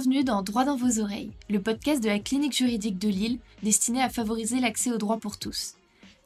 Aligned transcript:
Bienvenue 0.00 0.24
dans 0.24 0.40
Droit 0.40 0.64
dans 0.64 0.76
vos 0.76 0.98
oreilles, 0.98 1.30
le 1.50 1.60
podcast 1.60 2.02
de 2.02 2.08
la 2.08 2.18
clinique 2.18 2.56
juridique 2.56 2.98
de 2.98 3.08
Lille 3.10 3.38
destiné 3.62 4.00
à 4.00 4.08
favoriser 4.08 4.58
l'accès 4.58 4.90
au 4.90 4.96
droit 4.96 5.18
pour 5.18 5.36
tous. 5.36 5.74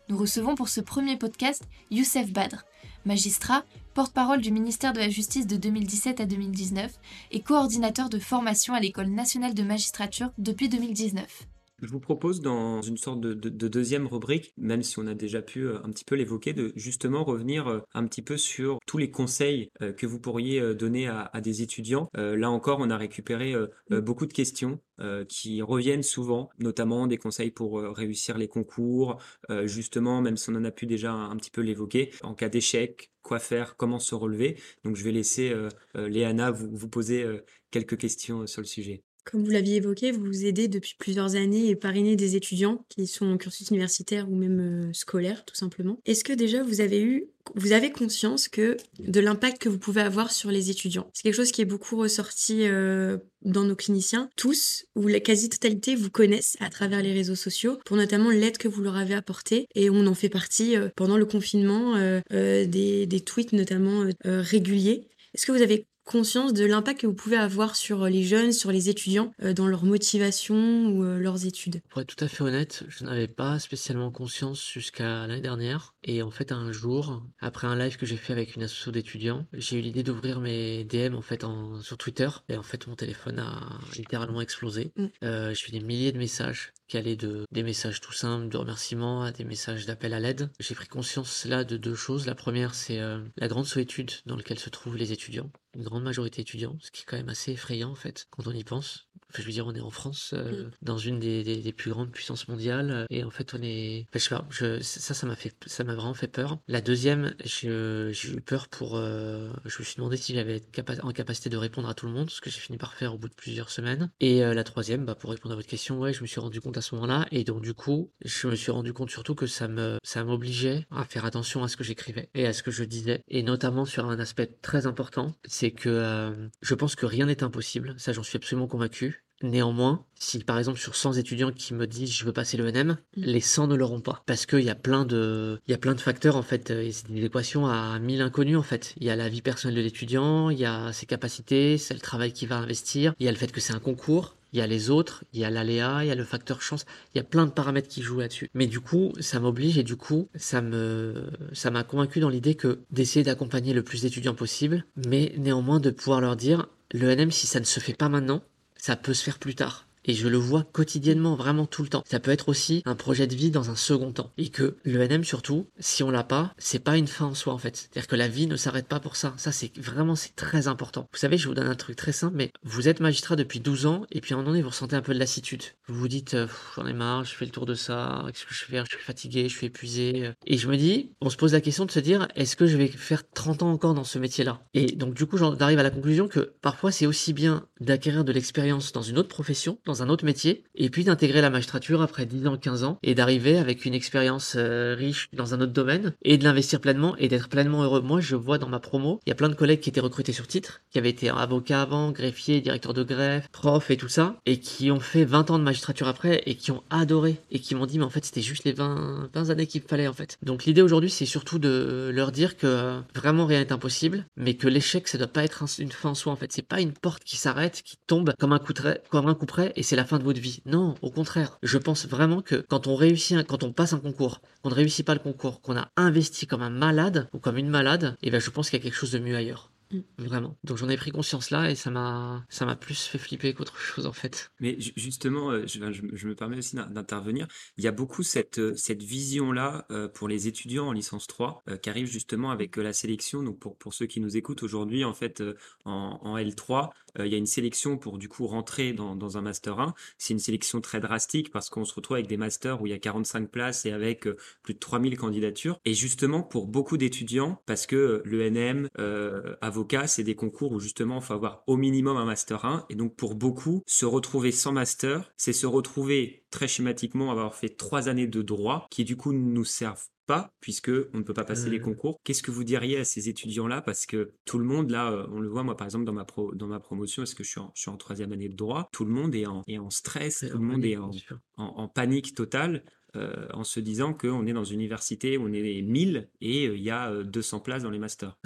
Nous 0.09 0.17
recevons 0.17 0.55
pour 0.55 0.69
ce 0.69 0.81
premier 0.81 1.17
podcast 1.17 1.65
Youssef 1.91 2.31
Badr, 2.31 2.65
magistrat, 3.05 3.65
porte-parole 3.93 4.41
du 4.43 4.53
ministère 4.53 4.93
de 4.93 5.01
la 5.01 5.09
Justice 5.09 5.49
de 5.49 5.57
2017 5.57 6.21
à 6.21 6.25
2019 6.25 6.93
et 7.33 7.41
coordinateur 7.41 8.11
de 8.11 8.21
formation 8.21 8.75
à 8.75 8.81
l'École 8.81 9.09
nationale 9.09 9.55
de 9.55 9.65
magistrature 9.65 10.31
depuis 10.39 10.69
2019. 10.69 11.49
Je 11.83 11.89
vous 11.89 12.01
propose 12.01 12.41
dans 12.41 12.83
une 12.83 12.97
sorte 12.97 13.21
de, 13.21 13.35
deuxième 13.69 14.07
rubrique, 14.07 14.55
même 14.57 14.83
si 14.83 14.99
on 14.99 15.07
a 15.07 15.15
déjà 15.15 15.43
pu 15.43 15.67
euh, 15.67 15.79
un 15.83 15.91
petit 15.91 16.05
peu 16.05 16.15
l'évoquer, 16.15 16.53
de 16.53 16.73
justement 16.77 17.25
revenir 17.25 17.67
euh, 17.67 17.81
un 17.95 18.07
petit 18.07 18.23
peu 18.23 18.37
sur 18.37 18.79
tous 18.87 18.97
les 18.97 19.11
conseils 19.11 19.71
euh, 19.83 19.93
que 19.93 20.07
vous 20.07 20.21
pourriez 20.21 20.75
donner 20.75 21.09
à, 21.09 21.41
des 21.41 21.63
étudiants. 21.63 22.09
là 22.15 22.51
encore, 22.51 22.79
on 22.81 22.91
a 22.91 22.97
récupéré 22.97 23.55
beaucoup 23.91 24.27
de 24.27 24.33
questions 24.33 24.81
qui 25.29 25.63
reviennent 25.63 26.03
souvent, 26.03 26.49
notamment 26.59 27.07
des 27.07 27.19
conseils 27.19 27.51
pour 27.51 27.81
réussir 27.81 28.39
les 28.39 28.49
concours, 28.49 29.19
justement, 29.65 30.21
même 30.23 30.37
si 30.37 30.51
on 30.51 30.55
en 30.55 30.65
a 30.65 30.71
pu 30.71 30.87
déjà 30.87 31.13
un, 31.13 31.37
petit 31.37 31.51
peu 31.51 31.61
l'évoquer, 31.61 32.11
en 32.23 32.35
cas 32.35 32.49
d'échec, 32.49 33.11
quoi 33.23 33.39
faire, 33.39 33.77
comment 33.77 33.99
se 33.99 34.15
relever. 34.15 34.59
Donc 34.85 34.97
je 34.97 35.05
vais 35.05 35.13
laisser 35.13 35.55
Léana 35.95 36.51
vous 36.51 36.89
poser 36.89 37.27
quelques 37.71 37.99
questions 37.99 38.47
sur 38.47 38.63
le 38.63 38.67
sujet. 38.67 39.03
Comme 39.25 39.43
vous 39.43 39.51
l'aviez 39.51 39.77
évoqué, 39.77 40.13
vous 40.13 40.25
vous 40.25 40.45
aidez 40.45 40.69
depuis 40.69 40.97
plusieurs 40.99 41.35
années 41.35 41.69
et 41.69 41.77
parrainez 41.77 42.15
des 42.15 42.37
étudiants 42.37 42.85
qui 42.91 43.07
sont 43.07 43.27
en 43.27 43.39
cursus 43.39 43.71
universitaire 43.71 44.31
ou 44.31 44.37
même 44.37 44.61
euh, 44.61 44.93
scolaire, 44.93 45.45
tout 45.47 45.55
simplement. 45.55 45.99
Est-ce 46.05 46.25
que 46.25 46.35
déjà 46.35 46.63
vous 46.63 46.83
avez 46.83 47.03
eu, 47.03 47.29
vous 47.55 47.73
avez 47.73 47.91
conscience 47.91 48.49
que 48.49 48.77
de 48.99 49.21
l'impact 49.21 49.63
que 49.63 49.71
vous 49.71 49.79
pouvez 49.79 50.03
avoir 50.03 50.31
sur 50.31 50.51
les 50.51 50.71
étudiants? 50.71 51.09
C'est 51.15 51.23
quelque 51.23 51.37
chose 51.37 51.53
qui 51.53 51.63
est 51.63 51.67
beaucoup 51.67 51.97
ressorti 51.97 52.67
euh, 52.67 53.17
dans 53.41 53.65
nos 53.65 53.77
cliniciens, 53.77 54.29
tous 54.37 54.85
ou 54.95 55.07
la 55.09 55.21
quasi-totalité 55.21 55.95
vous 55.97 56.11
connaissent 56.11 56.59
à 56.61 56.69
travers 56.69 57.03
les 57.03 57.15
réseaux 57.15 57.35
sociaux 57.35 57.79
pour 57.87 57.97
notamment 57.97 58.31
l'aide 58.31 58.59
que 58.59 58.69
vous 58.69 58.83
leur 58.83 58.97
avez 58.97 59.15
apportée 59.15 59.67
et 59.75 59.89
on 59.89 60.07
en 60.07 60.15
fait 60.15 60.29
partie 60.29 60.77
euh, 60.77 60.91
pendant 60.97 61.17
le 61.17 61.25
confinement 61.25 61.95
des, 62.31 63.07
des, 63.07 63.21
tweets 63.21 63.53
notamment 63.53 64.05
réguliers. 64.25 65.09
Est-ce 65.35 65.47
que 65.47 65.53
vous 65.53 65.63
avez 65.63 65.87
conscience 66.05 66.53
de 66.53 66.65
l'impact 66.65 67.01
que 67.01 67.07
vous 67.07 67.15
pouvez 67.15 67.37
avoir 67.37 67.77
sur 67.77 68.05
les 68.07 68.23
jeunes, 68.23 68.53
sur 68.53 68.71
les 68.71 68.89
étudiants, 68.89 69.33
euh, 69.43 69.53
dans 69.53 69.67
leur 69.67 69.85
motivation 69.85 70.55
ou 70.89 71.05
euh, 71.05 71.19
leurs 71.19 71.47
études 71.47 71.81
Pour 71.89 72.03
être 72.03 72.15
tout 72.15 72.25
à 72.25 72.29
fait 72.29 72.43
honnête, 72.43 72.85
je 72.89 73.05
n'avais 73.05 73.29
pas 73.29 73.59
spécialement 73.59 74.11
conscience 74.11 74.71
jusqu'à 74.71 75.27
l'année 75.27 75.41
dernière. 75.41 75.94
Et 76.05 76.23
en 76.23 76.31
fait, 76.31 76.53
un 76.53 76.71
jour, 76.71 77.23
après 77.41 77.67
un 77.67 77.77
live 77.77 77.97
que 77.97 78.05
j'ai 78.05 78.19
fait 78.19 78.33
avec 78.33 78.57
une 78.57 78.63
association 78.63 78.93
d'étudiants, 78.93 79.47
j'ai 79.55 79.79
eu 79.79 79.81
l'idée 79.81 80.03
d'ouvrir 80.03 80.39
mes 80.39 80.85
DM 80.85 81.15
en 81.15 81.23
fait 81.23 81.45
en, 81.45 81.81
sur 81.81 81.97
Twitter. 81.97 82.29
Et 82.51 82.57
en 82.57 82.63
fait, 82.63 82.87
mon 82.87 82.95
téléphone 82.95 83.39
a 83.39 83.81
littéralement 83.97 84.43
explosé. 84.43 84.93
Mm. 84.97 85.07
Euh, 85.23 85.55
j'ai 85.55 85.69
eu 85.69 85.71
des 85.73 85.85
milliers 85.85 86.13
de 86.13 86.19
messages 86.19 86.75
qui 86.89 86.99
allaient 86.99 87.17
de 87.17 87.45
des 87.51 87.63
messages 87.63 88.03
tout 88.03 88.13
simples 88.13 88.49
de 88.49 88.57
remerciements 88.59 89.23
à 89.23 89.33
des 89.33 89.45
messages 89.45 89.87
d'appel 89.87 90.13
à 90.13 90.21
l'aide. 90.21 90.51
J'ai 90.61 90.75
pris 90.75 90.89
conscience 90.89 91.47
là 91.47 91.65
de 91.65 91.79
deux 91.79 91.95
choses. 91.95 92.27
La 92.27 92.35
première, 92.35 92.75
c'est 92.75 93.01
la 93.37 93.49
grande 93.49 93.67
solitude 93.67 94.11
dans 94.27 94.37
laquelle 94.37 94.59
se 94.59 94.69
trouvent 94.69 94.97
les 94.97 95.13
étudiants 95.13 95.51
une 95.75 95.83
grande 95.83 96.03
majorité 96.03 96.43
étudiants, 96.43 96.77
ce 96.81 96.91
qui 96.91 97.03
est 97.03 97.05
quand 97.05 97.17
même 97.17 97.29
assez 97.29 97.53
effrayant 97.53 97.91
en 97.91 97.95
fait 97.95 98.27
quand 98.31 98.47
on 98.47 98.53
y 98.53 98.65
pense. 98.65 99.09
je 99.35 99.43
veux 99.43 99.53
dire, 99.53 99.67
on 99.67 99.75
est 99.75 99.81
en 99.81 99.91
France, 99.91 100.33
euh, 100.35 100.71
dans 100.83 100.99
une 100.99 101.19
des, 101.19 101.43
des, 101.43 101.73
plus 101.73 101.91
grandes 101.91 102.11
puissances 102.11 102.49
mondiales, 102.49 103.07
et 103.11 103.25
en 103.25 103.31
fait 103.31 103.55
on 103.55 103.63
est. 103.63 104.07
Enfin, 104.09 104.19
je 104.19 104.19
sais 104.19 104.31
pas, 104.31 104.47
je, 104.51 104.81
ça, 104.81 105.15
ça 105.15 105.27
m'a 105.27 105.37
fait, 105.37 105.55
ça 105.67 105.85
m'a 105.85 105.94
vraiment 105.95 106.15
fait 106.15 106.29
peur. 106.29 106.59
La 106.69 106.81
deuxième, 106.81 107.35
j'ai 107.45 107.69
eu 107.69 108.41
peur 108.41 108.69
pour. 108.69 108.97
Euh, 108.97 109.53
je 109.65 109.79
me 109.79 109.85
suis 109.85 109.97
demandé 109.97 110.17
si 110.17 110.35
j'avais 110.35 110.63
en 111.03 111.13
capacité 111.13 111.51
de 111.51 111.57
répondre 111.57 111.89
à 111.89 111.95
tout 111.95 112.07
le 112.07 112.13
monde, 112.13 112.31
ce 112.31 112.41
que 112.41 112.51
j'ai 112.51 112.61
fini 112.61 112.79
par 112.79 112.95
faire 112.95 113.15
au 113.15 113.19
bout 113.19 113.29
de 113.29 113.35
plusieurs 113.35 113.71
semaines. 113.71 114.11
Et 114.21 114.45
euh, 114.45 114.55
la 114.55 114.65
troisième, 114.65 115.05
bah, 115.05 115.15
pour 115.15 115.31
répondre 115.31 115.53
à 115.53 115.57
votre 115.57 115.69
question, 115.69 115.99
ouais, 116.01 116.13
je 116.13 116.23
me 116.23 116.27
suis 116.27 116.41
rendu 116.41 116.61
compte 116.61 116.77
à 116.77 116.83
ce 116.83 116.95
moment-là, 116.95 117.27
et 117.31 117.45
donc 117.45 117.63
du 117.63 117.75
coup, 117.75 118.13
je 118.25 118.49
me 118.49 118.57
suis 118.57 118.71
rendu 118.71 118.93
compte 118.93 119.11
surtout 119.11 119.35
que 119.35 119.47
ça 119.47 119.69
me, 119.69 119.99
ça 120.03 120.25
m'obligeait 120.25 120.87
à 120.91 121.05
faire 121.05 121.25
attention 121.25 121.63
à 121.63 121.69
ce 121.69 121.77
que 121.77 121.85
j'écrivais 121.85 122.31
et 122.35 122.47
à 122.47 122.53
ce 122.53 122.63
que 122.63 122.71
je 122.71 122.85
disais, 122.85 123.23
et 123.29 123.43
notamment 123.43 123.85
sur 123.85 124.07
un 124.07 124.19
aspect 124.19 124.47
très 124.63 124.87
important, 124.87 125.35
c'est 125.45 125.71
que 125.71 125.89
euh, 125.89 126.49
je 126.63 126.75
pense 126.75 126.95
que 126.95 127.07
rien 127.07 127.27
n'est 127.27 127.43
impossible, 127.43 127.95
ça 127.99 128.13
j'en 128.13 128.23
suis 128.23 128.37
absolument 128.37 128.69
convaincu. 128.69 129.24
Néanmoins, 129.43 130.05
si 130.15 130.39
par 130.39 130.59
exemple 130.59 130.79
sur 130.79 130.97
100 130.97 131.15
étudiants 131.15 131.53
qui 131.53 131.75
me 131.75 131.87
disent 131.87 132.13
je 132.13 132.25
veux 132.25 132.33
passer 132.33 132.57
l'ENM, 132.57 132.93
mm. 132.93 132.97
les 133.17 133.41
100 133.41 133.67
ne 133.67 133.75
l'auront 133.75 134.01
pas 134.01 134.23
parce 134.27 134.47
qu'il 134.47 134.61
y 134.61 134.71
a 134.71 134.75
plein 134.75 135.05
de 135.05 135.61
il 135.67 135.71
y 135.71 135.75
a 135.75 135.79
plein 135.79 135.95
de 135.95 136.01
facteurs 136.01 136.37
en 136.37 136.43
fait, 136.43 136.71
euh, 136.71 136.89
c'est 136.93 137.09
une 137.09 137.19
équation 137.19 137.67
à 137.67 137.99
1000 137.99 138.23
inconnus 138.23 138.57
en 138.57 138.63
fait. 138.63 138.95
Il 138.99 139.07
y 139.07 139.11
a 139.11 139.17
la 139.17 139.29
vie 139.29 139.43
personnelle 139.43 139.77
de 139.77 139.83
l'étudiant, 139.83 140.51
il 140.51 140.59
y 140.59 140.65
a 140.65 140.93
ses 140.93 141.07
capacités, 141.07 141.79
c'est 141.79 141.95
le 141.95 142.01
travail 142.01 142.33
qu'il 142.33 142.49
va 142.49 142.57
investir, 142.57 143.15
il 143.19 143.27
y 143.27 143.29
a 143.29 143.33
le 143.33 143.39
fait 143.39 143.53
que 143.53 143.61
c'est 143.61 143.75
un 143.75 143.81
concours, 143.81 144.37
il 144.55 144.59
y 144.59 144.63
a 144.63 144.69
les 144.69 144.89
autres, 144.89 145.25
il 145.33 145.41
y 145.41 145.45
a 145.45 145.51
l'aléa, 145.51 146.05
il 146.05 146.07
y 146.07 146.13
a 146.13 146.15
le 146.15 146.23
facteur 146.23 146.63
chance, 146.63 146.87
il 147.13 147.19
y 147.19 147.21
a 147.21 147.25
plein 147.25 147.45
de 147.45 147.51
paramètres 147.51 147.89
qui 147.89 148.03
jouent 148.03 148.21
là-dessus. 148.21 148.49
Mais 148.55 148.69
du 148.69 148.79
coup, 148.79 149.13
ça 149.19 149.41
m'oblige 149.41 149.79
et 149.79 149.83
du 149.83 149.97
coup, 149.97 150.29
ça 150.37 150.63
me, 150.63 151.27
ça 151.53 151.73
m'a 151.73 151.83
convaincu 151.83 152.21
dans 152.21 152.29
l'idée 152.29 152.55
que 152.55 152.79
d'essayer 152.93 153.25
d'accompagner 153.25 153.75
le 153.75 153.83
plus 153.83 154.03
d'étudiants 154.03 154.35
possible, 154.35 154.85
mais 155.09 155.35
néanmoins 155.39 155.81
de 155.81 155.91
pouvoir 155.91 156.21
leur 156.21 156.37
dire, 156.37 156.69
le 156.93 157.13
NM, 157.13 157.33
si 157.33 157.49
ça 157.49 157.59
ne 157.59 157.65
se 157.65 157.81
fait 157.81 157.95
pas 157.95 158.09
maintenant, 158.09 158.43
ça 158.85 158.97
peut 158.97 159.15
se 159.15 159.25
faire 159.25 159.39
plus 159.39 159.55
tard. 159.55 159.87
Et 160.05 160.15
je 160.15 160.29
le 160.29 160.37
vois 160.37 160.65
quotidiennement, 160.73 161.35
vraiment 161.35 161.67
tout 161.67 161.83
le 161.83 161.89
temps. 161.89 162.05
Ça 162.07 162.21
peut 162.21 162.31
être 162.31 162.49
aussi 162.49 162.83
un 162.85 162.95
projet 162.95 163.27
de 163.27 163.35
vie 163.35 163.51
dans 163.51 163.71
un 163.71 163.77
second 163.77 164.13
temps. 164.13 164.33
Et 164.37 164.49
que 164.49 164.77
le 164.85 165.07
NM 165.07 165.25
surtout, 165.25 165.67
si 165.79 166.03
on 166.03 166.11
l'a 166.11 166.25
pas, 166.25 166.55
c'est 166.59 166.79
pas 166.79 166.97
une 166.97 167.07
fin 167.07 167.27
en 167.27 167.35
soi 167.35 167.53
en 167.53 167.59
fait. 167.59 167.77
C'est-à-dire 167.77 168.07
que 168.07 168.17
la 168.17 168.29
vie 168.29 168.47
ne 168.47 168.57
s'arrête 168.57 168.87
pas 168.87 169.01
pour 169.01 169.17
ça. 169.17 169.35
Ça 169.37 169.53
c'est 169.53 169.77
vraiment 169.79 170.17
c'est 170.17 170.37
très 170.37 170.69
important. 170.69 171.09
Vous 171.13 171.19
savez, 171.19 171.39
je 171.39 171.49
vous 171.49 171.55
donne 171.55 171.67
un 171.67 171.75
truc 171.75 171.97
très 171.97 172.13
simple, 172.13 172.37
mais 172.37 172.51
vous 172.63 172.89
êtes 172.89 173.01
magistrat 173.01 173.37
depuis 173.37 173.61
12 173.61 173.87
ans 173.87 174.07
et 174.11 174.21
puis 174.21 174.33
à 174.33 174.37
un 174.37 174.41
moment 174.41 174.51
donné 174.51 174.63
vous 174.63 174.71
ressentez 174.71 174.97
un 174.97 175.03
peu 175.03 175.15
de 175.15 175.19
lassitude. 175.19 175.63
Vous 175.89 175.95
vous 175.95 176.09
dites 176.09 176.35
euh, 176.35 176.47
j'en 176.77 176.87
ai 176.87 176.93
marre, 176.93 177.25
je 177.25 177.35
fais 177.35 177.45
le 177.45 177.51
tour 177.51 177.67
de 177.67 177.75
ça, 177.75 178.25
qu'est-ce 178.27 178.47
que 178.47 178.55
je 178.55 178.65
fais 178.65 178.79
Je 178.85 178.97
suis 178.97 179.05
fatigué, 179.05 179.49
je 179.49 179.57
suis 179.57 179.67
épuisé. 179.67 180.31
Et 180.47 180.59
je 180.59 180.69
me 180.69 180.77
dis, 180.77 181.13
on 181.21 181.31
se 181.31 181.37
pose 181.37 181.53
la 181.53 181.61
question 181.61 181.85
de 181.87 181.91
se 181.91 182.01
dire 182.01 182.29
est-ce 182.35 182.57
que 182.57 182.67
je 182.67 182.77
vais 182.77 182.89
faire 182.89 183.29
30 183.31 183.63
ans 183.63 183.71
encore 183.71 183.95
dans 183.95 184.05
ce 184.05 184.19
métier-là? 184.19 184.61
Et 184.75 184.87
donc 184.93 185.15
du 185.15 185.27
coup 185.27 185.37
j'en 185.37 185.57
arrive 185.57 185.79
à 185.79 185.83
la 185.83 185.91
conclusion 185.91 186.29
que 186.29 186.53
parfois 186.61 186.93
c'est 186.93 187.07
aussi 187.07 187.33
bien 187.33 187.67
d'acquérir 187.81 188.25
de 188.25 188.33
l'expérience 188.33 188.93
dans 188.93 189.03
une 189.03 189.19
autre 189.19 189.29
profession, 189.29 189.79
un 190.03 190.09
autre 190.09 190.25
métier, 190.25 190.65
et 190.75 190.91
puis 190.91 191.05
d'intégrer 191.05 191.41
la 191.41 191.51
magistrature 191.51 192.03
après 192.03 192.27
10 192.27 192.47
ans, 192.47 192.57
15 192.57 192.85
ans, 192.85 192.99
et 193.03 193.15
d'arriver 193.15 193.59
avec 193.59 193.85
une 193.85 193.95
expérience 193.95 194.55
euh, 194.57 194.95
riche 194.99 195.29
dans 195.33 195.55
un 195.55 195.61
autre 195.61 195.73
domaine, 195.73 196.13
et 196.23 196.39
de 196.39 196.45
l'investir 196.45 196.81
pleinement, 196.81 197.17
et 197.17 197.29
d'être 197.29 197.49
pleinement 197.49 197.83
heureux. 197.83 198.01
Moi, 198.01 198.21
je 198.21 198.37
vois 198.37 198.59
dans 198.59 198.69
ma 198.69 198.81
promo, 198.81 199.21
il 199.27 199.31
y 199.31 199.33
a 199.33 199.37
plein 199.37 199.49
de 199.49 199.55
collègues 199.55 199.81
qui 199.81 199.91
étaient 199.91 200.01
recrutés 200.01 200.33
sur 200.33 200.47
titre, 200.47 200.83
qui 200.91 200.99
avaient 200.99 201.11
été 201.11 201.29
avocat 201.29 201.83
avant, 201.83 202.11
greffier, 202.11 202.61
directeur 202.61 202.95
de 202.95 203.03
greffe, 203.03 203.49
prof 203.49 203.91
et 203.91 203.97
tout 203.97 204.09
ça, 204.09 204.37
et 204.47 204.59
qui 204.59 204.91
ont 204.91 205.01
fait 205.01 205.25
20 205.25 205.51
ans 205.51 205.59
de 205.59 205.65
magistrature 205.65 206.09
après, 206.09 206.43
et 206.47 206.55
qui 206.57 206.71
ont 206.71 206.83
adoré, 206.91 207.41
et 207.51 207.61
qui 207.61 207.75
m'ont 207.75 207.87
dit, 207.87 207.99
mais 207.99 208.05
en 208.05 208.11
fait, 208.11 208.25
c'était 208.25 208.43
juste 208.43 208.65
les 208.65 208.73
20, 208.73 209.31
20 209.33 209.51
années 209.51 209.67
qu'il 209.67 209.83
fallait, 209.83 210.09
en 210.09 210.13
fait. 210.13 210.39
Donc 210.43 210.65
l'idée 210.65 210.83
aujourd'hui, 210.83 211.11
c'est 211.11 211.27
surtout 211.27 211.59
de 211.59 212.11
leur 212.13 212.33
dire 212.33 212.57
que 212.57 212.99
vraiment 213.15 213.47
rien 213.47 213.61
n'est 213.61 213.73
impossible, 213.73 214.27
mais 214.37 214.55
que 214.55 214.69
l'échec, 214.69 215.09
ça 215.09 215.19
doit 215.19 215.27
pas 215.27 215.45
être 215.45 215.65
une 215.79 215.93
fin 215.93 216.11
en 216.11 216.15
soi, 216.15 216.33
en 216.33 216.37
fait. 216.37 216.53
C'est 216.53 216.63
pas 216.63 216.81
une 216.81 216.93
porte 216.93 217.25
qui 217.25 217.37
s'arrête, 217.37 217.83
qui 217.85 217.97
tombe 218.07 218.35
comme 218.39 218.53
un 218.53 218.59
coup, 218.59 218.73
de, 218.73 218.99
comme 219.11 219.29
un 219.29 219.35
coup 219.35 219.47
près, 219.47 219.73
et 219.77 219.83
c'est 219.85 219.97
la 219.97 220.05
fin 220.05 220.19
de 220.19 220.25
votre 220.25 220.41
vie. 220.41 220.61
Non, 220.67 220.95
au 221.03 221.11
contraire. 221.11 221.59
Je 221.63 221.79
pense 221.79 222.07
vraiment 222.07 222.43
que 222.43 222.57
quand 222.57 222.87
on 222.87 222.97
réussit, 222.97 223.47
quand 223.47 223.63
on 223.63 223.73
passe 223.73 223.93
un 223.93 224.01
concours, 224.01 224.41
qu'on 224.63 224.71
ne 224.71 224.75
réussit 224.75 225.07
pas 225.07 225.15
le 225.15 225.21
concours, 225.21 225.61
qu'on 225.61 225.77
a 225.77 225.91
investi 225.97 226.47
comme 226.47 226.63
un 226.63 226.71
malade 226.71 227.29
ou 227.33 227.39
comme 227.39 227.59
une 227.59 227.69
malade, 227.69 228.17
et 228.23 228.29
eh 228.29 228.31
ben 228.31 228.41
je 228.41 228.51
pense 228.51 228.71
qu'il 228.71 228.79
y 228.79 228.83
a 228.83 228.85
quelque 228.85 228.97
chose 228.97 229.13
de 229.13 229.19
mieux 229.19 229.37
ailleurs. 229.37 229.71
Mm. 229.91 230.01
Vraiment. 230.19 230.59
Donc 230.65 230.79
j'en 230.79 230.89
ai 230.89 230.97
pris 230.97 231.11
conscience 231.11 231.51
là 231.51 231.71
et 231.71 231.75
ça 231.75 231.91
m'a 231.91 232.45
ça 232.49 232.65
m'a 232.67 232.77
plus 232.77 233.05
fait 233.07 233.19
flipper 233.19 233.55
qu'autre 233.55 233.79
chose 233.79 234.07
en 234.07 234.13
fait. 234.13 234.51
Mais 234.61 234.77
justement, 234.79 235.51
euh, 235.51 235.67
je, 235.67 235.79
je, 235.93 236.29
me 236.29 236.35
permets 236.35 236.59
aussi 236.59 236.77
d'intervenir. 236.77 237.47
Il 237.77 237.85
y 237.85 237.89
a 237.89 237.93
beaucoup 237.93 238.23
cette, 238.23 238.59
euh, 238.59 238.75
cette 238.77 239.03
vision-là 239.03 239.87
euh, 239.91 240.09
pour 240.09 240.29
les 240.29 240.49
étudiants 240.49 240.89
en 240.89 240.93
licence 240.93 241.27
3 241.27 241.65
qui 241.83 241.91
arrive 241.91 242.07
justement 242.07 242.51
avec 242.51 242.77
la 242.77 242.93
sélection. 242.93 243.43
Donc 243.43 243.59
pour, 243.59 243.77
pour 243.77 243.95
ceux 243.95 244.07
qui 244.07 244.21
nous 244.21 244.37
écoutent 244.37 244.63
aujourd'hui, 244.63 245.05
en 245.05 245.15
fait, 245.15 245.43
en, 245.85 246.19
en 246.23 246.37
L3, 246.37 246.91
il 247.19 247.27
y 247.27 247.35
a 247.35 247.39
une 247.39 247.47
sélection 247.47 247.97
pour 247.97 248.19
du 248.19 248.29
coup 248.29 248.47
rentrer 248.47 248.93
dans, 248.93 249.37
un 249.37 249.43
Master 249.43 249.81
1. 249.81 249.95
C'est 250.19 250.35
une 250.35 250.39
sélection 250.39 250.81
très 250.81 251.01
drastique 251.01 251.51
parce 251.51 251.71
qu'on 251.71 251.85
se 251.85 251.95
retrouve 251.95 252.17
avec 252.17 252.27
des 252.27 252.37
masters 252.37 252.81
où 252.81 252.87
il 252.87 252.91
y 252.91 252.95
a 252.95 252.99
45 252.99 253.51
places 253.51 253.87
et 253.87 253.93
avec 253.93 254.29
plus 254.63 254.75
de 254.75 254.79
3000 254.79 255.17
candidatures. 255.17 255.79
Et 255.85 255.95
justement 255.95 256.43
pour 256.43 256.67
beaucoup 256.67 256.97
d'étudiants, 256.97 257.63
parce 257.67 257.87
que 257.87 258.23
l'ENM, 258.25 258.89
euh, 258.99 259.57
avocat, 259.61 260.07
c'est 260.07 260.25
des 260.25 260.35
concours 260.35 260.73
où 260.73 260.81
justement 260.81 261.19
il 261.19 261.23
faut 261.23 261.35
avoir 261.35 261.63
au 261.67 261.77
minimum 261.77 262.17
un 262.17 262.25
Master 262.25 262.65
1. 262.65 262.87
Et 262.91 262.95
donc 262.95 263.17
pour 263.17 263.35
beaucoup, 263.35 263.83
se 263.87 264.07
retrouver 264.07 264.53
sans 264.53 264.73
Master, 264.73 265.33
c'est 265.37 265.53
se 265.53 265.67
retrouver 265.67 266.45
très 266.51 266.69
schématiquement 266.69 267.33
avoir 267.33 267.55
fait 267.55 267.71
trois 267.71 268.09
années 268.09 268.29
de 268.29 268.43
droit 268.43 268.87
qui 268.91 269.05
du 269.05 269.17
coup 269.17 269.33
nous 269.33 269.65
servent 269.65 270.07
pas 270.27 270.53
puisque 270.61 270.91
on 271.13 271.19
ne 271.19 271.23
peut 271.23 271.35
pas 271.35 271.45
passer 271.45 271.71
les 271.71 271.79
mmh. 271.79 271.83
concours. 271.83 272.21
Qu'est-ce 272.25 272.43
que 272.43 272.51
vous 272.51 272.65
diriez 272.65 272.99
à 272.99 273.05
ces 273.05 273.29
étudiants-là? 273.29 273.83
Parce 273.83 274.07
que 274.07 274.33
tout 274.45 274.59
le 274.59 274.65
monde, 274.65 274.91
là, 274.91 275.13
euh, 275.13 275.27
on 275.31 275.41
le 275.41 275.49
voit, 275.49 275.63
moi 275.63 275.77
par 275.77 275.87
exemple 275.87 276.05
dans 276.05 276.13
ma, 276.13 276.25
pro, 276.25 276.55
dans 276.55 276.67
ma 276.67 276.81
promotion, 276.81 277.23
parce 277.23 277.35
que 277.35 277.45
je 277.45 277.51
suis, 277.51 277.61
en, 277.61 277.73
je 277.75 277.83
suis 277.83 277.91
en 277.91 277.97
troisième 277.97 278.33
année 278.33 278.49
de 278.49 278.57
droit, 278.57 278.89
tout 278.93 279.05
le 279.05 279.13
monde 279.13 279.35
est 279.35 279.47
en, 279.47 279.63
est 279.67 279.79
en 279.79 279.91
stress, 279.91 280.45
tout 280.51 280.59
le 280.59 280.65
monde 280.65 280.85
est 280.85 280.97
en, 280.97 281.11
en, 281.57 281.89
panique 281.89 282.35
totale. 282.35 282.85
Euh, 283.17 283.47
en 283.53 283.63
se 283.63 283.79
disant 283.79 284.13
qu'on 284.13 284.45
est 284.45 284.53
dans 284.53 284.65
une 284.65 284.81
université 284.81 285.39
où 285.39 285.45
on 285.45 285.53
est 285.53 285.83
1000 285.83 286.29
et 286.41 286.67
euh, 286.67 286.77
il 286.77 286.83
y 286.83 286.91
a 286.91 287.23
200 287.23 287.61
places 287.61 287.85
dans 287.85 287.91
les 287.91 288.01
masters. 288.01 288.37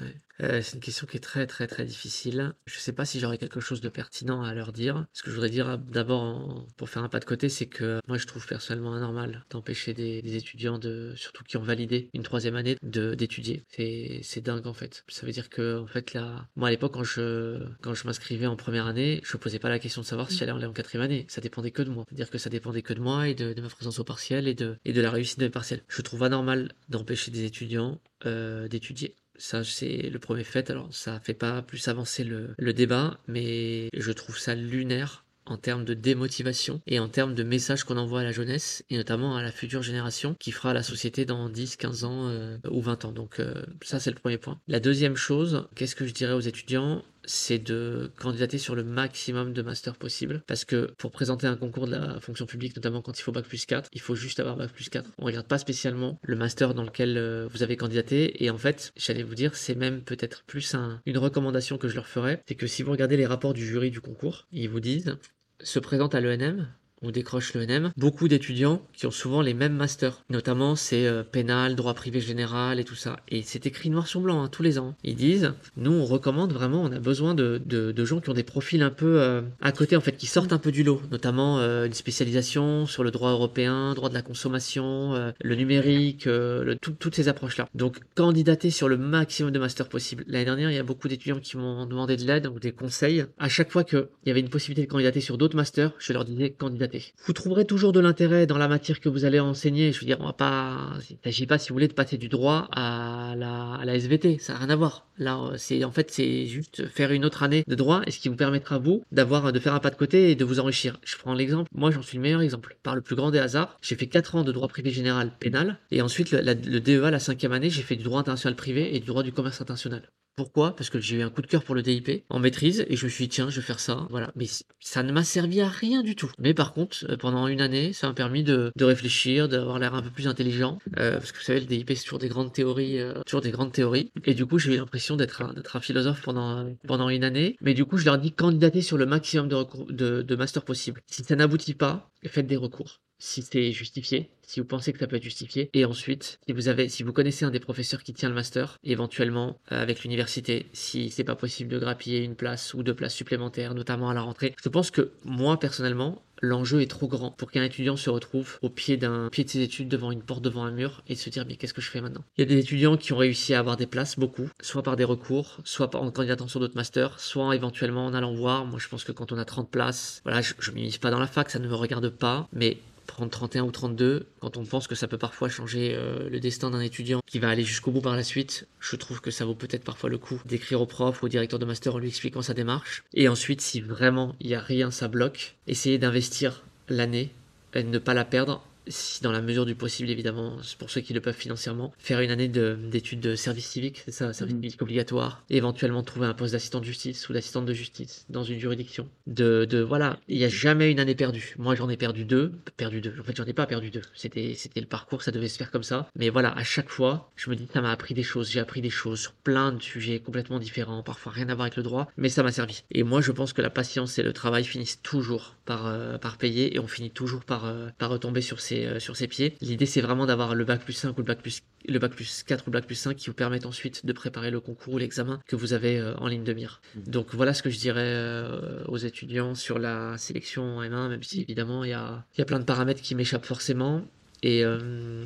Euh, 0.43 0.61
c'est 0.62 0.75
une 0.75 0.81
question 0.81 1.06
qui 1.06 1.17
est 1.17 1.20
très 1.20 1.46
très 1.46 1.67
très 1.67 1.85
difficile. 1.85 2.52
Je 2.67 2.76
ne 2.76 2.81
sais 2.81 2.93
pas 2.93 3.05
si 3.05 3.20
j'aurais 3.20 3.38
quelque 3.38 3.61
chose 3.61 3.81
de 3.81 3.88
pertinent 3.88 4.43
à 4.43 4.55
leur 4.55 4.73
dire. 4.73 5.06
Ce 5.12 5.23
que 5.23 5.31
je 5.31 5.35
voudrais 5.35 5.50
dire 5.50 5.79
d'abord, 5.79 6.67
pour 6.76 6.88
faire 6.88 7.02
un 7.02 7.08
pas 7.08 7.20
de 7.20 7.25
côté, 7.25 7.49
c'est 7.49 7.67
que 7.67 8.00
moi 8.06 8.19
je 8.19 8.26
trouve 8.26 8.46
personnellement 8.46 8.94
anormal 8.94 9.44
d'empêcher 9.50 9.94
des, 9.94 10.37
étudiants, 10.37 10.79
surtout 11.17 11.43
qui 11.44 11.56
ont 11.56 11.62
validé 11.62 12.11
une 12.14 12.23
troisième 12.23 12.56
année, 12.56 12.76
d'étudier. 12.82 13.64
C'est 13.70 14.40
dingue 14.40 14.67
en 14.67 14.75
fait. 14.75 15.05
Ça 15.08 15.26
veut 15.26 15.32
dire 15.32 15.49
que 15.49 15.81
en 15.81 15.87
fait 15.87 16.14
là, 16.14 16.46
moi 16.56 16.69
à 16.69 16.70
l'époque 16.70 16.93
quand 16.93 17.05
je 17.05 18.06
m'inscrivais 18.06 18.46
en 18.46 18.56
première 18.56 18.87
année, 18.87 19.20
je 19.25 19.37
ne 19.37 19.40
posais 19.40 19.58
pas 19.58 19.69
la 19.69 19.79
question 19.79 20.02
de 20.02 20.06
savoir 20.06 20.31
si 20.31 20.38
j'allais 20.38 20.52
aller 20.52 20.67
en 20.67 20.73
quatrième 20.73 21.05
année. 21.05 21.26
Ça 21.29 21.40
dépendait 21.40 21.70
que 21.70 21.82
de 21.82 21.90
moi. 21.90 22.05
C'est-à-dire 22.08 22.31
que 22.31 22.38
ça 22.38 22.50
dépendait 22.50 22.82
que 22.82 22.93
de 22.93 23.00
moi 23.00 23.29
et 23.29 23.35
de, 23.35 23.61
ma 23.61 23.69
présence 23.69 23.99
au 23.99 24.05
partiel 24.05 24.46
et 24.46 24.55
de 24.55 24.76
et 24.85 24.93
de 24.93 25.00
la 25.00 25.11
réussite 25.11 25.38
de 25.38 25.44
mes 25.44 25.50
partiels. 25.50 25.82
Je 25.88 26.02
trouve 26.02 26.23
anormal 26.23 26.73
d'empêcher 26.88 27.31
des 27.31 27.44
étudiants 27.44 28.00
euh, 28.26 28.69
d'étudier. 28.69 29.14
Ça, 29.38 29.64
c'est 29.64 30.11
le 30.11 30.19
premier 30.19 30.44
fait. 30.44 30.70
Alors, 30.70 30.93
ça 30.93 31.20
fait 31.20 31.35
pas 31.35 31.62
plus 31.62 31.88
avancer 31.88 32.25
le, 32.25 32.55
le 32.58 32.73
débat, 32.73 33.19
mais 33.29 33.88
je 33.94 34.12
trouve 34.12 34.38
ça 34.38 34.55
lunaire 34.55 35.25
en 35.49 35.56
termes 35.56 35.85
de 35.85 35.94
démotivation 35.94 36.81
et 36.87 36.99
en 36.99 37.08
termes 37.08 37.35
de 37.35 37.43
messages 37.43 37.85
qu'on 37.85 37.96
envoie 37.96 38.20
à 38.20 38.25
la 38.25 38.32
jeunesse 38.32 38.85
et 38.90 38.96
notamment 38.96 39.37
à 39.37 39.43
la 39.43 39.50
future 39.50 39.82
génération 39.82 40.37
qui 40.38 40.52
fera 40.52 40.75
la 40.75 40.82
société 40.82 41.25
dans 41.25 41.49
10, 41.49 41.76
15 41.76 42.05
ans 42.05 42.29
euh, 42.29 42.58
ou 42.70 42.81
20 42.81 43.06
ans. 43.06 43.12
Donc 43.12 43.40
euh, 43.40 43.55
ça 43.82 43.99
c'est 44.00 44.11
le 44.11 44.17
premier 44.17 44.38
point. 44.38 44.61
La 44.69 44.81
deuxième 44.81 45.17
chose, 45.17 45.67
qu'est-ce 45.75 45.96
que 45.96 46.06
je 46.06 46.12
dirais 46.12 46.35
aux 46.35 46.40
étudiants? 46.40 47.02
C'est 47.28 47.58
de 47.58 48.10
candidater 48.19 48.58
sur 48.58 48.75
le 48.75 48.82
maximum 48.82 49.52
de 49.52 49.62
masters 49.62 49.96
possible. 49.96 50.42
Parce 50.46 50.64
que 50.64 50.92
pour 50.98 51.10
présenter 51.10 51.46
un 51.46 51.56
concours 51.56 51.86
de 51.86 51.92
la 51.92 52.20
fonction 52.20 52.46
publique, 52.46 52.75
notamment 52.75 53.02
quand 53.02 53.19
il 53.19 53.22
faut 53.22 53.32
Bac 53.32 53.44
plus 53.44 53.66
4, 53.66 53.90
il 53.92 54.00
faut 54.00 54.14
juste 54.14 54.40
avoir 54.40 54.56
Bac 54.56 54.72
plus 54.72 54.88
4. 54.88 55.10
On 55.19 55.26
regarde 55.26 55.46
pas 55.46 55.58
spécialement 55.58 56.19
le 56.22 56.36
master 56.36 56.75
dans 56.75 56.84
lequel 56.84 57.16
euh, 57.16 57.48
vous 57.50 57.62
avez 57.62 57.76
candidaté. 57.76 58.42
Et 58.42 58.50
en 58.50 58.58
fait, 58.58 58.92
j'allais 58.96 59.22
vous 59.22 59.34
dire, 59.34 59.54
c'est 59.54 59.75
même 59.75 60.02
peut-être 60.02 60.44
plus 60.46 60.75
une 61.06 61.19
recommandation 61.19 61.78
que 61.78 61.88
je 61.88 61.94
leur 61.94 62.06
ferais. 62.06 62.42
C'est 62.48 62.54
que 62.54 62.66
si 62.66 62.82
vous 62.82 62.92
regardez 62.92 63.16
les 63.16 63.26
rapports 63.26 63.54
du 63.54 63.64
jury 63.64 63.90
du 63.90 64.00
concours, 64.00 64.46
ils 64.52 64.69
vous 64.69 64.80
disent 64.80 65.16
se 65.60 65.78
présente 65.78 66.14
à 66.14 66.20
l'ENM 66.20 66.69
on 67.03 67.11
décroche 67.11 67.55
l'ENM, 67.55 67.93
beaucoup 67.97 68.29
d'étudiants 68.29 68.83
qui 68.93 69.06
ont 69.06 69.11
souvent 69.11 69.41
les 69.41 69.55
mêmes 69.55 69.75
masters. 69.75 70.23
Notamment, 70.31 70.77
c'est 70.77 71.06
euh, 71.06 71.23
pénal, 71.23 71.77
droit 71.77 71.95
privé 71.95 72.21
général 72.21 72.81
et 72.81 72.85
tout 72.85 72.95
ça. 72.95 73.17
Et 73.29 73.43
c'est 73.43 73.67
écrit 73.67 73.91
noir 73.91 74.06
sur 74.06 74.21
blanc 74.21 74.43
hein, 74.43 74.49
tous 74.49 74.62
les 74.62 74.79
ans. 74.79 74.95
Ils 75.05 75.15
disent, 75.15 75.53
nous, 75.77 75.93
on 75.93 76.05
recommande 76.05 76.53
vraiment, 76.53 76.83
on 76.83 76.93
a 76.93 76.99
besoin 76.99 77.35
de, 77.35 77.61
de, 77.65 78.05
gens 78.05 78.21
qui 78.21 78.31
ont 78.31 78.35
des 78.35 78.43
profils 78.43 78.83
un 78.83 78.91
peu 78.91 79.21
euh, 79.21 79.43
à 79.61 79.73
côté, 79.73 79.97
en 79.97 80.00
fait, 80.00 80.17
qui 80.17 80.27
sortent 80.27 80.53
un 80.53 80.59
peu 80.59 80.73
du 80.73 80.83
lot. 80.83 81.03
Notamment 81.11 81.59
euh, 81.59 81.87
une 81.87 81.93
spécialisation 81.93 82.87
sur 82.87 83.05
le 83.05 83.11
droit 83.11 83.31
européen, 83.31 83.95
droit 83.95 84.09
de 84.09 84.15
la 84.15 84.23
consommation, 84.23 85.33
le 85.41 85.55
numérique, 85.55 86.25
le, 86.27 86.77
toutes 86.81 87.15
ces 87.15 87.29
approches-là. 87.29 87.69
Donc, 87.75 87.99
candidater 88.15 88.71
sur 88.71 88.89
le 88.89 88.97
maximum 88.97 89.53
de 89.53 89.59
masters 89.59 89.89
possible. 89.89 90.25
L'année 90.27 90.45
dernière, 90.45 90.71
il 90.71 90.75
y 90.75 90.79
a 90.79 90.83
beaucoup 90.83 91.09
d'étudiants 91.09 91.41
qui 91.41 91.56
m'ont 91.56 91.87
demandé 91.87 92.17
de 92.17 92.25
l'aide 92.25 92.47
ou 92.47 92.59
des 92.59 92.73
conseils. 92.73 93.27
À 93.39 93.49
chaque 93.49 93.71
fois 93.71 93.85
qu'il 93.85 94.09
y 94.27 94.31
avait 94.31 94.41
une 94.41 94.49
possibilité 94.49 94.87
de 94.87 94.91
candidater 94.91 95.21
sur 95.21 95.39
d'autres 95.39 95.56
masters, 95.56 95.93
je 95.99 96.12
leur 96.12 96.25
disais 96.25 96.50
candidater 96.50 96.88
vous 97.25 97.32
trouverez 97.32 97.64
toujours 97.64 97.93
de 97.93 98.00
l'intérêt 98.00 98.46
dans 98.46 98.58
la 98.58 98.69
matière 98.69 99.00
que 99.00 99.08
vous 99.08 99.25
allez 99.25 99.40
enseigner. 99.40 99.93
Je 99.93 100.00
veux 100.00 100.06
dire, 100.06 100.19
on 100.20 100.26
va 100.26 100.32
pas, 100.32 100.93
il 101.11 101.17
s'agit 101.25 101.46
pas, 101.46 101.58
si 101.58 101.69
vous 101.69 101.75
voulez, 101.75 101.88
de 101.88 101.93
passer 101.93 102.19
du 102.19 102.29
droit 102.29 102.69
à 102.73 103.35
la, 103.37 103.94
SVT. 103.94 104.38
Ça 104.38 104.52
n'a 104.52 104.61
rien 104.61 104.70
à 104.70 104.76
voir. 104.76 105.06
Là, 105.19 105.52
c'est, 105.56 105.82
en 105.85 105.90
fait, 105.90 106.11
c'est 106.11 106.46
juste 106.46 106.87
faire 106.87 107.11
une 107.12 107.25
autre 107.25 107.43
année 107.43 107.64
de 107.67 107.75
droit 107.75 108.02
et 108.06 108.11
ce 108.11 108.20
qui 108.20 108.29
vous 108.29 108.37
permettra, 108.37 108.79
vous, 108.79 109.02
d'avoir, 109.12 109.52
de 109.52 109.58
faire 109.58 109.75
un 109.75 109.81
pas 109.81 109.90
de 109.90 109.96
côté 109.96 110.31
et 110.31 110.35
de 110.35 110.44
vous 110.44 110.61
enrichir. 110.61 110.99
Je 111.05 111.17
prends 111.17 111.35
l'exemple. 111.35 111.69
Moi, 111.75 111.90
j'en 111.90 112.02
suis 112.02 112.17
le 112.17 112.23
meilleur 112.23 112.40
exemple. 112.40 112.76
Par 112.82 112.94
le 112.94 113.00
plus 113.00 113.17
grand 113.17 113.31
des 113.31 113.38
hasards, 113.38 113.79
j'ai 113.82 113.96
fait 113.96 114.06
4 114.06 114.37
ans 114.37 114.44
de 114.44 114.52
droit 114.52 114.69
privé 114.69 114.90
général 114.90 115.32
pénal 115.38 115.79
et 115.90 116.02
ensuite, 116.02 116.31
le, 116.31 116.40
le 116.40 116.81
DEA, 116.81 117.11
la 117.11 117.19
cinquième 117.19 117.52
année, 117.52 117.70
j'ai 117.70 117.82
fait 117.82 117.96
du 117.96 118.05
droit 118.05 118.20
international 118.20 118.56
privé 118.56 118.94
et 118.94 119.00
du 119.00 119.06
droit 119.06 119.23
du 119.23 119.32
commerce 119.32 119.61
international. 119.61 120.02
Pourquoi? 120.38 120.76
Parce 120.76 120.88
que 120.88 121.00
j'ai 121.00 121.17
eu 121.17 121.23
un 121.23 121.31
coup 121.31 121.43
de 121.43 121.49
cœur 121.49 121.64
pour 121.64 121.75
le 121.75 121.82
DIP 121.82 122.23
en 122.29 122.38
maîtrise 122.38 122.87
et 122.88 122.94
je 122.94 123.06
me 123.06 123.11
suis 123.11 123.25
dit 123.25 123.31
tiens 123.31 123.50
je 123.50 123.56
vais 123.56 123.67
faire 123.67 123.81
ça. 123.81 124.06
Voilà. 124.08 124.31
Mais 124.37 124.46
ça 124.79 125.02
ne 125.02 125.11
m'a 125.11 125.25
servi 125.25 125.61
à 125.61 125.67
rien 125.67 126.05
du 126.05 126.14
tout. 126.14 126.31
Mais 126.38 126.55
par 126.55 126.75
contre 126.75 126.99
euh, 127.11 127.17
pendant 127.17 127.49
une 127.49 127.61
année 127.61 127.93
ça 127.93 128.06
m'a 128.06 128.14
permis 128.14 128.44
de, 128.44 128.70
réfléchir, 128.81 129.49
d'avoir 129.49 129.81
l'air 129.81 129.96
un 129.96 130.02
peu 130.02 130.11
plus 130.11 130.29
intelligent. 130.29 130.79
Euh, 130.96 131.14
parce 131.14 131.32
que 131.32 131.38
vous 131.38 131.43
savez 131.43 131.58
le 131.58 131.67
DIP 131.67 131.90
c'est 131.93 132.05
toujours 132.05 132.20
des 132.20 132.29
grandes 132.29 132.52
théories, 132.52 133.00
euh, 133.00 133.20
toujours 133.26 133.40
des 133.40 133.50
grandes 133.50 133.73
théories. 133.73 134.12
Et 134.26 134.35
du 134.35 134.46
coup 134.46 134.61
j'ai 134.61 134.75
eu 134.75 134.76
l'impression 134.76 135.17
d'être 135.17 135.43
un, 135.43 135.56
un 135.75 135.81
philosophe 135.81 136.23
pendant, 136.23 136.73
pendant 136.87 137.08
une 137.08 137.25
année. 137.25 137.56
Mais 137.61 137.75
du 137.75 137.85
coup 137.85 137.99
je 137.99 138.05
leur 138.05 138.17
dis 138.17 138.31
candidater 138.31 138.81
sur 138.81 138.96
le 138.96 139.06
maximum 139.06 139.49
de, 139.49 139.56
de, 139.93 140.23
de 140.23 140.37
master 140.37 140.64
possible. 140.64 141.02
Si 141.08 141.25
ça 141.25 141.35
n'aboutit 141.35 141.75
pas, 141.75 142.12
faites 142.29 142.46
des 142.46 142.56
recours 142.56 143.00
si 143.19 143.43
c'est 143.43 143.73
justifié, 143.73 144.31
si 144.49 144.61
vous 144.61 144.67
pensez 144.67 144.93
que 144.93 144.99
ça 144.99 145.06
peut 145.06 145.17
être 145.17 145.23
justifié. 145.23 145.70
Et 145.75 145.85
ensuite, 145.85 146.38
si 146.47 146.53
vous 146.53 146.69
avez, 146.69 146.88
si 146.88 147.03
vous 147.03 147.12
connaissez 147.12 147.44
un 147.44 147.50
des 147.50 147.61
professeurs 147.61 148.03
qui 148.03 148.15
tient 148.15 148.29
le 148.29 148.35
master, 148.35 148.79
éventuellement 148.82 149.59
euh, 149.73 149.82
avec 149.82 150.03
l'université, 150.03 150.67
si 150.73 151.11
c'est 151.11 151.25
pas 151.25 151.37
possible 151.37 151.70
de 151.70 151.79
grappiller 151.79 152.25
une 152.25 152.35
place 152.35 152.75
ou 152.75 152.82
deux 152.82 152.94
places 152.94 153.15
supplémentaires, 153.15 153.75
notamment 153.75 154.09
à 154.09 154.15
la 154.15 154.23
rentrée. 154.23 154.55
Je 154.62 154.69
pense 154.69 154.91
que 154.91 155.12
moi 155.25 155.59
personnellement, 155.59 156.23
l'enjeu 156.41 156.81
est 156.81 156.91
trop 156.91 157.09
grand 157.09 157.31
pour 157.31 157.50
qu'un 157.50 157.62
étudiant 157.62 157.97
se 157.97 158.09
retrouve 158.09 158.59
au 158.62 158.70
pied 158.70 158.97
d'un 158.97 159.29
pied 159.29 159.44
de 159.44 159.50
ses 159.50 159.61
études 159.61 159.88
devant 159.88 160.12
une 160.12 160.23
porte 160.23 160.43
devant 160.43 160.64
un 160.64 160.71
mur 160.71 161.03
et 161.09 161.14
se 161.14 161.29
dire 161.31 161.44
mais 161.47 161.56
qu'est-ce 161.56 161.75
que 161.75 161.82
je 161.82 161.91
fais 161.91 162.00
maintenant? 162.00 162.25
Il 162.37 162.43
y 162.43 162.44
a 162.44 162.47
des 162.47 162.59
étudiants 162.59 162.97
qui 162.97 163.12
ont 163.12 163.19
réussi 163.19 163.55
à 163.55 163.59
avoir 163.59 163.76
des 163.76 163.87
places 163.87 164.19
beaucoup, 164.19 164.49
soit 164.62 164.82
par 164.82 164.97
des 164.97 165.05
recours, 165.05 165.59
soit 165.64 165.94
en 165.94 166.11
candidatant 166.11 166.49
sur 166.49 166.61
d'autres 166.61 166.76
masters, 166.76 167.19
soit 167.21 167.55
éventuellement 167.55 168.06
en 168.06 168.14
allant 168.14 168.35
voir. 168.35 168.64
Moi 168.64 168.79
je 168.79 168.88
pense 168.88 169.05
que 169.05 169.12
quand 169.12 169.32
on 169.32 169.38
a 169.38 169.44
30 169.44 169.71
places, 169.71 170.21
voilà, 170.25 170.41
je, 170.41 170.55
je 170.59 170.71
mise 170.71 170.97
pas 170.97 171.11
dans 171.11 171.21
la 171.21 171.26
fac, 171.26 171.50
ça 171.50 171.59
ne 171.59 171.69
me 171.69 171.75
regarde 171.75 172.09
pas, 172.09 172.49
mais 172.53 172.79
prendre 173.19 173.32
31 173.32 173.65
ou 173.65 173.73
32, 173.73 174.26
quand 174.38 174.56
on 174.56 174.65
pense 174.65 174.87
que 174.87 174.94
ça 174.94 175.09
peut 175.09 175.19
parfois 175.19 175.49
changer 175.49 175.93
euh, 175.93 176.31
le 176.31 176.38
destin 176.38 176.70
d'un 176.70 176.79
étudiant 176.79 177.20
qui 177.26 177.41
va 177.41 177.49
aller 177.49 177.65
jusqu'au 177.65 177.91
bout 177.91 178.00
par 178.00 178.15
la 178.15 178.23
suite, 178.23 178.69
je 178.79 178.94
trouve 178.94 179.20
que 179.20 179.32
ça 179.32 179.44
vaut 179.44 179.56
peut-être 179.56 179.82
parfois 179.82 180.09
le 180.09 180.19
coup 180.19 180.41
d'écrire 180.44 180.81
au 180.81 180.87
prof 180.87 181.20
ou 181.20 181.26
au 181.26 181.29
directeur 181.29 181.59
de 181.59 181.65
master 181.65 181.97
en 181.97 181.99
lui 181.99 182.06
expliquant 182.06 182.43
sa 182.43 182.55
démarche. 182.55 183.03
Et 183.15 183.26
ensuite, 183.26 183.61
si 183.61 183.81
vraiment 183.81 184.37
il 184.38 184.47
n'y 184.47 184.55
a 184.55 184.61
rien, 184.61 184.93
ça 184.93 185.09
bloque, 185.09 185.56
essayer 185.67 185.99
d'investir 185.99 186.62
l'année 186.88 187.32
et 187.75 187.82
ne 187.82 187.99
pas 187.99 188.15
la 188.15 188.25
perdre 188.25 188.65
si 188.88 189.23
dans 189.23 189.32
la 189.32 189.40
mesure 189.40 189.67
du 189.67 189.75
possible 189.75 190.11
évidemment, 190.11 190.56
pour 190.79 190.90
ceux 190.90 191.00
qui 191.00 191.12
le 191.12 191.20
peuvent 191.20 191.35
financièrement, 191.35 191.93
faire 191.99 192.20
une 192.20 192.31
année 192.31 192.49
d'études 192.49 193.20
de, 193.20 193.35
service 193.35 193.67
civique, 193.67 194.02
c'est 194.05 194.12
ça, 194.12 194.32
service 194.32 194.56
mhm. 194.56 194.62
civique 194.62 194.82
obligatoire, 194.82 195.44
et 195.50 195.56
éventuellement 195.56 196.02
trouver 196.02 196.26
un 196.26 196.35
poste 196.35 196.52
d'assistant 196.52 196.81
de 196.81 196.85
justice 196.85 197.29
ou 197.29 197.32
d'assistante 197.32 197.67
de 197.67 197.73
justice 197.73 198.26
dans 198.29 198.43
une 198.43 198.58
juridiction. 198.58 199.08
De, 199.26 199.64
de 199.64 199.81
voilà, 199.81 200.19
il 200.29 200.38
n'y 200.38 200.44
a 200.44 200.49
jamais 200.49 200.90
une 200.90 201.00
année 201.00 201.14
perdue. 201.14 201.55
Moi 201.58 201.75
j'en 201.75 201.88
ai 201.88 201.96
perdu 201.96 202.25
deux, 202.25 202.52
perdu 202.76 203.00
deux. 203.00 203.14
En 203.20 203.23
fait 203.23 203.37
j'en 203.37 203.44
ai 203.44 203.52
pas 203.52 203.67
perdu 203.67 203.90
deux. 203.90 204.02
C'était 204.14 204.55
c'était 204.55 204.81
le 204.81 204.87
parcours, 204.87 205.23
ça 205.23 205.31
devait 205.31 205.49
se 205.49 205.58
faire 205.58 205.70
comme 205.70 205.82
ça. 205.82 206.08
Mais 206.17 206.29
voilà, 206.29 206.52
à 206.56 206.64
chaque 206.64 206.88
fois, 206.88 207.31
je 207.37 207.50
me 207.50 207.57
dis 207.57 207.68
ça 207.73 207.80
m'a 207.80 207.90
appris 207.90 208.14
des 208.14 208.23
choses. 208.23 208.50
J'ai 208.50 208.61
appris 208.61 208.80
des 208.80 208.90
choses 208.90 209.21
sur 209.21 209.33
plein 209.33 209.73
de 209.73 209.83
sujets 209.83 210.21
complètement 210.21 210.59
différents, 210.59 211.02
parfois 211.02 211.33
rien 211.33 211.49
à 211.49 211.54
voir 211.54 211.66
avec 211.66 211.76
le 211.76 211.83
droit, 211.83 212.09
mais 212.16 212.28
ça 212.28 212.42
m'a 212.42 212.52
servi. 212.52 212.83
Et 212.90 213.02
moi 213.02 213.21
je 213.21 213.33
pense 213.33 213.52
que 213.52 213.62
la 213.62 213.71
patience 213.71 214.18
et 214.18 214.23
le 214.23 214.33
travail 214.33 214.64
finissent 214.64 215.00
toujours 215.02 215.57
par 215.64 215.87
euh, 215.87 216.18
par 216.18 216.38
payer 216.38 216.75
et 216.75 216.78
on 216.78 216.88
finit 216.88 217.11
toujours 217.11 217.45
par 217.45 217.64
euh, 217.66 217.88
par 217.99 218.11
retomber 218.11 218.40
sur 218.40 218.61
ces 218.61 218.77
euh, 218.87 218.99
sur 218.99 219.16
ses 219.16 219.28
pieds. 219.28 219.54
L'idée, 219.61 219.87
c'est 219.87 220.00
vraiment 220.00 220.26
d'avoir 220.26 220.54
le 220.54 220.64
bac 220.64 220.82
plus 220.82 220.92
5 220.92 221.16
ou 221.16 221.20
le 221.20 221.26
bac 221.26 221.40
plus, 221.40 221.62
le 221.87 221.99
bac 221.99 222.12
plus 222.12 222.42
4 222.42 222.66
ou 222.66 222.70
le 222.70 222.73
bac 222.73 222.87
plus 222.87 222.94
5 222.94 223.16
qui 223.16 223.28
vous 223.28 223.35
permettent 223.35 223.66
ensuite 223.66 224.04
de 224.04 224.12
préparer 224.12 224.50
le 224.50 224.61
concours 224.61 224.94
ou 224.94 224.99
l'examen 224.99 225.40
que 225.47 225.56
vous 225.56 225.73
avez 225.73 225.99
euh, 225.99 226.14
en 226.16 226.26
ligne 226.28 226.44
de 226.44 226.52
mire. 226.52 226.80
Mmh. 226.94 227.11
Donc 227.11 227.35
voilà 227.35 227.54
ce 227.54 227.62
que 227.62 227.70
je 227.70 227.78
dirais 227.78 228.00
euh, 228.02 228.85
aux 228.87 228.97
étudiants 228.97 229.54
sur 229.54 229.78
la 229.78 230.16
sélection 230.18 230.78
en 230.78 230.82
M1, 230.82 231.08
même 231.08 231.23
si 231.23 231.42
évidemment 231.42 231.85
il 231.85 231.90
y 231.90 231.94
a, 231.94 232.25
y 232.37 232.42
a 232.42 232.44
plein 232.44 232.58
de 232.58 232.64
paramètres 232.64 233.02
qui 233.02 233.14
m'échappent 233.14 233.47
forcément. 233.47 234.04
Et, 234.44 234.62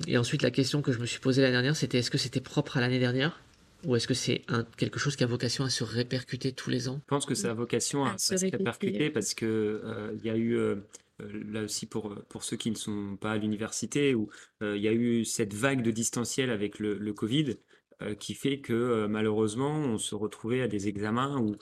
et, 0.06 0.16
ensuite, 0.16 0.40
la 0.40 0.50
question 0.50 0.80
que 0.80 0.90
je 0.90 0.99
me 0.99 1.04
suis 1.04 1.21
posée 1.21 1.42
l'année 1.42 1.52
dernière, 1.52 1.76
c'était 1.76 1.99
est-ce 1.99 2.11
que 2.11 2.16
c'était 2.16 2.40
propre 2.40 2.78
à 2.78 2.80
l'année 2.80 2.99
dernière 2.99 3.42
ou 3.85 3.97
est-ce 3.97 4.06
que 4.06 4.14
c'est 4.14 4.42
quelque 4.76 4.99
chose 4.99 5.16
qui 5.16 5.25
a 5.25 5.26
vocation 5.26 5.64
à 5.64 5.71
se 5.71 5.85
répercuter 5.85 6.52
tous 6.52 6.71
les 6.71 6.88
ans? 6.88 7.00
Je 7.02 7.09
pense 7.09 7.26
que 7.26 7.35
ça 7.35 7.50
a 7.50 7.54
vocation 7.54 8.04
à, 8.04 8.16
se, 8.16 8.35
répercuter 8.35 9.11
parce 9.11 9.35
que 9.35 9.82
il 10.18 10.26
y 10.26 10.30
a 10.30 10.37
eu 10.37 10.56
euh, 10.56 10.76
là 11.19 11.62
aussi 11.62 11.87
pour, 11.87 12.14
pour 12.28 12.45
ceux 12.45 12.57
qui 12.57 12.71
ne 12.71 12.76
sont 12.76 13.16
pas 13.21 13.33
à 13.33 13.37
l'université, 13.37 14.14
où 14.14 14.31
euh, 14.62 14.76
il 14.76 14.83
y 14.83 14.88
a 14.88 14.92
eu 14.92 15.25
cette 15.25 15.54
vague 15.54 15.83
de 15.83 15.90
distanciel 15.90 16.50
avec 16.50 16.78
le, 16.78 17.12
Covid, 17.12 17.57
euh, 18.02 18.14
qui 18.14 18.35
fait 18.35 18.61
que 18.61 19.07
malheureusement, 19.07 19.75
on 19.75 19.99
se 19.99 20.14
retrouvait 20.14 20.62
à 20.62 20.69
des 20.69 20.88
examens 20.88 21.38
où 21.38 21.57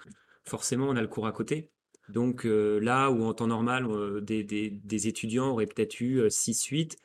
forcément 0.45 0.89
on 0.89 0.97
a 0.97 1.03
le 1.03 1.09
cours 1.09 1.27
à 1.27 1.33
côté. 1.33 1.71
Donc 2.09 2.43
là 2.45 3.09
où 3.13 3.23
en 3.23 3.35
temps 3.35 3.47
normal, 3.47 3.87
des, 4.23 4.43
des, 4.43 5.07
étudiants 5.07 5.51
auraient 5.51 5.67
peut-être 5.67 6.01
eu 6.01 6.27
6-8, 6.27 6.97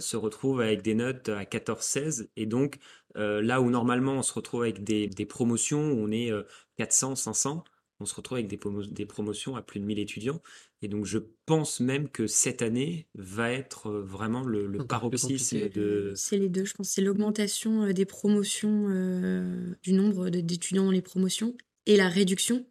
se 0.00 0.16
retrouvent 0.18 0.60
avec 0.60 0.82
des 0.82 0.94
notes 0.94 1.30
à 1.30 1.44
14-16. 1.44 2.28
Et 2.36 2.44
donc 2.44 2.78
là 3.14 3.62
où 3.62 3.70
normalement 3.70 4.16
on 4.16 4.22
se 4.22 4.34
retrouve 4.34 4.62
avec 4.62 4.84
des, 4.84 5.06
des 5.06 5.24
promotions 5.24 5.92
où 5.92 6.04
on 6.04 6.10
est 6.10 6.30
400, 6.76 7.16
500, 7.16 7.64
on 8.00 8.06
se 8.06 8.14
retrouve 8.14 8.38
avec 8.38 8.48
des, 8.48 8.58
des, 8.90 9.06
promotions 9.06 9.56
à 9.56 9.62
plus 9.62 9.78
de 9.78 9.84
1000 9.84 9.98
étudiants. 9.98 10.40
Et 10.82 10.88
donc, 10.88 11.04
je 11.04 11.18
pense 11.44 11.80
même 11.80 12.08
que 12.08 12.26
cette 12.26 12.62
année 12.62 13.06
va 13.14 13.52
être 13.52 13.88
euh, 13.88 14.02
vraiment 14.02 14.42
le, 14.42 14.66
le 14.66 14.86
paroxysme 14.86 15.68
de. 15.68 16.12
C'est 16.16 16.38
les 16.38 16.48
deux, 16.48 16.64
je 16.64 16.74
pense. 16.74 16.88
C'est 16.88 17.02
l'augmentation 17.02 17.84
euh, 17.84 17.92
des 17.92 18.06
promotions, 18.06 18.86
euh, 18.88 19.74
du 19.82 19.92
nombre 19.92 20.30
d'étudiants 20.30 20.86
dans 20.86 20.90
les 20.90 21.02
promotions 21.02 21.54
et 21.86 21.96
la 21.96 22.08
réduction 22.08 22.66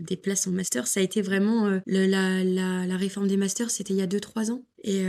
des 0.00 0.16
places 0.16 0.48
en 0.48 0.50
master. 0.50 0.88
Ça 0.88 0.98
a 0.98 1.02
été 1.04 1.22
vraiment 1.22 1.80
la, 1.86 2.42
la, 2.42 2.96
réforme 2.96 3.28
des 3.28 3.36
masters, 3.36 3.70
c'était 3.70 3.94
il 3.94 3.98
y 3.98 4.02
a 4.02 4.08
2-3 4.08 4.50
ans. 4.50 4.64
Et 4.82 5.04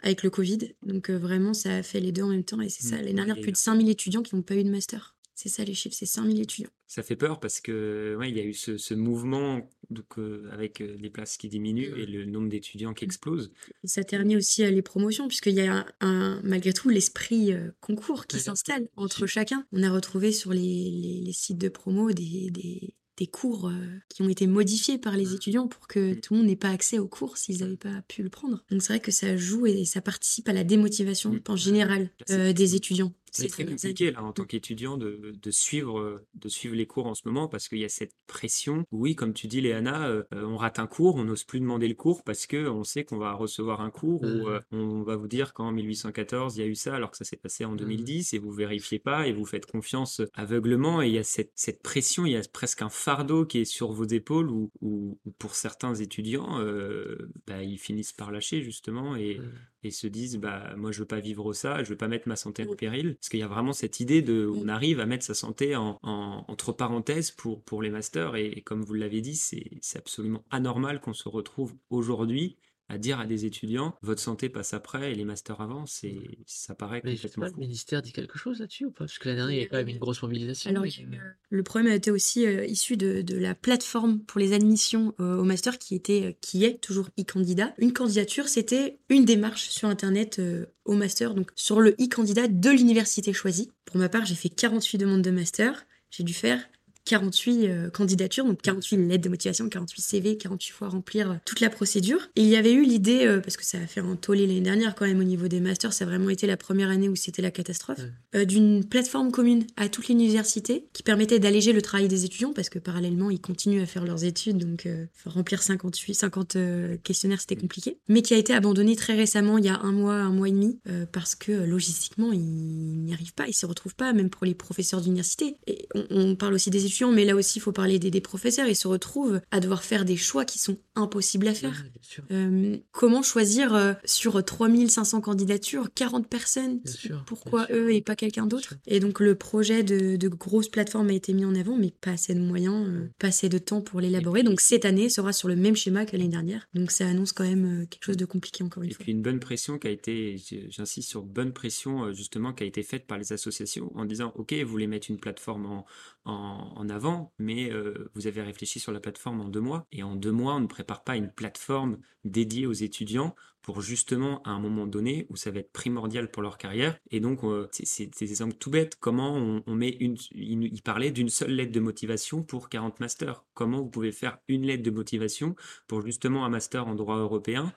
avec 0.00 0.22
le 0.22 0.30
Covid. 0.30 0.72
Donc, 0.86 1.10
vraiment, 1.10 1.52
ça 1.52 1.76
a 1.76 1.82
fait 1.82 2.00
les 2.00 2.10
deux 2.10 2.22
en 2.22 2.28
même 2.28 2.44
temps. 2.44 2.62
Et 2.62 2.70
c'est 2.70 2.82
ça, 2.82 2.96
mmh. 2.96 2.98
l'année 3.00 3.12
dernière, 3.12 3.38
plus 3.38 3.52
de 3.52 3.58
5000 3.58 3.90
étudiants 3.90 4.22
qui 4.22 4.34
n'ont 4.34 4.42
pas 4.42 4.54
eu 4.54 4.64
de 4.64 4.70
master. 4.70 5.13
C'est 5.44 5.48
ça 5.50 5.64
les 5.64 5.74
chiffres, 5.74 5.94
c'est 5.98 6.06
5000 6.06 6.40
étudiants. 6.40 6.70
Ça 6.86 7.02
fait 7.02 7.16
peur 7.16 7.38
parce 7.40 7.60
que 7.60 8.16
ouais, 8.18 8.30
il 8.30 8.36
y 8.36 8.40
a 8.40 8.44
eu 8.44 8.54
ce, 8.54 8.76
ce 8.78 8.94
mouvement 8.94 9.68
donc, 9.90 10.18
euh, 10.18 10.48
avec 10.52 10.80
euh, 10.80 10.96
les 10.98 11.10
places 11.10 11.36
qui 11.36 11.48
diminuent 11.48 11.92
et 11.98 12.06
le 12.06 12.24
nombre 12.24 12.48
d'étudiants 12.48 12.94
qui 12.94 13.04
explose. 13.04 13.50
Et 13.82 13.88
ça 13.88 14.04
ternit 14.04 14.36
aussi 14.36 14.62
les 14.64 14.82
promotions, 14.82 15.28
puisqu'il 15.28 15.54
y 15.54 15.60
a 15.60 15.74
un, 15.74 15.86
un- 16.00 16.40
malgré 16.44 16.72
tout 16.72 16.88
l'esprit 16.88 17.52
euh, 17.52 17.70
concours 17.80 18.26
qui 18.26 18.36
Ouais. 18.36 18.42
s'installe 18.42 18.88
entre 18.96 19.26
chacun. 19.26 19.66
On 19.72 19.82
a 19.82 19.90
retrouvé 19.90 20.32
sur 20.32 20.52
les, 20.52 20.60
les- 20.90 21.20
les 21.24 21.32
sites 21.32 21.58
de 21.58 21.68
promo 21.68 22.12
des, 22.12 22.50
des, 22.50 22.94
des 23.16 23.26
cours 23.26 23.68
euh, 23.68 23.74
qui 24.08 24.22
ont 24.22 24.28
été 24.28 24.46
modifiés 24.46 24.98
par 24.98 25.16
les 25.16 25.34
étudiants 25.34 25.68
pour 25.68 25.86
que 25.88 26.14
Mm. 26.14 26.20
tout 26.20 26.34
le 26.34 26.38
monde 26.40 26.48
n'ait 26.48 26.56
pas 26.56 26.70
accès 26.70 26.98
aux 26.98 27.08
cours 27.08 27.36
s'ils 27.38 27.58
n'avaient 27.60 27.76
pas 27.76 28.02
pu 28.08 28.22
le 28.22 28.30
prendre. 28.30 28.64
Donc 28.70 28.82
c'est 28.82 28.92
vrai 28.94 29.00
que 29.00 29.12
ça 29.12 29.36
joue 29.36 29.66
et 29.66 29.84
ça 29.84 30.00
participe 30.00 30.48
à 30.48 30.52
la 30.52 30.64
démotivation 30.64 31.38
en 31.48 31.56
général 31.56 32.10
euh, 32.30 32.52
des 32.52 32.74
étudiants. 32.76 33.12
C'est 33.36 33.48
très 33.48 33.64
compliqué 33.88 34.10
là 34.12 34.22
en 34.22 34.32
tant 34.32 34.44
qu'étudiant 34.44 34.96
de, 34.96 35.32
de 35.40 35.50
suivre 35.50 35.98
euh, 35.98 36.26
de 36.34 36.48
suivre 36.48 36.74
les 36.76 36.86
cours 36.86 37.06
en 37.06 37.14
ce 37.14 37.22
moment 37.26 37.48
parce 37.48 37.68
qu'il 37.68 37.78
y 37.78 37.84
a 37.84 37.88
cette 37.88 38.12
pression. 38.26 38.84
Oui, 38.92 39.14
comme 39.14 39.34
tu 39.34 39.46
dis, 39.48 39.60
Léana, 39.60 40.08
euh, 40.08 40.22
euh, 40.34 40.44
on 40.44 40.56
rate 40.56 40.78
un 40.78 40.86
cours, 40.86 41.16
on 41.16 41.24
n'ose 41.24 41.44
plus 41.44 41.60
demander 41.60 41.88
le 41.88 41.94
cours 41.94 42.22
parce 42.24 42.46
que 42.46 42.68
on 42.68 42.84
sait 42.84 43.04
qu'on 43.04 43.18
va 43.18 43.32
recevoir 43.34 43.80
un 43.80 43.90
cours 43.90 44.22
où 44.22 44.48
euh, 44.48 44.60
on 44.72 45.02
va 45.02 45.16
vous 45.16 45.28
dire 45.28 45.52
qu'en 45.52 45.72
1814 45.72 46.56
il 46.56 46.60
y 46.60 46.62
a 46.64 46.66
eu 46.66 46.74
ça 46.74 46.94
alors 46.94 47.10
que 47.10 47.16
ça 47.16 47.24
s'est 47.24 47.36
passé 47.36 47.64
en 47.64 47.74
2010 47.74 48.32
et 48.34 48.38
vous 48.38 48.52
vérifiez 48.52 48.98
pas 48.98 49.26
et 49.26 49.32
vous 49.32 49.44
faites 49.44 49.66
confiance 49.66 50.22
aveuglement 50.34 51.02
et 51.02 51.08
il 51.08 51.14
y 51.14 51.18
a 51.18 51.24
cette, 51.24 51.52
cette 51.54 51.82
pression, 51.82 52.26
il 52.26 52.32
y 52.32 52.36
a 52.36 52.42
presque 52.52 52.82
un 52.82 52.88
fardeau 52.88 53.44
qui 53.46 53.58
est 53.58 53.64
sur 53.64 53.92
vos 53.92 54.04
épaules 54.04 54.50
où, 54.50 54.70
où- 54.80 55.18
où 55.24 55.30
pour 55.38 55.54
certains 55.54 55.94
étudiants 55.94 56.60
euh, 56.60 57.16
bah, 57.46 57.62
ils 57.62 57.78
finissent 57.78 58.12
par 58.12 58.30
lâcher 58.30 58.62
justement 58.62 59.16
et, 59.16 59.38
Mhm. 59.38 59.50
Et 59.84 59.90
se 59.90 60.06
disent 60.06 60.38
bah 60.38 60.74
moi 60.76 60.90
je 60.92 60.98
veux 61.00 61.06
pas 61.06 61.20
vivre 61.20 61.52
ça, 61.52 61.82
je 61.84 61.90
veux 61.90 61.96
pas 61.96 62.08
mettre 62.08 62.26
ma 62.28 62.36
santé 62.36 62.64
en 62.64 62.70
Oui. 62.70 62.76
péril 62.76 63.14
parce 63.16 63.28
qu'il 63.28 63.40
y 63.40 63.42
a 63.44 63.48
vraiment 63.48 63.72
cette 63.72 64.00
idée 64.00 64.22
de 64.22 64.46
on 64.46 64.64
Mm. 64.64 64.68
arrive 64.70 65.00
à 65.00 65.06
mettre 65.06 65.24
sa 65.24 65.34
santé 65.34 65.76
en, 65.76 65.98
en- 66.02 66.44
entre 66.48 66.72
parenthèses 66.72 67.30
pour 67.30 67.62
pour 67.62 67.82
les 67.82 67.90
masters 67.90 68.36
et, 68.36 68.46
et 68.46 68.62
comme 68.62 68.82
vous 68.82 68.94
l'avez 68.94 69.20
dit 69.20 69.36
c'est 69.36 69.70
c'est 69.82 69.98
absolument 69.98 70.44
anormal 70.50 71.00
qu'on 71.00 71.12
se 71.14 71.28
retrouve 71.28 71.74
aujourd'hui 71.90 72.56
à 72.88 72.98
dire 72.98 73.18
à 73.18 73.26
des 73.26 73.44
étudiants 73.46 73.94
votre 74.02 74.20
santé 74.20 74.48
passe 74.48 74.74
après 74.74 75.12
et 75.12 75.14
les 75.14 75.24
masters 75.24 75.60
avant 75.60 75.86
c'est 75.86 76.16
ça 76.46 76.74
paraît 76.74 77.00
Mais 77.04 77.14
complètement 77.14 77.40
pas, 77.42 77.46
le 77.48 77.54
fou. 77.54 77.60
ministère 77.60 78.02
dit 78.02 78.12
quelque 78.12 78.38
chose 78.38 78.60
là-dessus 78.60 78.84
ou 78.86 78.90
pas? 78.90 79.04
Parce 79.04 79.18
que 79.18 79.28
l'année 79.28 79.38
dernière, 79.38 79.56
il 79.56 79.62
y 79.62 79.64
a 79.64 79.68
quand 79.68 79.76
même 79.76 79.88
une 79.88 79.98
grosse 79.98 80.22
mobilisation. 80.22 80.70
Alors, 80.70 80.82
mais, 80.84 80.90
euh, 81.16 81.20
le 81.50 81.62
problème 81.62 81.90
a 81.92 81.94
été 81.94 82.10
aussi 82.10 82.46
euh, 82.46 82.64
issu 82.66 82.96
de, 82.96 83.22
de 83.22 83.36
la 83.36 83.54
plateforme 83.54 84.20
pour 84.20 84.38
les 84.40 84.52
admissions 84.52 85.14
euh, 85.20 85.36
au 85.38 85.44
master 85.44 85.78
qui 85.78 85.94
était, 85.94 86.24
euh, 86.26 86.32
qui 86.40 86.64
est 86.64 86.80
toujours 86.80 87.08
e-candidat. 87.18 87.74
Une 87.78 87.92
candidature, 87.92 88.48
c'était 88.48 88.98
une 89.08 89.24
démarche 89.24 89.68
sur 89.70 89.88
Internet 89.88 90.38
euh, 90.38 90.66
au 90.84 90.94
master, 90.94 91.34
donc 91.34 91.50
sur 91.54 91.80
le 91.80 91.92
e-candidat 91.92 92.48
de 92.48 92.70
l'université 92.70 93.32
choisie. 93.32 93.70
Pour 93.86 93.96
ma 93.96 94.08
part, 94.08 94.24
j'ai 94.26 94.34
fait 94.34 94.48
48 94.50 94.98
demandes 94.98 95.22
de 95.22 95.30
master. 95.30 95.86
J'ai 96.10 96.22
dû 96.24 96.34
faire 96.34 96.60
48 97.04 97.66
euh, 97.66 97.90
candidatures, 97.90 98.44
donc 98.44 98.62
48 98.62 98.96
lettres 99.08 99.24
de 99.24 99.28
motivation, 99.28 99.68
48 99.68 100.00
CV, 100.02 100.36
48 100.36 100.72
fois 100.72 100.88
remplir 100.88 101.30
euh, 101.30 101.34
toute 101.44 101.60
la 101.60 101.70
procédure. 101.70 102.18
Et 102.36 102.42
il 102.42 102.48
y 102.48 102.56
avait 102.56 102.72
eu 102.72 102.84
l'idée, 102.84 103.26
euh, 103.26 103.40
parce 103.40 103.56
que 103.56 103.64
ça 103.64 103.78
a 103.78 103.86
fait 103.86 104.00
un 104.00 104.16
tollé 104.16 104.46
l'année 104.46 104.60
dernière 104.60 104.94
quand 104.94 105.06
même 105.06 105.20
au 105.20 105.24
niveau 105.24 105.48
des 105.48 105.60
masters, 105.60 105.92
ça 105.92 106.04
a 106.04 106.08
vraiment 106.08 106.30
été 106.30 106.46
la 106.46 106.56
première 106.56 106.88
année 106.88 107.08
où 107.08 107.16
c'était 107.16 107.42
la 107.42 107.50
catastrophe, 107.50 108.00
Ouais. 108.34 108.46
d'une 108.46 108.84
plateforme 108.84 109.30
commune 109.30 109.66
à 109.76 109.88
toutes 109.88 110.08
les 110.08 110.14
universités 110.14 110.86
qui 110.92 111.02
permettait 111.02 111.38
d'alléger 111.38 111.72
le 111.72 111.82
travail 111.82 112.08
des 112.08 112.24
étudiants, 112.24 112.52
parce 112.52 112.68
que 112.68 112.78
parallèlement, 112.78 113.30
ils 113.30 113.40
continuent 113.40 113.82
à 113.82 113.86
faire 113.86 114.04
leurs 114.04 114.24
études, 114.24 114.58
donc 114.58 114.88
remplir 115.26 115.62
58, 115.62 116.14
50 116.14 116.56
euh, 116.56 116.96
questionnaires, 117.02 117.40
c'était 117.40 117.56
compliqué. 117.56 117.98
Mais 118.08 118.22
qui 118.22 118.34
a 118.34 118.36
été 118.36 118.54
abandonnée 118.54 118.96
très 118.96 119.14
récemment, 119.14 119.58
il 119.58 119.64
y 119.64 119.68
a 119.68 119.78
un 119.80 119.92
mois, 119.92 120.14
un 120.14 120.30
mois 120.32 120.48
et 120.48 120.52
demi, 120.52 120.78
parce 121.12 121.34
que 121.34 121.52
logistiquement, 121.52 122.32
ils 122.32 122.40
n'y 122.40 123.12
arrivent 123.12 123.34
pas, 123.34 123.46
ils 123.46 123.54
se 123.54 123.66
retrouvent 123.66 123.94
pas, 123.94 124.12
même 124.12 124.30
pour 124.30 124.46
les 124.46 124.54
professeurs 124.54 125.00
d'université. 125.00 125.56
Et 125.66 125.86
on, 125.94 126.04
on 126.10 126.36
parle 126.36 126.54
aussi 126.54 126.70
des 126.70 126.84
étudiants, 126.86 126.93
mais 127.02 127.24
là 127.24 127.34
aussi, 127.34 127.58
il 127.58 127.62
faut 127.62 127.72
parler 127.72 127.98
des, 127.98 128.10
des 128.10 128.20
professeurs. 128.20 128.66
Ils 128.66 128.76
se 128.76 128.88
retrouvent 128.88 129.40
à 129.50 129.60
devoir 129.60 129.82
faire 129.84 130.04
des 130.04 130.16
choix 130.16 130.44
qui 130.44 130.58
sont 130.58 130.78
impossibles 130.94 131.48
à 131.48 131.54
faire. 131.54 131.84
Euh, 132.30 132.76
comment 132.92 133.22
choisir 133.22 133.74
euh, 133.74 133.94
sur 134.04 134.42
3500 134.44 135.20
candidatures 135.20 135.88
40 135.94 136.28
personnes? 136.28 136.80
Bien 136.80 136.92
sûr, 136.92 137.24
Pourquoi 137.26 137.66
eux 137.70 137.92
et 137.92 138.00
pas 138.00 138.16
quelqu'un 138.16 138.46
d'autre? 138.46 138.74
Et 138.86 139.00
donc 139.00 139.20
le 139.20 139.34
projet 139.34 139.82
de, 139.82 140.16
de 140.16 140.28
grosse 140.28 140.68
plateforme 140.68 141.10
a 141.10 141.12
été 141.12 141.32
mis 141.32 141.44
en 141.44 141.54
avant, 141.54 141.76
mais 141.76 141.92
pas 142.00 142.12
assez 142.12 142.34
de 142.34 142.40
moyens, 142.40 142.86
euh, 142.88 143.10
pas 143.18 143.28
assez 143.28 143.48
de 143.48 143.58
temps 143.58 143.80
pour 143.80 144.00
l'élaborer. 144.00 144.42
Donc 144.42 144.60
cette 144.60 144.84
année 144.84 145.08
sera 145.08 145.32
sur 145.32 145.48
le 145.48 145.56
même 145.56 145.76
schéma 145.76 146.06
que 146.06 146.16
l'année 146.16 146.28
dernière. 146.28 146.68
Donc 146.74 146.90
ça 146.90 147.06
annonce 147.06 147.32
quand 147.32 147.44
même 147.44 147.82
euh, 147.82 147.86
quelque 147.86 148.04
chose 148.04 148.16
de 148.16 148.24
compliqué 148.24 148.62
encore 148.64 148.82
une 148.82 148.90
Et 148.90 148.94
fois. 148.94 149.02
puis 149.02 149.12
une 149.12 149.22
bonne 149.22 149.40
pression 149.40 149.78
qui 149.78 149.86
a 149.86 149.90
été, 149.90 150.36
j'insiste 150.68 151.08
sur 151.08 151.22
bonne 151.22 151.52
pression 151.52 152.04
euh, 152.04 152.12
justement 152.12 152.52
qui 152.52 152.64
a 152.64 152.66
été 152.66 152.82
faite 152.82 153.06
par 153.06 153.18
les 153.18 153.32
associations 153.32 153.90
en 153.94 154.04
disant 154.04 154.32
ok 154.36 154.52
vous 154.54 154.70
voulez 154.70 154.86
mettre 154.86 155.10
une 155.10 155.18
plateforme 155.18 155.66
en, 155.66 155.86
en, 156.24 156.88
avant 156.88 157.32
mais 157.38 157.70
euh, 157.72 158.10
vous 158.14 158.26
avez 158.26 158.42
réfléchi 158.42 158.80
sur 158.80 158.92
la 158.92 159.00
plateforme 159.00 159.40
en 159.40 159.48
deux 159.48 159.60
mois. 159.60 159.86
Et 159.92 160.02
en 160.02 160.16
deux 160.16 160.32
mois 160.32 160.54
on 160.54 160.60
ne 160.60 160.66
prépare 160.66 161.04
pas 161.04 161.16
une 161.16 161.30
plateforme 161.30 161.98
dédiée 162.24 162.66
aux 162.66 162.72
étudiants 162.72 163.34
pour 163.62 163.80
justement 163.80 164.42
à 164.42 164.50
un 164.50 164.60
moment 164.60 164.86
donné 164.86 165.26
où 165.30 165.36
ça 165.36 165.50
va 165.50 165.60
être 165.60 165.72
primordial 165.72 166.30
pour 166.30 166.42
leur 166.42 166.58
carrière. 166.58 166.98
Et 167.10 167.20
donc 167.20 167.44
euh, 167.44 167.68
c'est 167.72 168.18
des 168.18 168.30
exemples 168.30 168.54
tout 168.54 168.70
bêtes. 168.70 168.96
Comment 169.00 169.62
on, 169.66 169.74
met 169.74 169.96
une 170.00 170.16
il 170.34 170.82
parlait 170.82 171.10
d'une 171.10 171.30
seule 171.30 171.52
lettre 171.52 171.72
de 171.72 171.80
motivation 171.80 172.42
pour 172.42 172.68
40 172.68 173.00
masters. 173.00 173.42
Comment 173.54 173.78
vous 173.80 173.88
pouvez 173.88 174.12
faire 174.12 174.38
une 174.48 174.66
lettre 174.66 174.82
de 174.82 174.90
motivation 174.90 175.56
pour 175.88 176.02
justement 176.02 176.44
un 176.44 176.50
master 176.50 176.86
en 176.86 176.94
droit 176.94 177.16
européen 177.16 177.72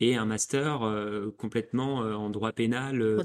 et 0.00 0.16
un 0.16 0.24
master 0.24 0.82
euh, 0.82 1.30
complètement 1.36 2.02
euh, 2.02 2.14
en 2.14 2.30
droit 2.30 2.52
pénal 2.52 3.02
euh, 3.02 3.22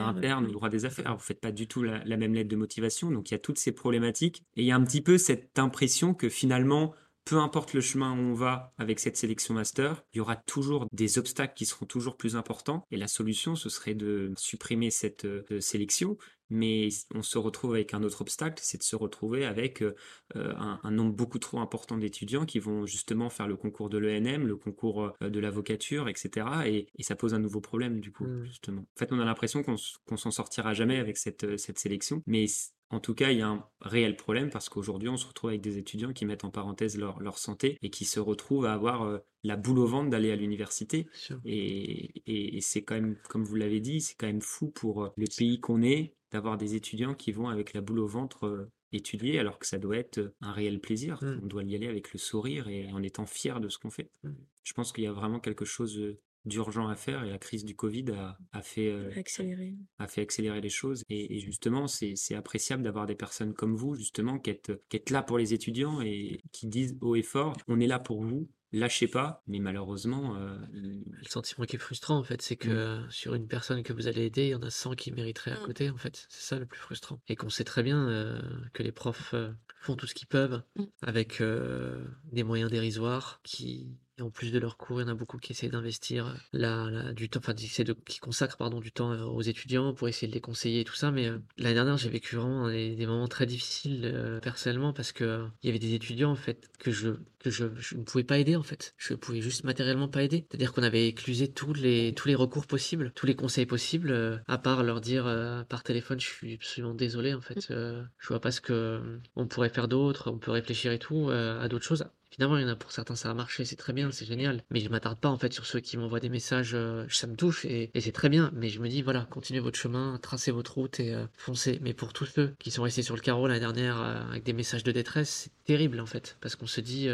interne 0.00 0.46
ou 0.46 0.52
droit 0.52 0.68
des 0.68 0.84
affaires. 0.84 1.16
Vous 1.16 1.22
faites 1.22 1.40
pas 1.40 1.52
du 1.52 1.66
tout 1.66 1.82
la, 1.82 2.04
la 2.04 2.16
même 2.16 2.34
lettre 2.34 2.50
de 2.50 2.56
motivation, 2.56 3.10
donc 3.10 3.30
il 3.30 3.34
y 3.34 3.36
a 3.36 3.40
toutes 3.40 3.58
ces 3.58 3.72
problématiques. 3.72 4.44
Et 4.56 4.62
il 4.62 4.66
y 4.66 4.72
a 4.72 4.76
un 4.76 4.84
petit 4.84 5.00
peu 5.00 5.18
cette 5.18 5.58
impression 5.58 6.14
que 6.14 6.28
finalement, 6.28 6.94
peu 7.24 7.36
importe 7.36 7.74
le 7.74 7.80
chemin 7.80 8.12
où 8.12 8.20
on 8.20 8.34
va 8.34 8.72
avec 8.78 9.00
cette 9.00 9.16
sélection 9.16 9.54
master, 9.54 10.02
il 10.12 10.18
y 10.18 10.20
aura 10.20 10.36
toujours 10.36 10.86
des 10.92 11.18
obstacles 11.18 11.54
qui 11.54 11.66
seront 11.66 11.86
toujours 11.86 12.16
plus 12.16 12.36
importants. 12.36 12.86
Et 12.90 12.96
la 12.96 13.08
solution, 13.08 13.54
ce 13.54 13.68
serait 13.68 13.94
de 13.94 14.32
supprimer 14.36 14.90
cette 14.90 15.26
sélection. 15.60 16.16
Mais 16.50 16.88
on 17.14 17.22
se 17.22 17.38
retrouve 17.38 17.74
avec 17.74 17.94
un 17.94 18.02
autre 18.02 18.20
obstacle, 18.22 18.60
c'est 18.62 18.78
de 18.78 18.82
se 18.82 18.96
retrouver 18.96 19.44
avec 19.44 19.82
euh, 19.82 19.94
euh, 20.36 20.52
un, 20.56 20.80
un 20.82 20.90
nombre 20.90 21.14
beaucoup 21.14 21.38
trop 21.38 21.58
important 21.60 21.96
d'étudiants 21.98 22.46
qui 22.46 22.58
vont 22.58 22.86
justement 22.86 23.30
faire 23.30 23.48
le 23.48 23.56
concours 23.56 23.88
de 23.90 23.98
l'ENM, 23.98 24.46
le 24.46 24.56
concours 24.56 25.14
euh, 25.22 25.28
de 25.30 25.40
l'avocature, 25.40 26.08
etc. 26.08 26.46
Et, 26.66 26.86
et 26.96 27.02
ça 27.02 27.16
pose 27.16 27.34
un 27.34 27.38
nouveau 27.38 27.60
problème 27.60 28.00
du 28.00 28.12
coup, 28.12 28.26
Mm. 28.26 28.44
justement. 28.44 28.80
En 28.82 28.98
fait, 28.98 29.12
on 29.12 29.18
a 29.20 29.24
l'impression 29.24 29.62
qu'on 29.62 29.76
qu'on 30.06 30.16
s'en 30.16 30.30
sortira 30.30 30.74
jamais 30.74 30.98
avec 30.98 31.16
cette, 31.16 31.56
cette 31.58 31.78
sélection, 31.78 32.22
mais 32.26 32.46
en 32.90 33.00
tout 33.00 33.14
cas, 33.14 33.30
il 33.32 33.38
y 33.38 33.42
a 33.42 33.48
un 33.48 33.64
réel 33.82 34.16
problème 34.16 34.48
parce 34.48 34.70
qu'aujourd'hui, 34.70 35.10
on 35.10 35.18
se 35.18 35.26
retrouve 35.26 35.50
avec 35.50 35.60
des 35.60 35.76
étudiants 35.76 36.14
qui 36.14 36.24
mettent 36.24 36.44
en 36.44 36.50
parenthèse 36.50 36.96
leur, 36.96 37.20
leur 37.20 37.36
santé 37.38 37.76
et 37.82 37.90
qui 37.90 38.06
se 38.06 38.18
retrouvent 38.18 38.64
à 38.64 38.72
avoir 38.72 39.02
euh, 39.02 39.18
la 39.44 39.56
boule 39.56 39.78
au 39.80 39.86
ventre 39.86 40.08
d'aller 40.08 40.30
à 40.32 40.36
l'université. 40.36 41.06
Et, 41.44 42.22
et- 42.26 42.56
et 42.56 42.60
c'est 42.62 42.82
quand 42.82 42.94
même, 42.94 43.16
comme 43.28 43.44
vous 43.44 43.56
l'avez 43.56 43.80
dit, 43.80 44.00
c'est 44.00 44.14
quand 44.16 44.26
même 44.26 44.40
fou 44.40 44.68
pour 44.70 45.12
le 45.16 45.26
pays 45.36 45.60
qu'on 45.60 45.82
est 45.82 46.14
d'avoir 46.30 46.58
des 46.58 46.74
étudiants 46.74 47.14
qui 47.14 47.32
vont 47.32 47.48
avec 47.48 47.72
la 47.72 47.80
boule 47.80 48.00
au 48.00 48.06
ventre 48.06 48.46
euh, 48.46 48.70
étudier 48.92 49.38
alors 49.38 49.58
que 49.58 49.66
ça 49.66 49.78
doit 49.78 49.96
être 49.96 50.18
euh, 50.18 50.34
un 50.40 50.52
réel 50.52 50.80
plaisir. 50.80 51.22
Mm. 51.22 51.40
On 51.42 51.46
doit 51.46 51.64
y 51.64 51.74
aller 51.74 51.88
avec 51.88 52.12
le 52.12 52.18
sourire 52.18 52.68
et 52.68 52.90
en 52.92 53.02
étant 53.02 53.26
fier 53.26 53.60
de 53.60 53.68
ce 53.68 53.78
qu'on 53.78 53.90
fait. 53.90 54.10
Mm. 54.22 54.30
Je 54.62 54.72
pense 54.72 54.92
qu'il 54.92 55.04
y 55.04 55.06
a 55.06 55.12
vraiment 55.12 55.40
quelque 55.40 55.64
chose 55.64 55.98
euh, 55.98 56.18
d'urgent 56.44 56.88
à 56.88 56.94
faire 56.94 57.24
et 57.24 57.30
la 57.30 57.38
crise 57.38 57.64
du 57.64 57.74
Covid 57.76 58.06
a, 58.12 58.38
a 58.52 58.62
fait, 58.62 58.90
euh, 58.90 59.10
Accélérer. 59.16 59.74
a 59.98 60.08
fait 60.08 60.22
accélérer 60.22 60.60
les 60.60 60.68
choses. 60.70 61.02
Et, 61.08 61.36
et 61.36 61.40
justement, 61.40 61.88
c'est 61.88 62.14
c'est 62.16 62.34
appréciable 62.34 62.82
d'avoir 62.82 63.06
des 63.06 63.14
personnes 63.14 63.52
comme 63.52 63.76
vous, 63.76 63.94
justement, 63.94 64.38
qui 64.38 64.50
êtes, 64.50 64.72
qui 64.88 64.96
êtes 64.96 65.10
là 65.10 65.22
pour 65.22 65.38
les 65.38 65.52
étudiants 65.52 66.00
et 66.00 66.40
qui 66.52 66.66
disent 66.66 66.96
haut 67.00 67.16
et 67.16 67.22
fort, 67.22 67.56
on 67.66 67.80
est 67.80 67.86
là 67.86 67.98
pour 67.98 68.22
vous, 68.22 68.48
lâchez 68.72 69.08
pas. 69.08 69.42
Mais 69.46 69.58
malheureusement, 69.58 70.36
euh, 70.36 70.56
Le 70.72 71.28
sentiment 71.28 71.64
qui 71.66 71.76
est 71.76 71.78
frustrant, 71.78 72.18
en 72.18 72.22
fait, 72.22 72.42
c'est 72.42 72.56
que 72.56 72.98
Mm. 73.06 73.10
sur 73.10 73.34
une 73.34 73.46
personne 73.48 73.82
que 73.82 73.92
vous 73.92 74.06
allez 74.08 74.26
aider, 74.26 74.46
il 74.46 74.50
y 74.50 74.54
en 74.54 74.62
a 74.62 74.70
100 74.70 74.94
qui 74.94 75.10
mériteraient 75.12 75.52
à 75.52 75.60
Mm. 75.60 75.66
côté, 75.66 75.90
en 75.90 75.96
fait. 75.96 76.26
C'est 76.28 76.42
ça 76.42 76.58
le 76.58 76.66
plus 76.66 76.78
frustrant. 76.80 77.20
Et 77.28 77.36
qu'on 77.36 77.50
sait 77.50 77.64
très 77.64 77.82
bien 77.82 78.08
euh, 78.08 78.40
que 78.74 78.82
les 78.82 78.92
profs 78.92 79.34
euh, 79.34 79.50
font 79.80 79.96
tout 79.96 80.06
ce 80.06 80.14
qu'ils 80.14 80.28
peuvent 80.28 80.62
Mm. 80.76 80.84
avec 81.02 81.40
euh, 81.40 82.04
des 82.32 82.42
moyens 82.44 82.70
dérisoires 82.70 83.40
qui. 83.42 83.96
Et 84.18 84.22
en 84.22 84.30
plus 84.30 84.50
de 84.52 84.58
leurs 84.58 84.76
cours, 84.76 85.00
il 85.00 85.04
y 85.04 85.06
en 85.06 85.12
a 85.12 85.14
beaucoup 85.14 85.38
qui 85.38 85.52
essaient 85.52 85.68
d'investir 85.68 86.34
la, 86.52 86.90
la- 86.90 87.12
du 87.12 87.28
temps, 87.30 87.38
enfin, 87.38 87.54
qui, 87.54 87.84
de, 87.84 87.92
qui 87.92 88.18
consacrent 88.18 88.56
pardon, 88.56 88.80
du 88.80 88.90
temps 88.90 89.12
euh, 89.12 89.22
aux 89.24 89.42
étudiants 89.42 89.94
pour 89.94 90.08
essayer 90.08 90.26
de 90.28 90.32
les 90.34 90.40
conseiller 90.40 90.80
et 90.80 90.84
tout 90.84 90.94
ça. 90.96 91.10
Mais 91.12 91.28
euh, 91.28 91.38
l'année 91.56 91.74
dernière, 91.74 91.96
j'ai 91.98 92.08
vécu 92.10 92.34
vraiment 92.36 92.68
des, 92.68 92.96
des 92.96 93.06
moments 93.06 93.28
très 93.28 93.46
difficiles 93.46 94.02
euh, 94.12 94.40
personnellement 94.40 94.92
parce 94.92 95.12
que 95.12 95.24
euh, 95.24 95.46
il 95.62 95.66
y 95.68 95.70
avait 95.70 95.78
des 95.78 95.94
étudiants 95.94 96.32
en 96.32 96.36
fait 96.36 96.68
que 96.80 96.90
je 96.90 97.10
que 97.38 97.50
je, 97.50 97.66
je 97.76 97.96
ne 97.96 98.02
pouvais 98.02 98.24
pas 98.24 98.38
aider 98.38 98.56
en 98.56 98.62
fait. 98.64 98.94
Je 98.96 99.14
pouvais 99.14 99.40
juste 99.40 99.62
matériellement 99.64 100.08
pas 100.08 100.22
aider. 100.24 100.46
C'est-à-dire 100.50 100.72
qu'on 100.72 100.82
avait 100.82 101.06
éclusé 101.06 101.46
tous 101.52 101.72
les 101.74 102.12
tous 102.14 102.26
les 102.28 102.34
recours 102.34 102.66
possibles, 102.66 103.12
tous 103.14 103.26
les 103.26 103.36
conseils 103.36 103.66
possibles, 103.66 104.10
euh, 104.10 104.38
à 104.48 104.58
part 104.58 104.82
leur 104.82 105.00
dire 105.00 105.26
euh, 105.26 105.62
par 105.64 105.84
téléphone, 105.84 106.18
je 106.20 106.26
suis 106.26 106.54
absolument 106.54 106.94
désolé 106.94 107.34
en 107.34 107.40
fait. 107.40 107.68
euh, 107.70 108.02
je 108.18 108.28
vois 108.28 108.40
pas 108.40 108.50
ce 108.50 108.60
que 108.60 108.72
euh, 108.72 109.18
on 109.36 109.46
pourrait 109.46 109.68
faire 109.70 109.86
d'autre. 109.88 110.30
On 110.32 110.38
peut 110.38 110.50
réfléchir 110.50 110.90
et 110.92 110.98
tout 110.98 111.30
euh, 111.30 111.60
à 111.60 111.68
d'autres 111.68 111.84
choses. 111.84 112.04
Finalement, 112.30 112.56
il 112.58 112.62
y 112.62 112.64
en 112.64 112.68
a 112.68 112.76
pour 112.76 112.92
certains, 112.92 113.16
ça 113.16 113.30
a 113.30 113.34
marché, 113.34 113.64
c'est 113.64 113.76
très 113.76 113.92
bien, 113.92 114.10
c'est 114.10 114.26
génial. 114.26 114.62
Mais 114.70 114.80
je 114.80 114.88
m'attarde 114.88 115.18
pas 115.18 115.28
en 115.28 115.38
fait 115.38 115.52
sur 115.52 115.66
ceux 115.66 115.80
qui 115.80 115.96
m'envoient 115.96 116.20
des 116.20 116.28
messages, 116.28 116.72
euh, 116.74 117.06
ça 117.08 117.26
me 117.26 117.36
touche 117.36 117.64
et, 117.64 117.90
c'est 117.98 118.12
très 118.12 118.28
bien. 118.28 118.50
Mais 118.54 118.68
je 118.68 118.80
me 118.80 118.88
dis, 118.88 119.02
voilà, 119.02 119.26
continuez 119.30 119.60
votre 119.60 119.78
chemin, 119.78 120.18
tracez 120.22 120.50
votre 120.50 120.74
route 120.74 121.00
et 121.00 121.14
euh, 121.14 121.24
foncez. 121.36 121.78
Mais 121.82 121.94
pour 121.94 122.12
tous 122.12 122.26
ceux 122.26 122.54
qui 122.58 122.70
sont 122.70 122.82
restés 122.82 123.02
sur 123.02 123.14
le 123.14 123.20
carreau 123.20 123.46
l'année 123.46 123.60
dernière 123.60 124.00
euh, 124.00 124.30
avec 124.30 124.44
des 124.44 124.52
messages 124.52 124.84
de 124.84 124.92
détresse, 124.92 125.28
c'est 125.44 125.64
terrible 125.64 126.00
en 126.00 126.06
fait. 126.06 126.36
Parce 126.40 126.56
qu'on 126.56 126.66
se 126.66 126.80
dit, 126.80 127.08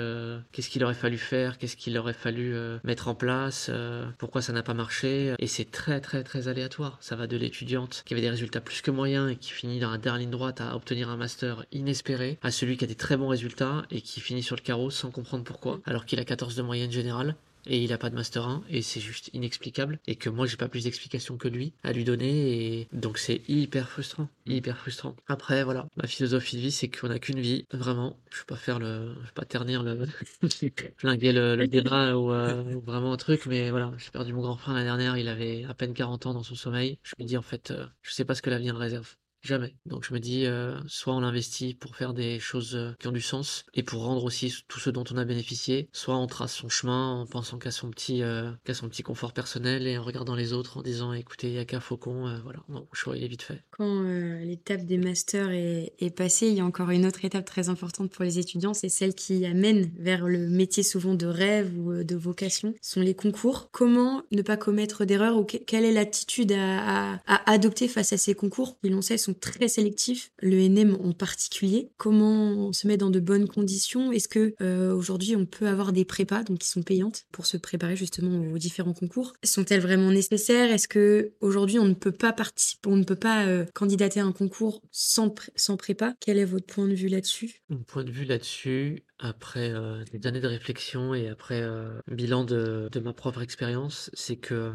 qu'est-ce 0.53 0.71
qu'il 0.71 0.85
aurait 0.85 0.95
fallu 0.95 1.19
faire, 1.19 1.59
qu'est-ce 1.59 1.77
qu'il 1.77 1.97
aurait 1.99 2.13
fallu 2.13 2.55
mettre 2.85 3.09
en 3.09 3.15
place, 3.15 3.71
pourquoi 4.19 4.43
ça 4.43 4.53
n'a 4.53 4.63
pas 4.63 4.75
marché. 4.75 5.35
Et 5.39 5.47
c'est 5.47 5.71
très 5.71 6.01
très 6.01 6.23
très 6.23 6.49
aléatoire. 6.49 6.99
Ça 7.01 7.17
va 7.17 7.27
de 7.27 7.37
l'étudiante 7.37 8.03
qui 8.07 8.15
avait 8.15 8.21
des 8.21 8.31
résultats 8.31 8.61
plus 8.61 8.81
que 8.81 8.91
moyens 8.91 9.31
et 9.31 9.37
qui 9.37 9.51
finit 9.51 9.81
dans 9.81 9.91
la 9.91 9.99
dernière 9.99 10.21
ligne 10.21 10.31
droite 10.31 10.61
à 10.61 10.77
obtenir 10.77 11.09
un 11.09 11.17
master 11.17 11.65
inespéré, 11.73 12.39
à 12.43 12.51
celui 12.51 12.77
qui 12.77 12.85
a 12.85 12.87
des 12.87 12.95
très 12.95 13.17
bons 13.17 13.29
résultats 13.29 13.85
et 13.91 14.01
qui 14.01 14.21
finit 14.21 14.43
sur 14.43 14.57
le 14.57 14.63
carreau 14.63 14.91
sans 14.91 15.04
comprendre 15.11 15.45
pourquoi, 15.45 15.81
alors 15.85 16.07
qu'il 16.07 16.19
a 16.21 16.25
14 16.25 16.57
de 16.57 16.63
moyenne 16.63 16.91
générale 16.91 17.37
et 17.67 17.83
il 17.83 17.93
a 17.93 17.99
pas 17.99 18.11
de 18.11 18.15
master 18.15 18.47
1 18.47 18.65
et 18.69 18.83
c'est 18.83 19.01
juste 19.01 19.31
inexplicable 19.33 19.99
et 20.07 20.17
que 20.17 20.29
moi 20.29 20.47
j'ai 20.47 20.57
pas 20.57 20.69
plus 20.69 20.85
d'explications 20.85 21.37
que 21.37 21.49
lui 21.49 21.73
à 21.83 21.93
lui 21.93 22.05
donner 22.05 22.81
et 22.81 22.89
donc 22.93 23.19
c'est 23.19 23.43
hyper 23.49 23.89
frustrant 23.89 24.29
hyper 24.47 24.77
frustrant. 24.77 25.17
Après 25.27 25.65
voilà 25.65 25.87
ma 25.97 26.07
philosophie 26.07 26.57
de 26.57 26.61
vie 26.61 26.73
c'est 26.73 26.89
qu'on 26.89 27.11
a 27.11 27.19
qu'une 27.19 27.41
vie 27.41 27.67
vraiment. 27.73 28.19
Je 28.31 28.39
vais 28.41 28.45
pas 28.47 28.57
faire 28.57 28.79
le 28.79 29.15
je 29.21 29.27
vais 29.27 29.33
pas 29.35 29.45
ternir 29.45 29.83
le 29.83 30.07
flinguer 30.99 31.33
le, 31.33 31.57
le 31.57 31.67
débat 31.67 32.17
ou, 32.17 32.33
euh, 32.33 32.75
ou 32.75 32.81
vraiment 32.81 33.13
un 33.13 33.17
truc 33.17 33.47
mais 33.47 33.71
voilà 33.71 33.93
j'ai 33.99 34.11
perdu 34.11 34.33
mon 34.33 34.43
grand 34.43 34.57
frère 34.57 34.75
l'année 34.75 34.87
dernière 34.87 35.17
il 35.17 35.29
avait 35.29 35.65
à 35.65 35.75
peine 35.75 35.95
40 35.95 36.27
ans 36.27 36.35
dans 36.35 36.43
son 36.43 36.55
sommeil. 36.55 36.99
Je 37.03 37.15
me 37.19 37.25
dis 37.25 37.37
en 37.37 37.43
fait 37.43 37.71
euh, 37.71 37.87
je 38.03 38.13
sais 38.13 38.25
pas 38.25 38.35
ce 38.35 38.43
que 38.43 38.51
l'avenir 38.51 38.77
réserve 38.77 39.17
Jamais. 39.45 39.75
Donc 39.85 40.07
je 40.09 40.15
me 40.15 40.19
dis, 40.21 40.47
euh, 40.47 40.79
soit 40.87 41.15
on 41.15 41.21
l'investit 41.21 41.75
pour 41.75 41.97
faire 41.97 42.15
des 42.15 42.41
choses 42.41 42.75
euh, 42.75 42.93
qui 42.99 43.09
ont 43.09 43.13
du 43.13 43.21
sens 43.21 43.67
et 43.75 43.83
pour 43.83 44.03
rendre 44.03 44.25
aussi 44.25 44.55
tout 44.69 44.81
ce 44.81 44.89
dont 44.89 45.05
on 45.13 45.19
a 45.19 45.27
bénéficié, 45.27 45.91
soit 45.93 46.17
on 46.17 46.27
trace 46.27 46.55
son 46.55 46.71
chemin 46.71 47.21
en 47.21 47.27
pensant 47.27 47.59
qu'à 47.59 47.71
son 47.71 47.91
petit, 47.91 48.23
euh, 48.23 48.51
qu'à 48.65 48.73
son 48.73 48.89
petit 48.89 49.03
confort 49.03 49.35
personnel 49.35 49.87
et 49.87 49.99
en 49.99 50.03
regardant 50.03 50.35
les 50.35 50.55
autres 50.55 50.79
en 50.79 50.83
disant, 50.83 51.13
écoutez, 51.13 51.49
il 51.49 51.55
y 51.55 51.59
a 51.59 51.67
qu'un 51.67 51.81
faucon, 51.81 52.41
voilà, 52.43 52.61
non, 52.71 52.89
le 52.91 52.97
choix 52.97 53.19
il 53.19 53.25
est 53.25 53.29
vite 53.29 53.43
fait. 53.43 53.63
Quand 53.71 54.03
l'étape 54.43 54.87
des 54.87 54.97
masters 54.97 55.51
est, 55.51 56.17
passée, 56.17 56.49
il 56.49 56.55
y 56.55 56.61
a 56.61 56.65
encore 56.65 56.91
une 56.91 57.05
autre 57.05 57.25
étape 57.25 57.45
très 57.45 57.69
importante 57.69 58.11
pour 58.11 58.25
les 58.25 58.39
étudiants, 58.39 58.73
c'est 58.73 58.89
celle 58.89 59.15
qui 59.15 59.45
amène 59.45 59.91
vers 59.99 60.27
le 60.27 60.49
métier 60.49 60.83
souvent 60.83 61.15
de 61.15 61.27
rêve 61.27 61.77
ou 61.79 62.03
de 62.03 62.17
vocation, 62.17 62.75
sont 62.81 63.01
les 63.03 63.15
concours. 63.15 63.69
Comment 63.73 64.23
ne 64.33 64.41
pas 64.41 64.57
commettre 64.57 65.05
d'erreurs 65.05 65.37
ou 65.37 65.45
que- 65.45 65.59
quelle 65.59 65.85
est 65.85 65.93
l'attitude 65.93 66.53
à 66.53 67.21
adopter 67.51 67.89
face 67.89 68.15
à 68.15 68.17
ces 68.17 68.35
concours? 68.35 68.79
Qui, 68.81 68.89
l'on 68.89 69.03
sait, 69.03 69.19
sont 69.19 69.34
très 69.41 69.69
sélectifs, 69.69 70.31
le 70.41 70.57
NM 70.69 70.97
en 71.01 71.13
particulier. 71.13 71.91
Comment 71.97 72.53
on 72.69 72.73
se 72.73 72.87
met 72.87 72.97
dans 72.97 73.11
de 73.11 73.21
bonnes 73.21 73.49
conditions? 73.49 74.13
Est-ce 74.13 74.29
que 74.29 74.55
euh, 74.61 74.95
aujourd'hui 74.95 75.37
on 75.37 75.47
peut 75.47 75.67
avoir 75.67 75.93
des 75.93 76.05
prépas 76.05 76.43
donc 76.43 76.59
qui 76.59 76.69
sont 76.69 76.83
payantes 76.83 77.25
pour 77.33 77.47
se 77.47 77.57
préparer 77.57 77.97
justement 77.97 78.53
aux 78.53 78.59
différents 78.59 78.95
concours? 78.95 79.35
Sont-elles 79.45 79.81
vraiment 79.81 80.11
nécessaires? 80.11 80.73
Est-ce 80.73 80.89
que 80.89 81.33
aujourd'hui 81.41 81.79
on 81.79 81.87
ne 81.87 81.95
peut 81.95 82.13
pas 82.13 82.33
participer, 82.33 82.89
on 82.89 82.97
ne 82.97 83.05
peut 83.05 83.17
pas 83.17 83.47
euh, 83.47 83.65
candidater 83.75 84.21
à 84.21 84.25
un 84.25 84.33
concours 84.33 84.83
sans 84.91 85.31
pré- 85.31 85.53
sans 85.57 85.77
prépa? 85.77 86.15
Quel 86.21 86.39
est 86.39 86.45
votre 86.45 86.67
point 86.67 86.87
de 86.87 86.95
vue 86.95 87.09
là-dessus? 87.09 87.63
Mon 87.69 87.83
point 87.83 88.05
de 88.05 88.11
vue 88.11 88.25
là-dessus, 88.25 89.03
après 89.19 89.73
euh, 89.73 90.05
des 90.13 90.27
années 90.27 90.41
de 90.41 90.49
réflexion 90.49 91.15
et 91.15 91.29
après 91.29 91.65
bilan 92.11 92.45
de, 92.45 92.89
ma 93.03 93.13
propre 93.13 93.43
expérience, 93.43 94.11
c'est 94.15 94.37
que 94.37 94.73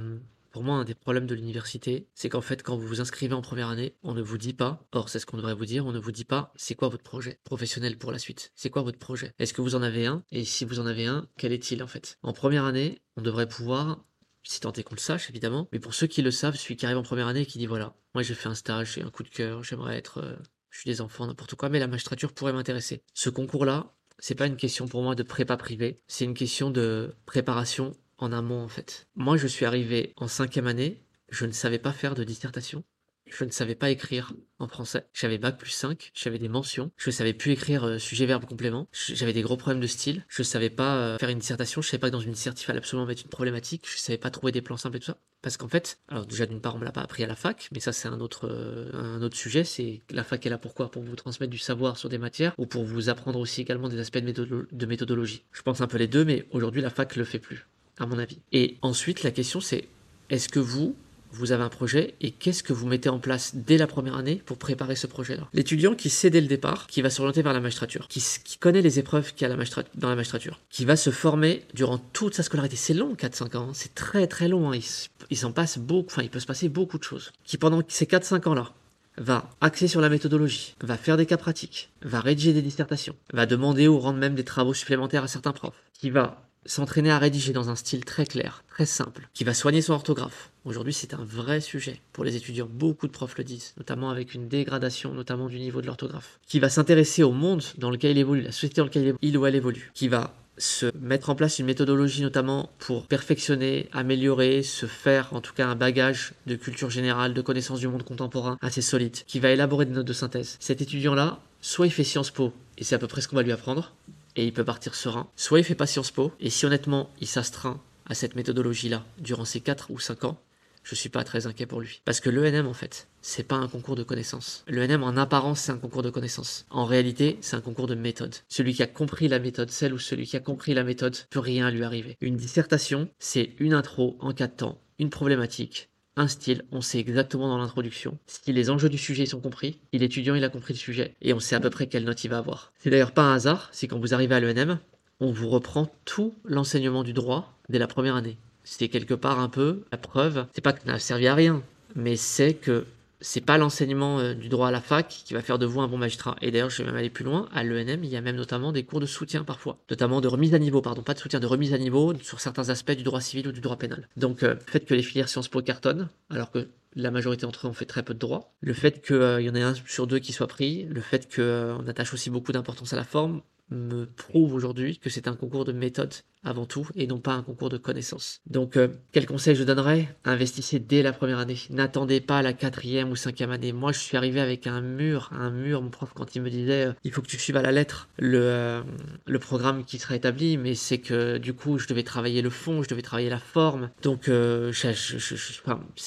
pour 0.52 0.64
moi, 0.64 0.76
un 0.76 0.84
des 0.84 0.96
problèmes 0.96 1.26
de 1.26 1.36
l'université, 1.36 2.08
c'est 2.14 2.30
qu'en 2.30 2.42
fait, 2.42 2.64
quand 2.64 2.78
vous 2.78 2.88
vous 2.88 3.02
inscrivez 3.02 3.34
en 3.34 3.42
première 3.42 3.70
année, 3.70 3.96
on 4.04 4.14
ne 4.14 4.22
vous 4.22 4.38
dit 4.38 4.54
pas, 4.54 4.86
or 4.92 5.10
c'est 5.10 5.20
ce 5.20 5.26
qu'on 5.26 5.38
devrait 5.38 5.54
vous 5.54 5.66
dire, 5.66 5.86
on 5.86 5.92
ne 5.92 6.00
vous 6.00 6.12
dit 6.12 6.26
pas 6.26 6.52
c'est 6.56 6.76
quoi 6.76 6.90
votre 6.90 7.04
projet 7.04 7.40
professionnel 7.44 7.98
pour 7.98 8.12
la 8.12 8.20
suite? 8.20 8.52
C'est 8.56 8.70
quoi 8.70 8.82
votre 8.82 9.00
projet? 9.00 9.34
Est-ce 9.40 9.54
que 9.54 9.62
vous 9.62 9.76
en 9.76 9.82
avez 9.82 10.06
un? 10.06 10.24
Et 10.32 10.46
si 10.46 10.66
vous 10.66 10.80
en 10.80 10.86
avez 10.86 11.06
un, 11.06 11.28
quel 11.38 11.52
est-il 11.52 11.84
en 11.84 11.88
fait? 11.88 12.18
En 12.24 12.34
première 12.34 12.66
année, 12.66 13.02
on 13.18 13.22
devrait 13.22 13.48
pouvoir 13.48 14.04
si 14.44 14.60
tant 14.60 14.72
est 14.74 14.84
qu'on 14.84 14.96
le 14.96 15.00
sache 15.00 15.30
évidemment, 15.30 15.68
mais 15.72 15.80
pour 15.80 15.94
ceux 15.94 16.08
qui 16.08 16.22
le 16.22 16.32
savent, 16.32 16.56
celui 16.56 16.76
qui 16.76 16.86
arrive 16.86 16.98
en 16.98 17.04
première 17.04 17.28
année 17.28 17.42
et 17.42 17.46
qui 17.46 17.58
dit 17.58 17.66
voilà, 17.66 17.96
moi 18.14 18.24
j'ai 18.24 18.34
fait 18.34 18.50
un 18.50 18.56
stage, 18.56 18.94
j'ai 18.94 19.04
un 19.04 19.10
coup 19.10 19.24
de 19.24 19.30
cœur, 19.30 19.64
j'aimerais 19.64 19.98
être, 19.98 20.20
euh, 20.20 20.36
je 20.70 20.80
suis 20.80 20.90
des 20.90 21.02
enfants, 21.02 21.28
n'importe 21.28 21.56
quoi, 21.56 21.70
mais 21.70 21.80
la 21.80 21.88
magistrature 21.88 22.34
pourrait 22.34 22.54
m'intéresser. 22.54 23.04
Ce 23.14 23.30
concours-là, 23.30 23.94
c'est 24.18 24.36
pas 24.36 24.48
une 24.48 24.58
question 24.58 24.88
pour 24.88 25.02
moi 25.02 25.16
de 25.16 25.24
prépa 25.24 25.58
privée, 25.58 26.02
c'est 26.08 26.26
une 26.26 26.34
question 26.34 26.72
de 26.72 27.14
préparation 27.26 27.92
en 28.20 28.32
amont 28.32 28.64
en 28.64 28.68
fait. 28.68 29.08
Moi 29.16 29.38
je 29.38 29.48
suis 29.48 29.66
arrivé 29.66 30.14
en 30.18 30.28
cinquième 30.28 30.68
année, 30.68 31.04
je 31.30 31.46
ne 31.46 31.52
savais 31.52 31.80
pas 31.80 31.94
faire 31.94 32.16
de 32.16 32.24
dissertation, 32.24 32.84
je 33.32 33.44
ne 33.46 33.52
savais 33.52 33.76
pas 33.76 33.90
écrire 33.90 34.34
en 34.60 34.68
français. 34.68 35.08
J'avais 35.14 35.38
bac 35.38 35.58
plus 35.58 35.70
5, 35.70 36.12
j'avais 36.14 36.40
des 36.40 36.50
mentions, 36.50 36.92
je 36.98 37.12
savais 37.12 37.34
plus 37.34 37.52
écrire 37.52 37.86
euh, 37.86 37.98
sujet 37.98 38.26
verbe 38.26 38.46
complément, 38.46 38.88
j'avais 38.92 39.34
des 39.34 39.42
gros 39.42 39.58
problèmes 39.58 39.82
de 39.82 39.88
style, 39.88 40.26
je 40.28 40.44
savais 40.44 40.70
pas 40.70 40.96
euh, 40.96 41.18
faire 41.18 41.30
une 41.30 41.40
dissertation, 41.40 41.82
je 41.82 41.90
savais 41.90 42.00
pas 42.00 42.08
que 42.08 42.14
dans 42.14 42.20
une 42.20 42.34
dissert 42.34 42.54
il 42.58 42.64
fallait 42.64 42.80
absolument 42.80 43.06
mettre 43.06 43.24
une 43.24 43.30
problématique, 43.30 43.86
je 43.90 43.98
savais 43.98 44.18
pas 44.18 44.32
trouver 44.32 44.52
des 44.52 44.62
plans 44.62 44.78
simples 44.78 44.98
et 44.98 45.00
tout 45.00 45.08
ça. 45.08 45.18
Parce 45.42 45.56
qu'en 45.56 45.70
fait, 45.70 46.00
alors 46.10 46.26
déjà 46.26 46.46
d'une 46.46 46.60
part 46.60 46.76
on 46.76 46.80
me 46.80 46.86
l'a 46.86 46.92
pas 46.92 47.02
appris 47.02 47.24
à 47.24 47.28
la 47.28 47.36
fac, 47.36 47.70
mais 47.72 47.80
ça 47.80 47.94
c'est 47.94 48.10
un 48.10 48.20
autre 48.20 48.50
euh, 48.50 48.92
un 48.94 49.22
autre 49.22 49.38
sujet, 49.38 49.64
c'est 49.64 50.02
la 50.10 50.24
fac 50.24 50.46
est 50.46 50.50
là 50.50 50.58
pourquoi 50.58 50.92
Pour 50.92 51.04
vous 51.04 51.16
transmettre 51.16 51.52
du 51.52 51.58
savoir 51.58 51.98
sur 51.98 52.10
des 52.10 52.18
matières 52.18 52.54
ou 52.58 52.66
pour 52.66 52.84
vous 52.84 53.10
apprendre 53.10 53.40
aussi 53.40 53.62
également 53.62 53.88
des 53.88 54.00
aspects 54.00 54.18
de, 54.18 54.68
de 54.70 54.86
méthodologie? 54.86 55.46
Je 55.52 55.62
pense 55.62 55.80
un 55.82 55.88
peu 55.88 55.98
les 55.98 56.08
deux, 56.08 56.26
mais 56.26 56.46
aujourd'hui 56.52 56.82
la 56.82 56.90
fac 56.90 57.16
le 57.16 57.24
fait 57.24 57.40
plus, 57.40 57.68
à 58.00 58.06
mon 58.06 58.18
avis. 58.18 58.40
Et 58.52 58.78
ensuite 58.82 59.24
la 59.24 59.32
question 59.32 59.62
c'est 59.62 59.88
est-ce 60.30 60.50
que 60.50 60.60
vous 60.60 60.96
vous 61.32 61.52
avez 61.52 61.64
un 61.64 61.70
projet 61.70 62.16
et 62.22 62.32
qu'est-ce 62.32 62.64
que 62.64 62.74
vous 62.74 62.88
mettez 62.88 63.10
en 63.10 63.20
place 63.20 63.52
dès 63.56 63.78
la 63.78 63.88
première 63.88 64.16
année 64.16 64.42
pour 64.46 64.58
préparer 64.58 64.96
ce 64.96 65.08
projet-là? 65.08 65.48
L'étudiant 65.54 65.96
qui 65.96 66.10
sait 66.10 66.30
dès 66.30 66.42
le 66.42 66.48
départ, 66.48 66.88
qui 66.88 67.02
va 67.02 67.10
s'orienter 67.10 67.42
vers 67.42 67.54
la 67.54 67.60
magistrature, 67.60 68.08
qui, 68.08 68.24
connaît 68.60 68.82
les 68.82 69.00
épreuves 69.00 69.34
qu'il 69.34 69.48
y 69.48 69.52
a 69.52 69.56
dans 69.96 70.10
la 70.10 70.16
magistrature, 70.16 70.60
qui 70.70 70.86
va 70.86 70.96
se 70.96 71.10
former 71.12 71.64
durant 71.74 71.98
toute 71.98 72.34
sa 72.34 72.44
scolarité. 72.44 72.76
C'est 72.76 72.94
long, 72.94 73.14
4-5 73.14 73.58
ans, 73.58 73.68
hein. 73.70 73.72
c'est 73.74 73.94
très 73.96 74.28
très 74.28 74.48
long. 74.48 74.72
hein. 74.72 74.76
Il, 74.76 74.84
il 75.30 75.38
s'en 75.38 75.52
passe 75.52 75.78
beaucoup, 75.78 76.10
enfin 76.12 76.24
il 76.24 76.30
peut 76.30 76.40
se 76.40 76.48
passer 76.48 76.70
beaucoup 76.70 76.98
de 76.98 77.04
choses. 77.04 77.32
Qui 77.44 77.58
pendant 77.58 77.82
ces 77.88 78.06
4-5 78.06 78.50
ans-là 78.50 78.74
va 79.18 79.50
axer 79.60 79.88
sur 79.88 80.02
la 80.02 80.10
méthodologie, 80.10 80.76
va 80.82 80.98
faire 80.98 81.18
des 81.18 81.26
cas 81.26 81.38
pratiques, 81.38 81.90
va 82.02 82.22
rédiger 82.22 82.54
des 82.54 82.62
dissertations, 82.62 83.16
va 83.34 83.46
demander 83.46 83.88
ou 83.88 84.00
rendre 84.00 84.18
même 84.18 84.36
des 84.36 84.46
travaux 84.46 84.74
supplémentaires 84.74 85.24
à 85.24 85.28
certains 85.28 85.52
profs, 85.52 85.84
qui 85.94 86.10
va 86.10 86.49
s'entraîner 86.66 87.12
à 87.12 87.20
rédiger 87.20 87.54
dans 87.54 87.70
un 87.70 87.76
style 87.76 88.06
très 88.06 88.26
clair, 88.26 88.64
très 88.70 88.86
simple, 88.86 89.30
qui 89.34 89.44
va 89.44 89.54
soigner 89.54 89.82
son 89.82 89.94
orthographe. 89.94 90.52
Aujourd'hui, 90.66 90.94
c'est 90.94 91.14
un 91.14 91.24
vrai 91.24 91.62
sujet 91.62 92.02
pour 92.14 92.24
les 92.24 92.36
étudiants. 92.36 92.70
Beaucoup 92.70 93.08
de 93.08 93.12
profs 93.12 93.38
le 93.38 93.44
disent, 93.44 93.74
notamment 93.78 94.10
avec 94.10 94.34
une 94.34 94.48
dégradation, 94.48 95.14
notamment 95.14 95.48
du 95.48 95.60
niveau 95.60 95.82
de 95.82 95.88
l'orthographe. 95.88 96.40
Qui 96.48 96.60
va 96.60 96.70
s'intéresser 96.70 97.24
au 97.24 97.32
monde 97.32 97.64
dans 97.78 97.90
lequel 97.90 98.12
il 98.12 98.18
évolue, 98.20 98.42
la 98.42 98.52
société 98.52 98.82
dans 98.82 98.86
laquelle 98.86 99.16
il 99.22 99.38
ou 99.38 99.46
elle 99.46 99.56
évolue. 99.56 99.92
Qui 99.94 100.08
va 100.08 100.36
se 100.60 100.92
mettre 101.00 101.30
en 101.30 101.36
place 101.36 101.60
une 101.60 101.66
méthodologie 101.66 102.22
notamment 102.22 102.70
pour 102.80 103.08
perfectionner, 103.08 103.88
améliorer, 103.94 104.62
se 104.62 104.86
faire 104.86 105.34
en 105.34 105.42
tout 105.42 105.54
cas 105.54 105.68
un 105.68 105.76
bagage 105.76 106.34
de 106.46 106.56
culture 106.56 106.90
générale, 106.90 107.34
de 107.34 107.42
connaissances 107.42 107.80
du 107.80 107.88
monde 107.88 108.04
contemporain 108.04 108.58
assez 108.62 108.82
solide, 108.82 109.16
qui 109.26 109.40
va 109.40 109.52
élaborer 109.52 109.86
des 109.86 109.94
notes 109.94 110.08
de 110.08 110.14
synthèse. 110.14 110.58
Cet 110.60 110.82
étudiant-là, 110.82 111.40
soit 111.62 111.88
il 111.88 111.92
fait 111.92 112.04
Sciences 112.04 112.32
Po, 112.32 112.54
et 112.78 112.84
c'est 112.84 112.96
à 112.96 113.00
peu 113.00 113.08
près 113.08 113.22
ce 113.22 113.30
qu'on 113.30 113.38
va 113.38 113.44
lui 113.44 113.54
apprendre, 113.54 113.94
et 114.40 114.46
il 114.46 114.54
peut 114.54 114.64
partir 114.64 114.96
serein. 114.96 115.28
Soit 115.36 115.60
il 115.60 115.66
fait 115.66 115.76
pas 115.76 115.86
Sciences 115.86 116.12
Po, 116.12 116.32
et 116.40 116.50
si 116.50 116.66
honnêtement 116.66 117.10
il 117.20 117.28
s'astreint 117.28 117.82
à 118.06 118.16
cette 118.16 118.36
méthodologie-là 118.36 119.06
durant 119.20 119.44
ces 119.44 119.60
4 119.60 119.92
ou 119.92 120.00
5 120.00 120.24
ans, 120.24 120.40
je 120.84 120.96
suis 120.96 121.10
pas 121.10 121.26
très 121.26 121.46
inquiet 121.46 121.66
pour 121.66 121.82
lui. 121.82 122.02
Parce 122.06 122.22
que 122.22 122.30
l'ENM, 122.30 122.66
en 122.66 122.74
fait, 122.74 123.10
c'est 123.22 123.44
pas 123.44 123.58
un 123.58 123.68
concours 123.68 123.98
de 123.98 124.04
connaissances. 124.04 124.64
L'ENM, 124.68 125.04
en 125.04 125.18
apparence, 125.18 125.60
c'est 125.60 125.74
un 125.74 125.78
concours 125.78 126.04
de 126.04 126.10
connaissances. 126.10 126.66
En 126.70 126.86
réalité, 126.86 127.38
c'est 127.42 127.58
un 127.58 127.62
concours 127.62 127.88
de 127.88 127.96
méthode. 127.96 128.34
Celui 128.48 128.74
qui 128.74 128.82
a 128.82 128.88
compris 128.88 129.28
la 129.28 129.40
méthode, 129.40 129.72
celle 129.72 129.94
ou 129.94 130.00
celui 130.00 130.26
qui 130.26 130.38
a 130.38 130.40
compris 130.40 130.74
la 130.74 130.86
méthode, 130.86 131.18
peut 131.30 131.40
rien 131.40 131.70
lui 131.70 131.84
arriver. 131.84 132.16
Une 132.22 132.38
dissertation, 132.38 133.10
c'est 133.20 133.52
une 133.60 133.74
intro 133.74 134.16
en 134.22 134.32
quatre 134.32 134.56
temps, 134.56 134.80
une 135.00 135.10
problématique, 135.10 135.90
un 136.16 136.28
style, 136.28 136.64
on 136.72 136.82
sait 136.82 137.00
exactement 137.00 137.48
dans 137.48 137.58
l'introduction 137.58 138.18
si 138.28 138.52
les 138.52 138.70
enjeux 138.70 138.90
du 138.90 138.98
sujet 138.98 139.26
sont 139.26 139.40
compris, 139.40 139.80
si 139.94 140.00
l'étudiant 140.00 140.36
il 140.36 140.44
a 140.44 140.50
compris 140.50 140.74
le 140.74 140.80
sujet, 140.80 141.16
et 141.22 141.34
on 141.34 141.40
sait 141.40 141.56
à 141.56 141.60
peu 141.60 141.70
près 141.70 141.88
quelle 141.88 142.04
note 142.04 142.24
il 142.24 142.30
va 142.30 142.40
avoir. 142.40 142.74
C'est 142.80 142.90
d'ailleurs 142.90 143.14
pas 143.14 143.24
un 143.24 143.36
hasard 143.36 143.70
si 143.72 143.88
quand 143.88 144.00
vous 144.00 144.14
arrivez 144.14 144.36
à 144.36 144.40
l'ENM, 144.40 144.80
on 145.20 145.32
vous 145.32 145.50
reprend 145.50 145.90
tout 146.06 146.34
l'enseignement 146.46 147.04
du 147.04 147.14
droit 147.14 147.54
dès 147.70 147.80
la 147.80 147.88
première 147.88 148.16
année. 148.16 148.38
C'est 148.64 148.90
quelque 148.90 149.14
part 149.14 149.40
un 149.40 149.50
peu 149.50 149.84
la 149.92 149.98
preuve, 149.98 150.46
c'est 150.54 150.62
pas 150.62 150.74
que 150.74 150.82
ça 150.82 150.88
n'a 150.88 151.00
servi 151.00 151.28
à 151.28 151.36
rien, 151.36 151.64
mais 151.96 152.16
c'est 152.16 152.54
que 152.54 152.86
c'est 153.22 153.42
pas 153.42 153.58
l'enseignement 153.58 154.20
euh, 154.20 154.34
du 154.34 154.50
droit 154.50 154.70
à 154.70 154.72
la 154.72 154.82
fac 154.82 155.08
qui 155.08 155.34
va 155.34 155.42
faire 155.42 155.60
de 155.60 155.66
vous 155.66 155.82
un 155.82 155.88
bon 155.88 155.98
magistrat. 155.98 156.36
Et 156.42 156.52
d'ailleurs, 156.52 156.70
je 156.70 156.78
vais 156.78 156.86
même 156.86 156.96
aller 156.96 157.10
plus 157.10 157.26
loin. 157.26 157.50
À 157.54 157.64
l'ENM, 157.64 158.04
il 158.04 158.10
y 158.10 158.16
a 158.16 158.22
même 158.22 158.36
notamment 158.36 158.72
des 158.72 158.84
cours 158.84 159.00
de 159.00 159.06
soutien 159.06 159.44
parfois. 159.44 159.80
Notamment 159.90 160.22
de 160.22 160.28
remise 160.28 160.54
à 160.54 160.60
niveau, 160.60 160.82
pardon, 160.82 161.02
pas 161.02 161.14
de 161.14 161.20
soutien, 161.20 161.40
de 161.40 161.46
remise 161.46 161.74
à 161.74 161.78
niveau 161.78 162.14
sur 162.22 162.40
certains 162.40 162.70
aspects 162.70 162.92
du 162.92 163.04
droit 163.04 163.22
civil 163.22 163.48
ou 163.48 163.52
du 163.52 163.62
droit 163.62 163.78
pénal. 163.78 164.08
Donc, 164.18 164.44
euh, 164.44 164.56
le 164.56 164.72
fait 164.72 164.86
que 164.86 164.94
les 164.94 165.04
filières 165.04 165.30
Sciences 165.30 165.50
Po 165.50 165.62
cartonnent, 165.62 166.10
alors 166.30 166.52
que 166.52 166.70
la 166.96 167.12
majorité 167.12 167.46
d'entre 167.46 167.68
eux 167.68 167.70
ont 167.70 167.74
fait 167.74 167.86
très 167.86 168.04
peu 168.04 168.14
de 168.14 168.20
droit. 168.20 168.54
Le 168.62 168.74
fait 168.74 169.06
qu'il 169.06 169.46
y 169.46 169.50
en 169.50 169.56
ait 169.56 169.62
un 169.62 169.74
sur 169.86 170.08
deux 170.08 170.20
qui 170.20 170.34
soit 170.34 170.48
pris, 170.48 170.86
le 170.86 171.02
fait 171.02 171.34
qu'on 171.34 171.88
attache 171.88 172.14
aussi 172.14 172.30
beaucoup 172.30 172.52
d'importance 172.52 172.94
à 172.94 172.96
la 172.96 173.04
forme, 173.04 173.42
me 173.70 174.06
prouve 174.06 174.54
aujourd'hui 174.54 174.98
que 174.98 175.10
c'est 175.10 175.28
un 175.28 175.36
concours 175.36 175.66
de 175.66 175.72
méthode 175.72 176.14
avant 176.44 176.66
tout 176.66 176.88
et 176.96 177.06
non 177.08 177.20
pas 177.20 177.34
un 177.34 177.44
concours 177.44 177.70
de 177.70 177.78
connaissances. 177.78 178.42
Donc, 178.50 178.78
euh, 178.78 178.88
quel 179.12 179.26
conseil 179.26 179.56
je 179.56 179.64
donnerais? 179.64 180.08
Investissez 180.24 180.80
dès 180.80 181.02
la 181.02 181.12
première 181.12 181.40
année. 181.40 181.58
N'attendez 181.70 182.22
pas 182.22 182.42
la 182.42 182.54
quatrième 182.54 183.12
ou 183.12 183.16
cinquième 183.16 183.52
année. 183.52 183.74
Moi, 183.74 183.92
je 183.92 184.00
suis 184.00 184.16
arrivé 184.16 184.40
avec 184.40 184.66
un 184.66 184.82
mur, 184.82 185.30
un 185.34 185.52
mur, 185.52 185.82
mon 185.82 185.90
prof, 185.90 186.12
quand 186.16 186.36
il 186.36 186.42
me 186.42 186.50
disait 186.50 186.88
euh, 186.88 186.94
il 187.04 187.12
faut 187.12 187.22
que 187.22 187.28
tu 187.28 187.38
suives 187.38 187.58
à 187.58 187.62
la 187.62 187.72
lettre 187.72 188.10
le, 188.18 188.40
euh, 188.42 188.82
le 189.26 189.40
programme 189.40 189.84
qui 189.84 190.00
sera 190.00 190.16
établi, 190.16 190.58
mais 190.58 190.76
c'est 190.76 191.00
que 191.00 191.38
du 191.38 191.54
coup, 191.54 191.78
je 191.78 191.88
devais 191.88 192.04
travailler 192.04 192.42
le 192.42 192.50
fond, 192.50 192.84
je 192.84 192.90
devais 192.90 193.02
travailler 193.02 193.30
la 193.30 193.40
forme. 193.40 193.90
Donc, 194.02 194.28
il 194.28 194.74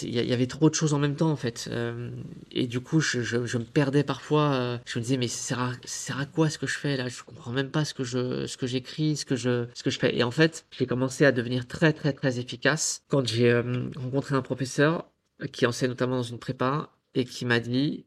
y, 0.03 0.33
avait 0.33 0.47
trop 0.47 0.71
de 0.71 0.75
choses 0.75 0.95
en 0.95 0.99
même 0.99 1.17
temps, 1.17 1.31
en 1.31 1.37
fait. 1.37 1.71
et 2.51 2.67
du 2.67 2.81
coup, 2.81 3.01
je, 3.01 3.37
me 3.37 3.65
perdais 3.65 4.03
parfois. 4.03 4.79
je 4.87 4.99
me 4.99 5.03
disais 5.03 5.17
mais 5.17 5.29
c'est 5.29 5.55
à, 5.55 5.73
à 6.19 6.27
quoi 6.27 6.49
ce 6.49 6.59
que 6.59 6.67
je 6.67 6.79
fais 6.79 6.97
là? 6.97 7.09
Je 7.09 7.23
comprends 7.23 7.53
même 7.53 7.71
pas 7.71 7.85
ce 7.85 7.95
que 7.95 8.05
je, 8.05 8.47
ce 8.47 8.57
j'écris, 8.67 9.17
ce 9.17 9.25
que 9.25 9.37
je, 9.37 9.67
ce 9.75 9.83
que 9.83 9.91
je 9.91 9.99
fais. 9.99 10.22
En 10.23 10.31
fait, 10.31 10.67
j'ai 10.71 10.87
commencé 10.87 11.25
à 11.25 11.33
devenir 11.33 11.67
très 11.67 11.93
très 11.93 12.13
très 12.13 12.39
efficace 12.39 13.05
quand 13.09 13.27
j'ai 13.27 13.51
euh, 13.51 13.91
rencontré 13.97 14.35
un 14.35 14.43
professeur 14.43 15.11
qui 15.53 15.67
enseigne 15.67 15.91
notamment 15.91 16.17
dans 16.17 16.23
une 16.23 16.39
prépa 16.39 16.91
et 17.15 17.25
qui 17.25 17.45
m'a 17.45 17.61
dit 17.61 18.07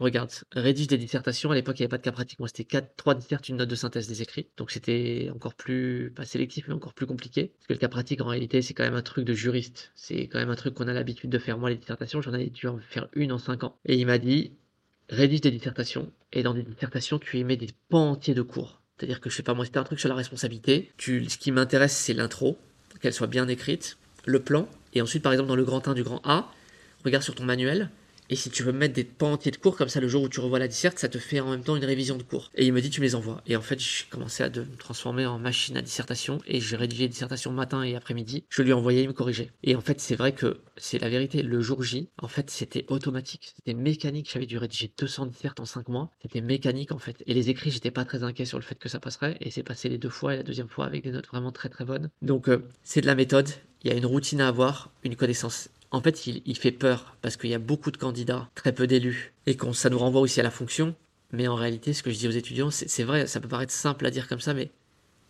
Regarde, 0.00 0.30
rédige 0.52 0.86
des 0.86 0.98
dissertations. 0.98 1.50
À 1.50 1.54
l'époque, 1.54 1.78
il 1.78 1.82
n'y 1.82 1.84
avait 1.84 1.90
pas 1.90 1.98
de 1.98 2.02
cas 2.02 2.12
pratique. 2.12 2.38
Moi, 2.38 2.48
c'était 2.48 2.64
4, 2.64 2.96
3 2.96 3.14
dissertes, 3.14 3.48
une 3.48 3.56
note 3.56 3.68
de 3.68 3.74
synthèse 3.74 4.08
des 4.08 4.22
écrits. 4.22 4.48
Donc, 4.56 4.70
c'était 4.70 5.30
encore 5.34 5.54
plus, 5.54 6.12
pas 6.14 6.24
sélectif, 6.24 6.66
mais 6.68 6.74
encore 6.74 6.94
plus 6.94 7.06
compliqué. 7.06 7.52
Parce 7.58 7.66
que 7.66 7.72
le 7.74 7.78
cas 7.78 7.88
pratique, 7.88 8.20
en 8.20 8.26
réalité, 8.26 8.62
c'est 8.62 8.74
quand 8.74 8.84
même 8.84 8.94
un 8.94 9.02
truc 9.02 9.24
de 9.24 9.34
juriste. 9.34 9.92
C'est 9.94 10.26
quand 10.28 10.38
même 10.38 10.50
un 10.50 10.56
truc 10.56 10.74
qu'on 10.74 10.88
a 10.88 10.92
l'habitude 10.92 11.30
de 11.30 11.38
faire. 11.38 11.58
Moi, 11.58 11.70
les 11.70 11.76
dissertations, 11.76 12.22
j'en 12.22 12.32
avais 12.32 12.46
dû 12.46 12.66
en 12.66 12.78
faire 12.78 13.08
une 13.14 13.32
en 13.32 13.38
5 13.38 13.64
ans. 13.64 13.76
Et 13.84 13.96
il 13.96 14.06
m'a 14.06 14.18
dit, 14.18 14.52
rédige 15.08 15.42
des 15.42 15.50
dissertations. 15.50 16.12
Et 16.32 16.42
dans 16.42 16.54
des 16.54 16.62
dissertations, 16.62 17.18
tu 17.18 17.38
y 17.38 17.44
mets 17.44 17.56
des 17.56 17.70
pans 17.88 18.10
entiers 18.10 18.34
de 18.34 18.42
cours. 18.42 18.80
C'est-à-dire 19.04 19.20
que 19.20 19.28
je 19.28 19.36
sais 19.36 19.42
pas, 19.42 19.52
moi, 19.52 19.66
c'était 19.66 19.76
un 19.76 19.84
truc 19.84 20.00
sur 20.00 20.08
la 20.08 20.14
responsabilité. 20.14 20.90
Tu, 20.96 21.28
ce 21.28 21.36
qui 21.36 21.52
m'intéresse, 21.52 21.94
c'est 21.94 22.14
l'intro, 22.14 22.58
qu'elle 23.02 23.12
soit 23.12 23.26
bien 23.26 23.46
écrite, 23.48 23.98
le 24.24 24.40
plan, 24.40 24.66
et 24.94 25.02
ensuite, 25.02 25.22
par 25.22 25.30
exemple, 25.30 25.48
dans 25.48 25.56
le 25.56 25.64
grand 25.64 25.86
1 25.86 25.92
du 25.92 26.02
grand 26.02 26.22
A, 26.24 26.50
regarde 27.04 27.22
sur 27.22 27.34
ton 27.34 27.44
manuel, 27.44 27.90
et 28.30 28.36
si 28.36 28.50
tu 28.50 28.62
veux 28.62 28.72
mettre 28.72 28.94
des 28.94 29.04
pans 29.04 29.32
entiers 29.32 29.50
de 29.50 29.56
cours, 29.56 29.76
comme 29.76 29.88
ça, 29.88 30.00
le 30.00 30.08
jour 30.08 30.22
où 30.22 30.28
tu 30.28 30.40
revois 30.40 30.58
la 30.58 30.68
disserte, 30.68 30.98
ça 30.98 31.08
te 31.08 31.18
fait 31.18 31.40
en 31.40 31.50
même 31.50 31.62
temps 31.62 31.76
une 31.76 31.84
révision 31.84 32.16
de 32.16 32.22
cours. 32.22 32.50
Et 32.54 32.66
il 32.66 32.72
me 32.72 32.80
dit, 32.80 32.88
tu 32.88 33.00
les 33.00 33.14
envoies. 33.14 33.42
Et 33.46 33.56
en 33.56 33.60
fait, 33.60 33.78
j'ai 33.78 34.04
commencé 34.08 34.42
à 34.42 34.48
me 34.48 34.76
transformer 34.76 35.26
en 35.26 35.38
machine 35.38 35.76
à 35.76 35.82
dissertation, 35.82 36.38
et 36.46 36.60
j'ai 36.60 36.76
rédigé 36.76 37.04
les 37.04 37.08
dissertations 37.08 37.52
matin 37.52 37.82
et 37.82 37.94
après-midi. 37.94 38.44
Je 38.48 38.62
lui 38.62 38.72
envoyais, 38.72 39.02
il 39.02 39.08
me 39.08 39.12
corrigeait. 39.12 39.50
Et 39.62 39.76
en 39.76 39.80
fait, 39.80 40.00
c'est 40.00 40.16
vrai 40.16 40.32
que 40.32 40.58
c'est 40.76 40.98
la 40.98 41.08
vérité. 41.08 41.42
Le 41.42 41.60
jour 41.60 41.82
J, 41.82 42.08
en 42.18 42.28
fait, 42.28 42.50
c'était 42.50 42.86
automatique. 42.88 43.52
C'était 43.56 43.74
mécanique. 43.74 44.30
J'avais 44.32 44.46
dû 44.46 44.56
rédiger 44.56 44.90
200 44.96 45.26
dissertes 45.26 45.60
en 45.60 45.66
5 45.66 45.88
mois. 45.88 46.10
C'était 46.22 46.40
mécanique, 46.40 46.92
en 46.92 46.98
fait. 46.98 47.22
Et 47.26 47.34
les 47.34 47.50
écrits, 47.50 47.70
j'étais 47.70 47.90
pas 47.90 48.04
très 48.04 48.22
inquiet 48.22 48.46
sur 48.46 48.58
le 48.58 48.64
fait 48.64 48.78
que 48.78 48.88
ça 48.88 49.00
passerait. 49.00 49.36
Et 49.40 49.50
c'est 49.50 49.62
passé 49.62 49.88
les 49.88 49.98
deux 49.98 50.08
fois, 50.08 50.34
et 50.34 50.38
la 50.38 50.42
deuxième 50.42 50.68
fois 50.68 50.86
avec 50.86 51.02
des 51.02 51.10
notes 51.10 51.26
vraiment 51.26 51.52
très 51.52 51.68
très 51.68 51.84
bonnes. 51.84 52.10
Donc, 52.22 52.48
euh, 52.48 52.64
c'est 52.82 53.02
de 53.02 53.06
la 53.06 53.14
méthode. 53.14 53.50
Il 53.82 53.90
y 53.90 53.94
a 53.94 53.96
une 53.98 54.06
routine 54.06 54.40
à 54.40 54.48
avoir, 54.48 54.90
une 55.02 55.14
connaissance 55.14 55.68
en 55.94 56.00
fait, 56.00 56.26
il, 56.26 56.56
fait 56.56 56.72
peur 56.72 57.16
parce 57.22 57.36
qu'il 57.36 57.50
y 57.50 57.54
a 57.54 57.60
beaucoup 57.60 57.92
de 57.92 57.96
candidats, 57.96 58.50
très 58.56 58.72
peu 58.72 58.88
d'élus, 58.88 59.32
et 59.46 59.56
qu'on 59.56 59.72
ça 59.72 59.90
nous 59.90 59.98
renvoie 59.98 60.20
aussi 60.20 60.40
à 60.40 60.42
la 60.42 60.50
fonction. 60.50 60.96
Mais 61.32 61.46
en 61.46 61.54
réalité, 61.54 61.92
ce 61.92 62.02
que 62.02 62.10
je 62.10 62.18
dis 62.18 62.26
aux 62.26 62.32
étudiants, 62.32 62.70
c'est 62.70 63.04
vrai, 63.04 63.28
ça 63.28 63.40
peut 63.40 63.48
paraître 63.48 63.72
simple 63.72 64.04
à 64.04 64.10
dire 64.10 64.26
comme 64.26 64.40
ça, 64.40 64.54
mais 64.54 64.72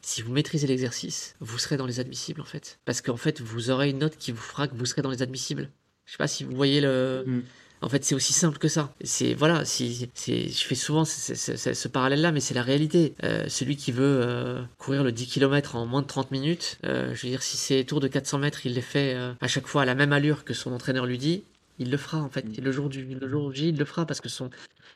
si 0.01 0.23
vous 0.23 0.33
maîtrisez 0.33 0.67
l'exercice, 0.67 1.37
vous 1.41 1.59
serez 1.59 1.77
dans 1.77 1.87
les 1.87 2.01
admissibles 2.01 2.41
en 2.41 2.47
fait. 2.47 2.79
Parce 2.87 3.03
qu'en 3.03 3.19
fait, 3.19 3.43
vous 3.43 3.71
aurez 3.71 3.91
une 3.91 3.99
note 3.99 4.17
qui 4.17 4.33
vous 4.33 4.41
fera 4.41 4.67
que 4.67 4.75
vous 4.75 4.87
serez 4.87 5.03
dans 5.03 5.11
les 5.11 5.23
admissibles. 5.23 5.71
Je 6.07 6.13
sais 6.13 6.19
pas 6.19 6.29
si 6.29 6.45
vous 6.45 6.57
voyez 6.57 6.81
le. 6.81 7.25
Mm. 7.27 7.43
En 7.85 7.89
fait, 7.91 8.03
c'est 8.03 8.15
aussi 8.15 8.33
simple 8.33 8.57
que 8.57 8.69
ça. 8.69 8.95
C'est 9.03 9.35
voilà, 9.35 9.67
si, 9.67 10.09
je 10.27 10.65
fais 10.65 10.75
souvent 10.75 11.05
ce 11.05 11.89
parallèle-là, 11.89 12.33
mais 12.33 12.41
c'est 12.41 12.55
la 12.55 12.63
réalité. 12.63 13.15
Euh, 13.25 13.45
celui 13.49 13.77
qui 13.77 13.93
veut 13.93 14.21
euh, 14.23 14.63
courir 14.79 15.05
le 15.05 15.13
10 15.13 15.27
km 15.27 15.77
en 15.77 15.85
moins 15.85 16.01
de 16.01 16.07
30 16.07 16.31
minutes, 16.31 16.79
euh, 16.87 17.15
je 17.15 17.23
veux 17.23 17.29
dire, 17.29 17.43
si 17.43 17.59
c'est 17.59 17.85
tours 17.85 18.01
de 18.01 18.09
400 18.09 18.39
mètres, 18.39 18.65
il 18.65 18.73
les 18.73 18.81
fait 18.81 19.15
à 19.39 19.49
chaque 19.49 19.67
fois 19.67 19.83
à 19.83 19.85
la 19.85 19.95
même 19.95 20.15
allure 20.15 20.45
que 20.45 20.55
son 20.55 20.73
entraîneur 20.73 21.05
lui 21.05 21.19
dit, 21.19 21.45
il 21.79 21.91
le 21.91 21.97
fera 21.99 22.23
en 22.23 22.31
fait. 22.31 22.47
Mm. 22.47 22.63
Le 22.65 22.73
jour 22.73 22.89
du 22.89 23.05
le 23.05 23.29
jour 23.29 23.53
J, 23.53 23.69
il 23.69 23.79
le 23.79 23.85
fera 23.85 24.07
parce 24.07 24.23
que 24.23 24.31
son 24.31 24.49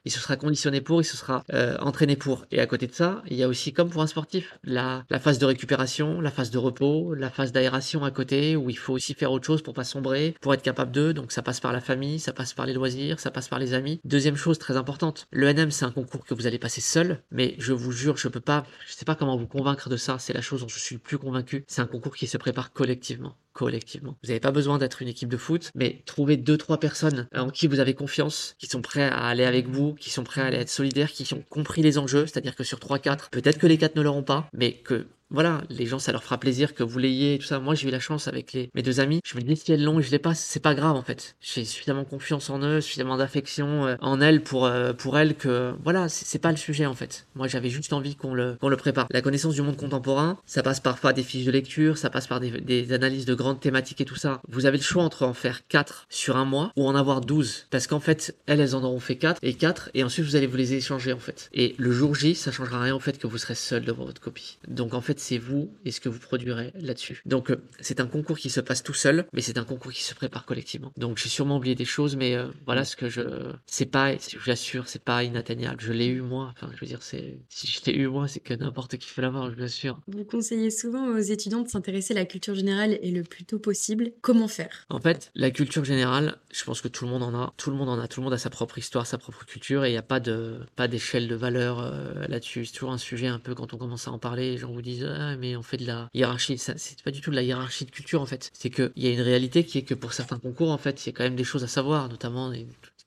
il 0.04 0.12
se 0.12 0.20
sera 0.20 0.36
conditionné 0.36 0.80
pour, 0.80 1.00
il 1.00 1.04
se 1.04 1.16
sera 1.16 1.44
euh, 1.52 1.76
entraîné 1.80 2.16
pour. 2.16 2.46
Et 2.50 2.60
à 2.60 2.66
côté 2.66 2.86
de 2.86 2.94
ça, 2.94 3.22
il 3.28 3.36
y 3.36 3.42
a 3.42 3.48
aussi, 3.48 3.72
comme 3.72 3.90
pour 3.90 4.02
un 4.02 4.06
sportif, 4.06 4.58
la, 4.64 5.04
phase 5.20 5.38
de 5.38 5.46
récupération, 5.46 6.20
la 6.20 6.30
phase 6.30 6.50
de 6.50 6.58
repos, 6.58 7.14
la 7.14 7.30
phase 7.30 7.52
d'aération 7.52 8.04
à 8.04 8.10
côté, 8.10 8.56
où 8.56 8.70
il 8.70 8.78
faut 8.78 8.92
aussi 8.92 9.14
faire 9.14 9.32
autre 9.32 9.46
chose 9.46 9.62
pour 9.62 9.74
pas 9.74 9.84
sombrer, 9.84 10.34
pour 10.40 10.54
être 10.54 10.62
capable 10.62 10.92
d'eux. 10.92 11.12
Donc 11.12 11.32
ça 11.32 11.42
passe 11.42 11.60
par 11.60 11.72
la 11.72 11.80
famille, 11.80 12.18
ça 12.18 12.32
passe 12.32 12.52
par 12.52 12.66
les 12.66 12.72
loisirs, 12.72 13.20
ça 13.20 13.30
passe 13.30 13.48
par 13.48 13.58
les 13.58 13.74
amis. 13.74 14.00
Deuxième 14.04 14.36
chose 14.36 14.58
très 14.58 14.76
importante, 14.76 15.26
le 15.30 15.52
NM 15.52 15.70
c'est 15.70 15.84
un 15.84 15.90
concours 15.90 16.24
que 16.24 16.34
vous 16.34 16.46
allez 16.46 16.58
passer 16.58 16.80
seul, 16.80 17.22
mais 17.30 17.54
je 17.58 17.72
vous 17.72 17.92
jure, 17.92 18.16
je 18.16 18.28
peux 18.28 18.40
pas, 18.40 18.64
je 18.86 18.92
sais 18.92 19.04
pas 19.04 19.14
comment 19.14 19.36
vous 19.36 19.46
convaincre 19.46 19.88
de 19.88 19.96
ça. 19.96 20.18
C'est 20.18 20.32
la 20.32 20.42
chose 20.42 20.60
dont 20.60 20.68
je 20.68 20.78
suis 20.78 20.94
le 20.94 21.00
plus 21.00 21.18
convaincu. 21.18 21.64
C'est 21.66 21.80
un 21.80 21.86
concours 21.86 22.14
qui 22.14 22.26
se 22.26 22.38
prépare 22.38 22.72
collectivement 22.72 23.36
collectivement. 23.58 24.16
Vous 24.22 24.28
n'avez 24.28 24.38
pas 24.38 24.52
besoin 24.52 24.78
d'être 24.78 25.02
une 25.02 25.08
équipe 25.08 25.28
de 25.28 25.36
foot, 25.36 25.72
mais 25.74 26.02
trouvez 26.06 26.36
deux 26.36 26.56
trois 26.56 26.78
personnes 26.78 27.26
en 27.34 27.50
qui 27.50 27.66
vous 27.66 27.80
avez 27.80 27.92
confiance, 27.92 28.54
qui 28.60 28.68
sont 28.68 28.82
prêts 28.82 29.08
à 29.08 29.26
aller 29.26 29.44
avec 29.44 29.66
vous, 29.66 29.77
qui 29.98 30.10
sont 30.10 30.24
prêts 30.24 30.40
à 30.40 30.46
aller 30.46 30.58
être 30.58 30.68
solidaires, 30.68 31.10
qui 31.10 31.32
ont 31.34 31.44
compris 31.48 31.82
les 31.82 31.98
enjeux, 31.98 32.26
c'est-à-dire 32.26 32.56
que 32.56 32.64
sur 32.64 32.78
3-4, 32.78 33.30
peut-être 33.30 33.58
que 33.58 33.66
les 33.66 33.78
4 33.78 33.96
ne 33.96 34.02
l'auront 34.02 34.22
pas, 34.22 34.48
mais 34.52 34.72
que 34.72 35.06
voilà, 35.30 35.62
les 35.68 35.86
gens, 35.86 35.98
ça 35.98 36.12
leur 36.12 36.22
fera 36.22 36.38
plaisir 36.38 36.74
que 36.74 36.82
vous 36.82 36.98
l'ayez 36.98 37.34
et 37.34 37.38
tout 37.38 37.46
ça. 37.46 37.58
Moi, 37.60 37.74
j'ai 37.74 37.88
eu 37.88 37.90
la 37.90 38.00
chance 38.00 38.28
avec 38.28 38.52
les, 38.52 38.70
mes 38.74 38.82
deux 38.82 39.00
amis. 39.00 39.20
Je 39.24 39.36
me 39.36 39.42
dis, 39.42 39.56
si 39.56 39.72
elles 39.72 39.84
l'ont 39.84 40.00
et 40.00 40.02
je 40.02 40.10
l'ai 40.10 40.18
pas, 40.18 40.34
c'est 40.34 40.60
pas 40.60 40.74
grave, 40.74 40.96
en 40.96 41.02
fait. 41.02 41.36
J'ai 41.40 41.64
suffisamment 41.64 42.04
confiance 42.04 42.48
en 42.50 42.60
eux, 42.62 42.80
suffisamment 42.80 43.18
d'affection 43.18 43.86
euh, 43.86 43.96
en 44.00 44.20
elles 44.20 44.42
pour, 44.42 44.64
euh, 44.64 44.92
pour 44.92 45.18
elles 45.18 45.34
que, 45.34 45.74
voilà, 45.84 46.08
c'est 46.08 46.38
pas 46.38 46.50
le 46.50 46.56
sujet, 46.56 46.86
en 46.86 46.94
fait. 46.94 47.26
Moi, 47.34 47.46
j'avais 47.46 47.68
juste 47.68 47.92
envie 47.92 48.16
qu'on 48.16 48.32
le, 48.32 48.56
qu'on 48.60 48.68
le 48.68 48.76
prépare. 48.76 49.06
La 49.10 49.20
connaissance 49.20 49.54
du 49.54 49.62
monde 49.62 49.76
contemporain, 49.76 50.38
ça 50.46 50.62
passe 50.62 50.80
parfois 50.80 51.12
des 51.12 51.22
fiches 51.22 51.44
de 51.44 51.50
lecture, 51.50 51.98
ça 51.98 52.08
passe 52.10 52.26
par 52.26 52.40
des, 52.40 52.92
analyses 52.92 53.26
de 53.26 53.34
grandes 53.34 53.60
thématiques 53.60 54.00
et 54.00 54.04
tout 54.06 54.16
ça. 54.16 54.40
Vous 54.48 54.64
avez 54.64 54.78
le 54.78 54.82
choix 54.82 55.02
entre 55.02 55.26
en 55.26 55.34
faire 55.34 55.66
4 55.68 56.06
sur 56.08 56.36
un 56.36 56.46
mois 56.46 56.72
ou 56.76 56.86
en 56.86 56.94
avoir 56.94 57.20
12. 57.20 57.66
Parce 57.70 57.86
qu'en 57.86 58.00
fait, 58.00 58.34
elles, 58.46 58.60
elles 58.60 58.74
en 58.74 58.82
auront 58.82 59.00
fait 59.00 59.16
4 59.16 59.38
et 59.42 59.54
4 59.54 59.90
et 59.94 60.04
ensuite 60.04 60.24
vous 60.24 60.36
allez 60.36 60.46
vous 60.46 60.56
les 60.56 60.72
échanger, 60.72 61.12
en 61.12 61.18
fait. 61.18 61.50
Et 61.52 61.74
le 61.76 61.92
jour 61.92 62.14
J, 62.14 62.34
ça 62.34 62.50
changera 62.50 62.80
rien, 62.80 62.94
en 62.94 63.00
fait, 63.00 63.18
que 63.18 63.26
vous 63.26 63.38
serez 63.38 63.54
seul 63.54 63.84
devant 63.84 64.04
votre 64.04 64.20
copie. 64.20 64.58
Donc, 64.66 64.94
en 64.94 65.02
fait, 65.02 65.17
c'est 65.20 65.38
vous 65.38 65.70
et 65.84 65.92
que 66.00 66.08
vous 66.08 66.18
produirez 66.18 66.72
là-dessus. 66.80 67.22
Donc 67.26 67.50
euh, 67.50 67.56
c'est 67.80 68.00
un 68.00 68.06
concours 68.06 68.38
qui 68.38 68.50
se 68.50 68.60
passe 68.60 68.82
tout 68.82 68.94
seul, 68.94 69.26
mais 69.32 69.40
c'est 69.40 69.58
un 69.58 69.64
concours 69.64 69.92
qui 69.92 70.02
se 70.02 70.14
prépare 70.14 70.44
collectivement. 70.44 70.92
Donc 70.96 71.18
j'ai 71.18 71.28
sûrement 71.28 71.56
oublié 71.56 71.74
des 71.74 71.84
choses, 71.84 72.16
mais 72.16 72.34
euh, 72.34 72.48
voilà 72.66 72.84
ce 72.84 72.96
que 72.96 73.08
je... 73.08 73.22
C'est 73.66 73.86
pas, 73.86 74.14
je 74.16 74.38
vous 74.38 74.50
assure, 74.50 74.88
c'est 74.88 75.02
pas 75.02 75.24
inatteignable. 75.24 75.80
Je 75.80 75.92
l'ai 75.92 76.06
eu 76.06 76.20
moi, 76.20 76.52
enfin 76.54 76.70
je 76.74 76.80
veux 76.80 76.86
dire, 76.86 77.02
c'est 77.02 77.38
si 77.48 77.66
je 77.66 77.80
l'ai 77.86 77.96
eu 77.96 78.08
moi, 78.08 78.28
c'est 78.28 78.40
que 78.40 78.54
n'importe 78.54 78.96
qui 78.96 79.08
fait 79.08 79.22
l'avoir, 79.22 79.50
je 79.50 79.56
vous 79.56 79.62
assure. 79.62 80.00
Vous 80.08 80.24
conseillez 80.24 80.70
souvent 80.70 81.08
aux 81.08 81.18
étudiants 81.18 81.62
de 81.62 81.68
s'intéresser 81.68 82.14
à 82.14 82.16
la 82.16 82.24
culture 82.24 82.54
générale 82.54 82.98
et 83.02 83.10
le 83.10 83.22
plus 83.22 83.44
tôt 83.44 83.58
possible. 83.58 84.12
Comment 84.20 84.48
faire? 84.48 84.86
En 84.88 85.00
fait, 85.00 85.30
la 85.34 85.50
culture 85.50 85.84
générale, 85.84 86.38
je 86.52 86.64
pense 86.64 86.80
que 86.80 86.88
tout 86.88 87.04
le 87.04 87.10
monde 87.10 87.22
en 87.22 87.34
a. 87.34 87.54
Tout 87.56 87.70
le 87.70 87.76
monde 87.76 87.88
en 87.88 87.98
a. 87.98 88.08
Tout 88.08 88.20
le 88.20 88.24
monde 88.24 88.34
a 88.34 88.38
sa 88.38 88.50
propre 88.50 88.78
histoire, 88.78 89.06
sa 89.06 89.18
propre 89.18 89.44
culture, 89.44 89.84
et 89.84 89.88
il 89.88 89.92
n'y 89.92 89.98
a 89.98 90.02
pas 90.02 90.20
de 90.20 90.58
pas 90.76 90.88
d'échelle 90.88 91.28
de 91.28 91.34
valeur 91.34 91.80
euh, 91.80 92.26
là-dessus. 92.28 92.66
C'est 92.66 92.72
toujours 92.72 92.92
un 92.92 92.98
sujet 92.98 93.26
un 93.26 93.38
peu 93.38 93.54
quand 93.54 93.74
on 93.74 93.78
commence 93.78 94.08
à 94.08 94.12
en 94.12 94.18
parler, 94.18 94.52
les 94.52 94.58
gens 94.58 94.72
vous 94.72 94.82
disent 94.82 95.07
ah 95.08 95.36
mais 95.36 95.56
on 95.56 95.62
fait 95.62 95.76
de 95.76 95.86
la 95.86 96.08
hiérarchie. 96.14 96.58
C'est 96.58 97.02
pas 97.02 97.10
du 97.10 97.20
tout 97.20 97.30
de 97.30 97.36
la 97.36 97.42
hiérarchie 97.42 97.84
de 97.84 97.90
culture 97.90 98.20
en 98.20 98.26
fait. 98.26 98.50
C'est 98.52 98.70
qu'il 98.70 98.92
y 98.96 99.06
a 99.06 99.10
une 99.10 99.20
réalité 99.20 99.64
qui 99.64 99.78
est 99.78 99.82
que 99.82 99.94
pour 99.94 100.12
certains 100.12 100.38
concours 100.38 100.70
en 100.70 100.78
fait, 100.78 101.04
il 101.04 101.08
y 101.08 101.10
a 101.10 101.12
quand 101.12 101.24
même 101.24 101.36
des 101.36 101.44
choses 101.44 101.64
à 101.64 101.68
savoir, 101.68 102.08
notamment 102.08 102.52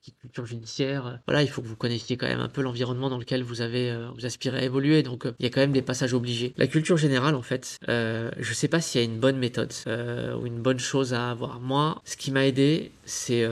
culture 0.09 0.45
judiciaire. 0.45 1.19
Voilà, 1.27 1.43
il 1.43 1.49
faut 1.49 1.61
que 1.61 1.67
vous 1.67 1.75
connaissiez 1.75 2.17
quand 2.17 2.27
même 2.27 2.39
un 2.39 2.49
peu 2.49 2.61
l'environnement 2.61 3.09
dans 3.09 3.17
lequel 3.17 3.43
vous 3.43 3.61
avez 3.61 3.91
euh, 3.91 4.09
vous 4.15 4.25
aspirez 4.25 4.59
à 4.59 4.63
évoluer. 4.63 5.03
Donc 5.03 5.25
euh, 5.25 5.33
il 5.39 5.43
y 5.43 5.45
a 5.45 5.49
quand 5.49 5.61
même 5.61 5.71
des 5.71 5.81
passages 5.81 6.13
obligés. 6.13 6.53
La 6.57 6.67
culture 6.67 6.97
générale, 6.97 7.35
en 7.35 7.41
fait, 7.41 7.77
euh, 7.89 8.31
je 8.37 8.53
sais 8.53 8.67
pas 8.67 8.81
s'il 8.81 9.01
y 9.01 9.03
a 9.03 9.05
une 9.05 9.19
bonne 9.19 9.37
méthode 9.37 9.73
ou 9.87 10.45
une 10.45 10.61
bonne 10.61 10.79
chose 10.79 11.13
à 11.13 11.29
avoir. 11.29 11.59
Moi, 11.59 12.01
ce 12.05 12.17
qui 12.17 12.31
m'a 12.31 12.45
aidé, 12.45 12.91
c'est 13.05 13.45